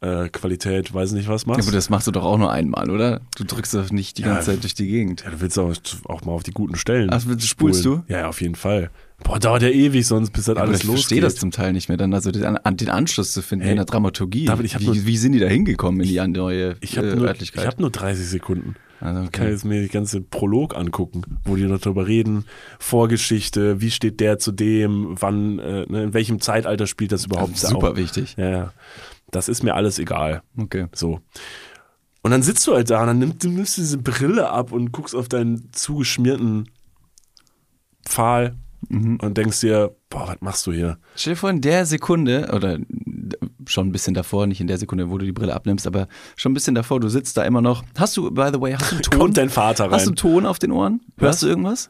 [0.00, 1.62] äh, Qualität, weiß nicht was Ja, machst.
[1.68, 3.20] aber das machst du doch auch nur einmal, oder?
[3.36, 5.22] Du drückst doch nicht die ganze Zeit durch die Gegend.
[5.24, 5.72] Ja, du willst auch,
[6.04, 7.08] auch mal auf die guten Stellen.
[7.12, 7.48] Ach, spulst
[7.82, 8.02] spulen.
[8.08, 8.90] Ja, ja, auf jeden Fall.
[9.24, 11.22] Boah, dauert ja ewig, sonst bis das Aber alles ich verstehe losgeht.
[11.24, 13.84] das zum Teil nicht mehr dann, also den, den Anschluss zu finden Hey, in der
[13.86, 14.44] Dramaturgie.
[14.46, 17.08] David, ich hab wie, nur- wie sind die da hingekommen in die neue ich habe
[17.10, 17.66] äh, nur, ich Örtlichkeit?
[17.66, 18.74] hab nur 30 Sekunden.
[19.02, 19.52] Also, Ich kann okay.
[19.52, 22.44] jetzt mir die ganze Prolog angucken, wo die noch drüber reden,
[22.78, 27.52] Vorgeschichte, wie steht der zu dem, wann, äh, ne, in welchem Zeitalter spielt das überhaupt?
[27.52, 28.36] Also super auch, wichtig.
[28.36, 28.72] Ja.
[29.30, 30.42] Das ist mir alles egal.
[30.56, 30.86] Okay.
[30.94, 31.20] So.
[32.22, 34.92] Und dann sitzt du halt da und dann nimmst du nimmst diese Brille ab und
[34.92, 36.68] guckst auf deinen zugeschmierten
[38.04, 38.56] Pfahl
[38.88, 39.18] Mhm.
[39.22, 40.98] und denkst dir, boah, was machst du hier?
[41.14, 42.78] Stell dir vor, in der Sekunde, oder
[43.66, 46.52] schon ein bisschen davor, nicht in der Sekunde, wo du die Brille abnimmst, aber schon
[46.52, 47.84] ein bisschen davor, du sitzt da immer noch.
[47.96, 49.18] Hast du, by the way, hast du einen Ton?
[49.18, 50.16] Kommt dein Vater Hast du rein?
[50.16, 51.00] Ton auf den Ohren?
[51.18, 51.88] Hörst du irgendwas?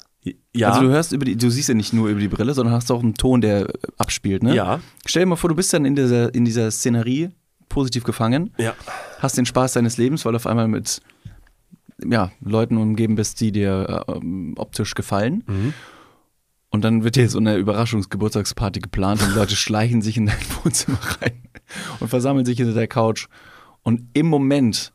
[0.54, 2.74] Ja, Also du hörst über die, du siehst ja nicht nur über die Brille, sondern
[2.74, 4.54] hast auch einen Ton, der äh, abspielt, ne?
[4.54, 4.80] Ja.
[5.04, 7.30] Stell dir mal vor, du bist dann in dieser, in dieser Szenerie
[7.68, 8.74] positiv gefangen, ja.
[9.18, 11.00] hast den Spaß deines Lebens, weil du auf einmal mit
[12.04, 14.20] ja, Leuten umgeben bist, die dir äh,
[14.56, 15.44] optisch gefallen.
[15.46, 15.74] Mhm.
[16.72, 20.98] Und dann wird dir so eine Überraschungsgeburtstagsparty geplant und Leute schleichen sich in dein Wohnzimmer
[21.20, 21.42] rein
[22.00, 23.28] und versammeln sich hinter der Couch.
[23.82, 24.90] Und im Moment,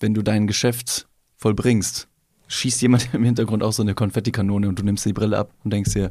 [0.00, 1.06] wenn du dein Geschäft
[1.36, 2.08] vollbringst,
[2.48, 5.72] schießt jemand im Hintergrund auch so eine Konfettikanone und du nimmst die Brille ab und
[5.72, 6.10] denkst dir,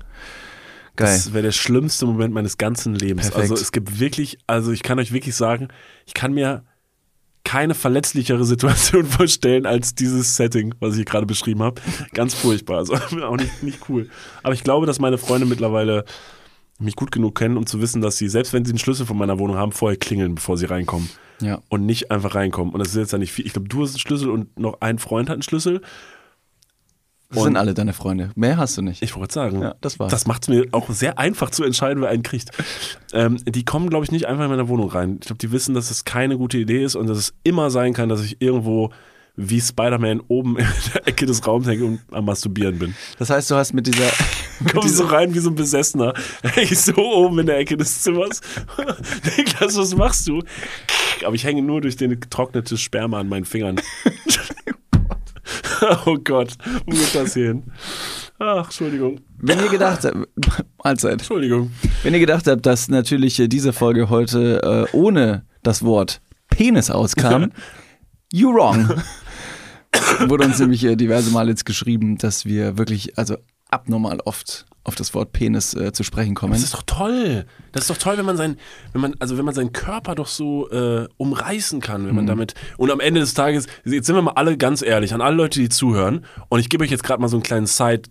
[0.96, 1.16] geil.
[1.16, 3.32] Das wäre der schlimmste Moment meines ganzen Lebens.
[3.32, 3.52] Perfekt.
[3.52, 5.70] Also es gibt wirklich, also ich kann euch wirklich sagen,
[6.06, 6.64] ich kann mir
[7.48, 11.82] keine verletzlichere Situation vorstellen als dieses Setting, was ich hier gerade beschrieben habe.
[12.14, 12.80] Ganz furchtbar.
[12.80, 14.10] Also auch nicht, nicht cool.
[14.44, 16.04] Aber ich glaube, dass meine Freunde mittlerweile
[16.78, 19.18] mich gut genug kennen, um zu wissen, dass sie, selbst wenn sie einen Schlüssel von
[19.18, 21.10] meiner Wohnung haben, vorher klingeln, bevor sie reinkommen.
[21.40, 21.62] Ja.
[21.70, 22.74] Und nicht einfach reinkommen.
[22.74, 23.46] Und das ist jetzt ja nicht viel.
[23.46, 25.82] Ich glaube, du hast einen Schlüssel und noch ein Freund hat einen Schlüssel.
[27.30, 28.32] Das sind alle deine Freunde.
[28.36, 29.02] Mehr hast du nicht.
[29.02, 30.12] Ich wollte sagen, Ja, das war's.
[30.12, 32.52] das macht es mir auch sehr einfach zu entscheiden, wer einen kriegt.
[33.12, 35.18] Ähm, die kommen, glaube ich, nicht einfach in meine Wohnung rein.
[35.20, 37.94] Ich glaube, die wissen, dass es keine gute Idee ist und dass es immer sein
[37.94, 38.92] kann, dass ich irgendwo
[39.40, 42.96] wie Spider-Man oben in der Ecke des Raums hänge und am Masturbieren bin.
[43.20, 44.10] Das heißt, du hast mit dieser.
[44.60, 46.14] mit Kommst so dieser rein wie so ein Besessener.
[46.42, 48.42] Häng ich so oben in der Ecke des Zimmers.
[49.38, 50.42] Niklas, was machst du?
[51.24, 53.80] Aber ich hänge nur durch den getrocknete Sperma an meinen Fingern.
[56.06, 56.54] oh Gott,
[56.86, 57.72] wo geht das hin?
[58.40, 59.20] Ach, Entschuldigung.
[59.38, 60.18] wenn ihr gedacht habt,
[60.84, 61.14] Mahlzeit.
[61.14, 61.72] Entschuldigung.
[62.04, 66.92] Wenn ihr gedacht habt, dass natürlich äh, diese Folge heute äh, ohne das Wort Penis
[66.92, 67.52] auskam,
[68.32, 68.90] you wrong.
[70.28, 73.38] Wurde uns nämlich äh, diverse Mal jetzt geschrieben, dass wir wirklich, also
[73.70, 76.54] abnormal oft auf das Wort Penis äh, zu sprechen kommen.
[76.54, 77.46] Das ist doch toll.
[77.74, 78.56] Das ist doch toll, wenn man sein,
[78.94, 82.30] wenn man, also wenn man seinen Körper doch so äh, umreißen kann, wenn man Mhm.
[82.30, 82.54] damit.
[82.78, 85.60] Und am Ende des Tages, jetzt sind wir mal alle ganz ehrlich, an alle Leute,
[85.60, 88.04] die zuhören, und ich gebe euch jetzt gerade mal so einen kleinen Side,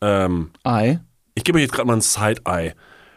[0.00, 1.00] ähm, Ei.
[1.34, 2.72] ich gebe euch jetzt gerade mal ein Side-Eye.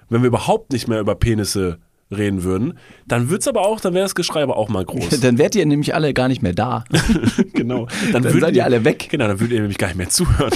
[0.10, 1.80] Wenn wir überhaupt nicht mehr über Penisse
[2.12, 2.74] reden würden,
[3.08, 5.20] dann wird's aber auch, dann wäre das Geschrei aber auch mal groß.
[5.22, 6.84] Dann wärt ihr nämlich alle gar nicht mehr da.
[7.54, 7.88] genau.
[8.12, 9.08] Dann würdet seid ihr alle weg.
[9.12, 10.52] Genau, dann würdet ihr nämlich gar nicht mehr zuhören.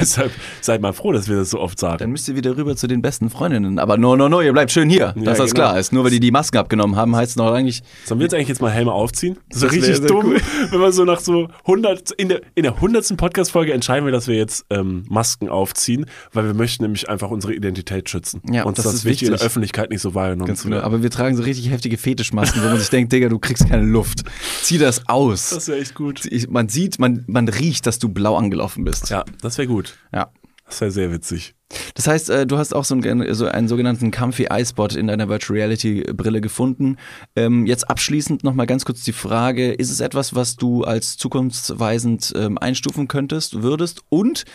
[0.00, 1.98] Deshalb seid mal froh, dass wir das so oft sagen.
[1.98, 3.78] Dann müsst ihr wieder rüber zu den besten Freundinnen.
[3.78, 5.68] Aber no, no, no, ihr bleibt schön hier, dass das genau.
[5.68, 5.92] klar ist.
[5.92, 8.48] Nur weil die die Masken abgenommen haben, heißt es noch eigentlich, Sollen wir jetzt eigentlich
[8.48, 9.38] jetzt mal Helme aufziehen?
[9.48, 10.40] Das ist Das ja wär richtig dumm, cool.
[10.70, 13.16] wenn wir so nach so 100, in der, in der 100.
[13.16, 17.54] Podcast-Folge entscheiden wir, dass wir jetzt ähm, Masken aufziehen, weil wir möchten nämlich einfach unsere
[17.54, 18.42] Identität schützen.
[18.50, 19.42] Ja, Uns das das, ist wichtig in der.
[19.42, 20.76] Öffentlichkeit nicht so wahrgenommen zu genau.
[20.76, 20.87] werden.
[20.88, 23.84] Aber wir tragen so richtig heftige Fetischmasken, wo man sich denkt, Digga, du kriegst keine
[23.84, 24.22] Luft.
[24.62, 25.50] Zieh das aus.
[25.50, 26.24] Das wäre echt gut.
[26.24, 29.10] Ich, man sieht, man, man riecht, dass du blau angelaufen bist.
[29.10, 29.98] Ja, das wäre gut.
[30.14, 30.30] Ja.
[30.64, 31.54] Das wäre sehr witzig.
[31.94, 35.08] Das heißt, äh, du hast auch so einen, so einen sogenannten Comfy Eye Spot in
[35.08, 36.96] deiner Virtual Reality Brille gefunden.
[37.36, 42.32] Ähm, jetzt abschließend nochmal ganz kurz die Frage, ist es etwas, was du als zukunftsweisend
[42.34, 44.00] ähm, einstufen könntest, würdest?
[44.08, 44.46] Und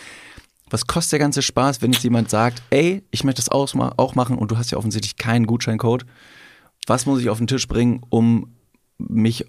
[0.70, 4.14] was kostet der ganze Spaß, wenn jetzt jemand sagt, ey, ich möchte das auch, auch
[4.14, 6.06] machen und du hast ja offensichtlich keinen Gutscheincode.
[6.86, 8.54] Was muss ich auf den Tisch bringen, um
[8.98, 9.44] mich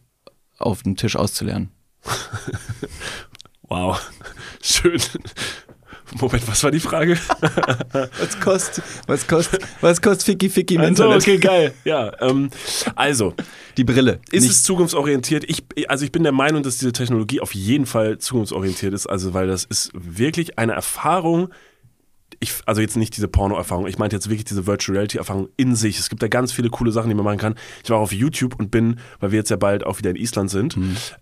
[0.58, 1.72] auf dem Tisch auszulernen?
[3.68, 4.00] Wow.
[4.62, 5.02] Schön.
[6.20, 7.18] Moment, was war die Frage?
[7.92, 11.22] Was kostet, was kostet, was kostet Ficky Ficky im Also, Internet?
[11.24, 11.74] okay, geil.
[11.84, 12.50] Ja, ähm,
[12.96, 13.34] also,
[13.78, 14.20] Die Brille.
[14.32, 15.44] Ist nicht es zukunftsorientiert?
[15.48, 19.34] Ich, also ich bin der Meinung, dass diese Technologie auf jeden Fall zukunftsorientiert ist, also
[19.34, 21.50] weil das ist wirklich eine Erfahrung,
[22.40, 25.98] ich, also jetzt nicht diese Porno-Erfahrung, ich meinte jetzt wirklich diese Virtual Reality-Erfahrung in sich.
[26.00, 27.56] Es gibt da ganz viele coole Sachen, die man machen kann.
[27.84, 30.50] Ich war auf YouTube und bin, weil wir jetzt ja bald auch wieder in Island
[30.52, 30.78] sind,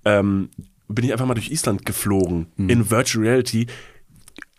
[0.05, 0.49] ähm,
[0.89, 3.67] bin ich einfach mal durch Island geflogen in Virtual Reality.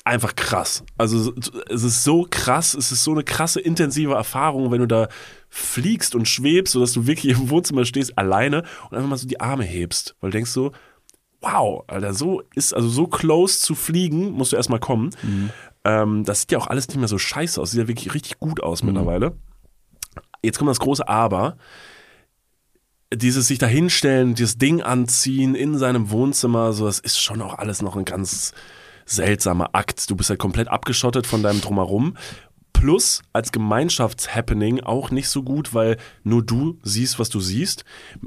[0.06, 0.84] Einfach krass.
[0.98, 1.32] Also
[1.70, 5.08] es ist so krass, es ist so eine krasse, intensive Erfahrung, wenn du da
[5.48, 9.40] fliegst und schwebst, sodass du wirklich im Wohnzimmer stehst, alleine und einfach mal so die
[9.40, 10.14] Arme hebst.
[10.20, 10.72] Weil du denkst so,
[11.40, 15.10] wow, Alter, so ist, also so close zu fliegen, musst du erstmal kommen.
[15.84, 17.70] Ähm, das sieht ja auch alles nicht mehr so scheiße aus.
[17.70, 19.36] Sieht ja wirklich richtig gut aus mittlerweile.
[20.42, 21.56] Jetzt kommt das große Aber.
[23.12, 27.58] Dieses sich da hinstellen, dieses Ding anziehen in seinem Wohnzimmer, so, das ist schon auch
[27.58, 28.52] alles noch ein ganz
[29.06, 30.10] seltsamer Akt.
[30.10, 32.16] Du bist halt komplett abgeschottet von deinem Drumherum.
[32.72, 37.84] Plus als Gemeinschaftshappening auch nicht so gut, weil nur du siehst, was du siehst.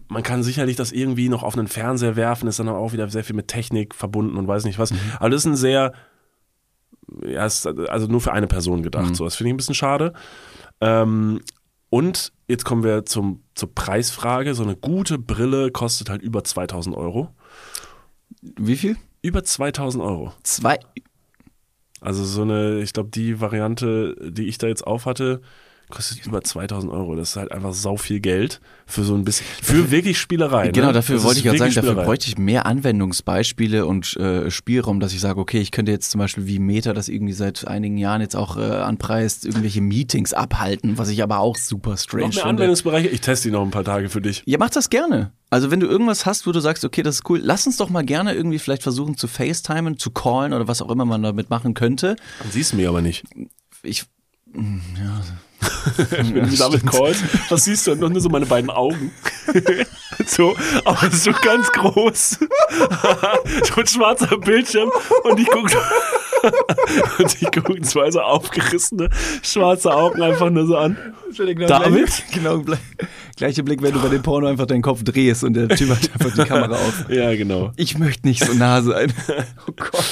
[0.07, 3.23] Man kann sicherlich das irgendwie noch auf einen Fernseher werfen, ist dann auch wieder sehr
[3.23, 4.93] viel mit Technik verbunden und weiß nicht was.
[5.19, 5.93] Aber das ist ein sehr,
[7.23, 9.15] ja, ist also nur für eine Person gedacht.
[9.15, 10.13] So, das finde ich ein bisschen schade.
[10.81, 11.41] Ähm,
[11.89, 14.53] und jetzt kommen wir zum, zur Preisfrage.
[14.55, 17.29] So eine gute Brille kostet halt über 2000 Euro.
[18.41, 18.97] Wie viel?
[19.27, 20.33] Über 2000 Euro.
[20.43, 20.79] Zwei.
[21.99, 25.41] Also so eine, ich glaube, die Variante, die ich da jetzt auf hatte,
[25.89, 27.15] kostet über 2000 Euro.
[27.15, 30.69] Das ist halt einfach sau viel Geld für so ein bisschen, für wirklich Spielerei.
[30.69, 30.93] Genau, ne?
[30.93, 32.05] dafür Das wollte ich gerade sagen, wirklich dafür Spielerei.
[32.05, 36.19] bräuchte ich mehr Anwendungsbeispiele und äh, Spielraum, dass ich sage, okay, ich könnte jetzt zum
[36.19, 40.97] Beispiel wie Meta das irgendwie seit einigen Jahren jetzt auch äh, anpreist, irgendwelche Meetings abhalten,
[40.97, 42.49] was ich aber auch super strange Noch mehr finde.
[42.49, 43.07] Anwendungsbereiche.
[43.07, 44.43] Ich teste die noch ein paar Tage für dich.
[44.45, 45.31] Ja, mach das gerne.
[45.49, 47.89] Also wenn du irgendwas hast, wo du sagst, okay, das ist cool, lass uns doch
[47.89, 51.49] mal gerne irgendwie vielleicht versuchen zu FaceTimen, zu callen oder was auch immer man damit
[51.49, 52.17] machen könnte.
[52.51, 53.23] Siehst du mich aber nicht.
[53.83, 54.05] Ich,
[56.09, 57.95] Wenn du mich damit callst, was siehst du?
[57.95, 59.11] Noch nur so meine beiden Augen.
[60.25, 60.55] so,
[60.85, 62.29] aber so ganz groß.
[62.39, 64.91] so ein schwarzer Bildschirm
[65.23, 65.77] und ich gucke
[67.17, 69.09] und ich gucke zwei so aufgerissene
[69.41, 70.97] schwarze Augen einfach nur so an.
[71.67, 72.23] David?
[72.33, 72.77] Genau, gle-
[73.37, 76.11] gleiche Blick, wenn du bei dem Porno einfach deinen Kopf drehst und der Typ hat
[76.13, 77.05] einfach die Kamera auf.
[77.09, 77.71] Ja, genau.
[77.77, 79.13] Ich möchte nicht so nah sein.
[79.69, 80.05] Oh Gott.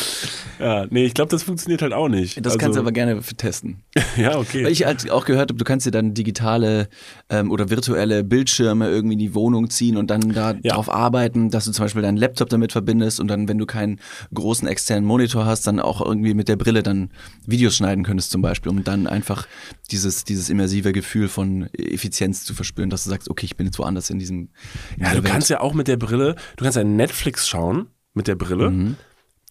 [0.60, 2.38] Ja, nee, ich glaube, das funktioniert halt auch nicht.
[2.38, 3.82] Das also, kannst du aber gerne testen.
[4.18, 4.64] Ja, okay.
[4.64, 6.88] Weil ich halt auch gehört habe, du kannst dir dann digitale
[7.30, 10.76] ähm, oder virtuelle Bildschirme irgendwie in die Wohnung ziehen und dann da Ja.
[10.76, 14.00] drauf arbeiten, dass du zum Beispiel deinen Laptop damit verbindest und dann, wenn du keinen
[14.34, 17.10] großen externen Monitor hast, dann auch irgendwie mit der Brille dann
[17.46, 19.48] Videos schneiden könntest zum Beispiel, um dann einfach
[19.92, 23.80] dieses, dieses immersive Gefühl von Effizienz zu verspüren, dass du sagst, okay, ich bin jetzt
[23.80, 24.50] woanders in diesem
[24.98, 28.28] in Ja, du kannst ja auch mit der Brille, du kannst ja Netflix schauen mit
[28.28, 28.70] der Brille.
[28.70, 28.96] Mhm.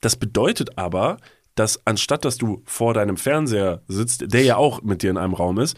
[0.00, 1.16] Das bedeutet aber,
[1.54, 5.34] dass anstatt dass du vor deinem Fernseher sitzt, der ja auch mit dir in einem
[5.34, 5.76] Raum ist,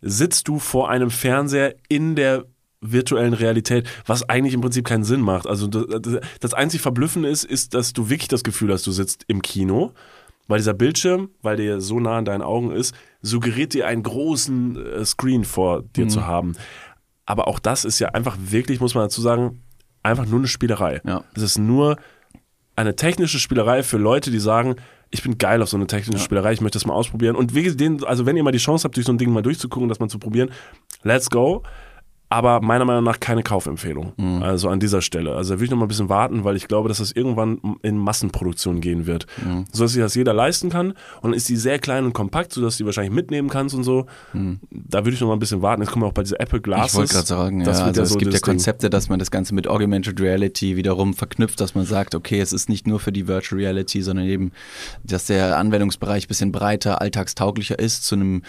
[0.00, 2.44] sitzt du vor einem Fernseher in der
[2.80, 5.46] virtuellen Realität, was eigentlich im Prinzip keinen Sinn macht.
[5.46, 9.24] Also das, das einzig Verblüffende ist, ist, dass du wirklich das Gefühl hast, du sitzt
[9.28, 9.92] im Kino,
[10.48, 14.76] weil dieser Bildschirm, weil der so nah an deinen Augen ist, suggeriert dir einen großen
[14.76, 16.08] äh, Screen vor dir Mhm.
[16.08, 16.56] zu haben.
[17.30, 19.62] Aber auch das ist ja einfach wirklich, muss man dazu sagen,
[20.02, 21.00] einfach nur eine Spielerei.
[21.06, 21.22] Ja.
[21.32, 21.96] Es ist nur
[22.74, 24.74] eine technische Spielerei für Leute, die sagen,
[25.10, 27.36] ich bin geil auf so eine technische Spielerei, ich möchte das mal ausprobieren.
[27.36, 29.42] Und wie den, also wenn ihr mal die Chance habt, durch so ein Ding mal
[29.42, 30.50] durchzugucken, das mal zu probieren,
[31.04, 31.62] let's go.
[32.32, 34.12] Aber meiner Meinung nach keine Kaufempfehlung.
[34.16, 34.42] Mhm.
[34.42, 35.34] Also an dieser Stelle.
[35.34, 37.58] Also da will ich noch mal ein bisschen warten, weil ich glaube, dass das irgendwann
[37.82, 39.26] in Massenproduktion gehen wird.
[39.44, 39.64] Mhm.
[39.72, 40.90] So dass sich das jeder leisten kann.
[40.90, 43.82] Und dann ist die sehr klein und kompakt, sodass du die wahrscheinlich mitnehmen kannst und
[43.82, 44.06] so.
[44.70, 45.82] Da würde ich noch mal ein bisschen warten.
[45.82, 46.94] Jetzt kommen wir auch bei dieser Apple Glasses.
[46.96, 47.04] Mhm.
[47.04, 48.54] Ich wollte gerade sagen, Das ja, wird also es so gibt ja das Ding.
[48.54, 52.52] Konzepte, dass man das Ganze mit Augmented Reality wiederum verknüpft, dass man sagt, okay, es
[52.52, 54.52] ist nicht nur für die Virtual Reality, sondern eben,
[55.02, 58.42] dass der Anwendungsbereich ein bisschen breiter, alltagstauglicher ist, zu einem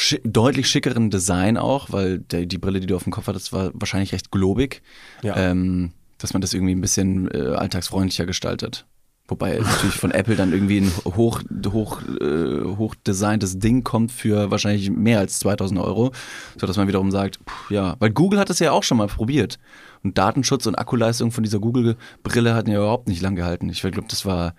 [0.00, 3.52] schi deutlich schickeren Design auch, weil der, die Brille, die du auf dem Kopf hattest,
[3.52, 4.80] war wahrscheinlich recht globig,
[5.22, 5.36] Ja.
[5.36, 8.86] ähm, dass man das irgendwie ein bisschen äh, alltagsfreundlicher gestaltet.
[9.26, 14.88] Wobei natürlich von Apple dann irgendwie ein hoch, hoch, äh, hochdesigntes Ding kommt für wahrscheinlich
[14.90, 16.12] mehr als 2000 Euro,
[16.60, 19.08] so dass man wiederum sagt, pff, ja, weil Google hat das ja auch schon mal
[19.08, 19.58] probiert.
[20.04, 23.68] Und Datenschutz und Akkuleistung von dieser Google-Brille hatten ja überhaupt nicht lang gehalten.
[23.68, 24.54] Ich glaube, das war,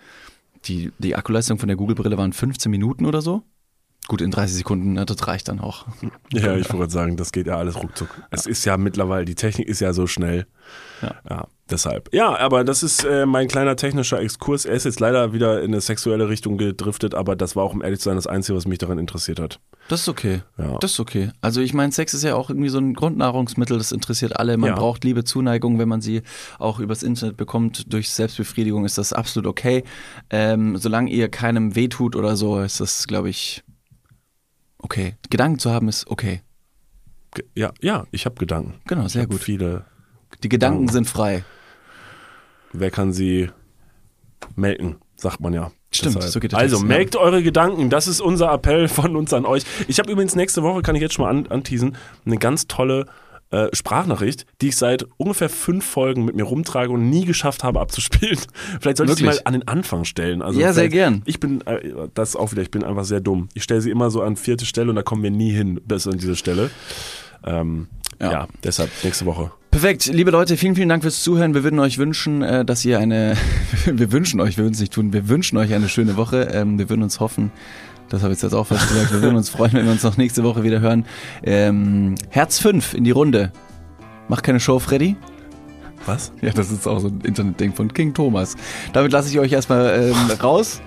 [0.66, 3.44] die, die Akkuleistung von der Google-Brille waren 15 Minuten oder so.
[4.08, 5.86] Gut, in 30 Sekunden, ne, das reicht dann auch.
[6.34, 8.10] Ja, ich wollte gerade sagen, das geht ja alles ruckzuck.
[8.32, 10.46] Es ist ja mittlerweile, die Technik ist ja so schnell.
[11.02, 11.16] Ja.
[11.28, 12.10] Ja, deshalb.
[12.14, 14.66] Ja, aber das ist äh, mein kleiner technischer Exkurs.
[14.66, 17.82] Er ist jetzt leider wieder in eine sexuelle Richtung gedriftet, aber das war auch, um
[17.84, 19.60] ehrlich zu sein, das Einzige, was mich daran interessiert hat.
[19.90, 20.42] Das ist okay.
[20.58, 20.78] Ja.
[20.80, 21.32] Das ist okay.
[21.42, 24.58] Also ich meine, Sex ist ja auch irgendwie so ein Grundnahrungsmittel, das interessiert alle.
[24.58, 24.76] Man Ja.
[24.76, 26.22] braucht Liebe, Zuneigung, wenn man sie
[26.60, 27.92] auch übers Internet bekommt.
[27.94, 29.84] Durch Selbstbefriedigung ist das absolut okay.
[30.30, 33.64] Ähm, solange ihr keinem wehtut oder so, ist das, glaube ich,
[34.80, 35.16] okay.
[35.30, 36.42] Gedanken zu haben ist okay.
[37.34, 38.76] Ge- Ja, ja, ich habe Gedanken.
[38.88, 39.42] Genau, sehr gut.
[39.42, 39.86] Viele.
[40.44, 40.94] Die Gedanken Gedanken.
[40.94, 41.44] sind frei.
[42.74, 43.50] Wer kann sie
[44.56, 45.72] melken, sagt man ja.
[45.92, 46.32] Stimmt, Deshalb.
[46.34, 49.46] so geht der Also Text, merkt eure Gedanken, das ist unser Appell von uns an
[49.46, 49.64] euch.
[49.88, 53.08] Ich habe übrigens nächste Woche, kann ich jetzt schon mal an, anteasen, eine ganz tolle
[53.52, 57.80] äh, Sprachnachricht, die ich seit ungefähr fünf Folgen mit mir rumtrage und nie geschafft habe
[57.80, 58.38] abzuspielen.
[58.80, 60.42] Vielleicht sollte ich sie mal an den Anfang stellen.
[60.42, 61.22] Also Ja, sehr gern.
[61.26, 61.80] Ich bin, äh,
[62.14, 63.50] das auch wieder, ich bin einfach sehr dumm.
[63.54, 66.06] Ich stelle sie immer so an vierte Stelle und da kommen wir nie hin bis
[66.08, 66.70] an diese Stelle.
[67.46, 67.88] Ähm,
[68.20, 68.32] Ja.
[68.32, 68.48] ja.
[68.64, 69.52] deshalb nächste Woche.
[69.72, 71.54] Perfekt, liebe Leute, vielen, vielen Dank fürs Zuhören.
[71.54, 73.38] Wir würden euch wünschen, äh, dass ihr eine,
[73.86, 76.50] wir wünschen euch, wir würden es nicht tun, wir wünschen euch eine schöne Woche.
[76.52, 77.52] Ähm, wir würden uns hoffen,
[78.10, 80.18] das habe ich jetzt auch fast gesagt, wir würden uns freuen, wenn wir uns noch
[80.18, 81.06] nächste Woche wieder hören.
[81.44, 83.52] Ähm, Herz 5 in die Runde.
[84.28, 85.16] Mach keine Show, Freddy.
[86.06, 86.32] Was?
[86.42, 88.56] Ja, das ist auch so ein Internetding von King Thomas.
[88.94, 90.82] Damit lasse ich euch erstmal ähm, raus.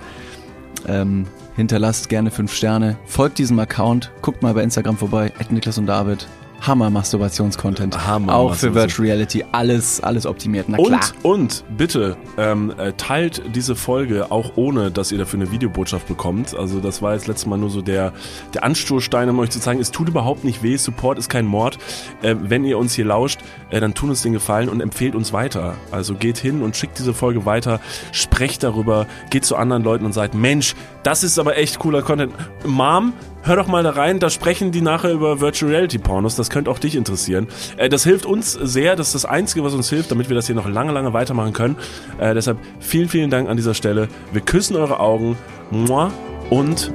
[0.87, 1.27] Ähm,
[1.57, 2.97] hinterlasst gerne fünf Sterne.
[3.07, 4.11] Folgt diesem Account.
[4.23, 5.33] Guckt mal bei Instagram vorbei.
[5.39, 6.27] Ed Niklas und David.
[6.63, 8.07] Hammer Masturbationscontent.
[8.07, 8.75] Hammer Auch für.
[8.75, 9.45] Virtual Reality.
[9.51, 10.67] Alles, alles optimiert.
[10.69, 11.01] Na klar.
[11.23, 16.07] Und, und bitte ähm, äh, teilt diese Folge auch ohne, dass ihr dafür eine Videobotschaft
[16.07, 16.57] bekommt.
[16.57, 18.13] Also das war jetzt letztes Mal nur so der,
[18.55, 21.79] der Anstoßstein, um euch zu zeigen, es tut überhaupt nicht weh, Support ist kein Mord.
[22.23, 23.41] Äh, wenn ihr uns hier lauscht,
[23.71, 25.75] äh, dann tun uns den Gefallen und empfehlt uns weiter.
[25.91, 27.81] Also geht hin und schickt diese Folge weiter,
[28.13, 32.33] sprecht darüber, geht zu anderen Leuten und sagt, Mensch, das ist aber echt cooler Content.
[32.65, 36.49] Mom, hör doch mal da rein, da sprechen die nachher über Virtual Reality Pornos, das
[36.53, 37.49] könnte auch dich interessieren.
[37.77, 40.47] Äh, das hilft uns sehr, das ist das Einzige, was uns hilft, damit wir das
[40.47, 41.77] hier noch lange, lange weitermachen können.
[42.19, 44.09] Äh, deshalb vielen, vielen Dank an dieser Stelle.
[44.33, 45.37] Wir küssen eure Augen
[45.71, 46.13] Mua,
[46.53, 46.93] und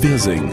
[0.00, 0.50] wir singen.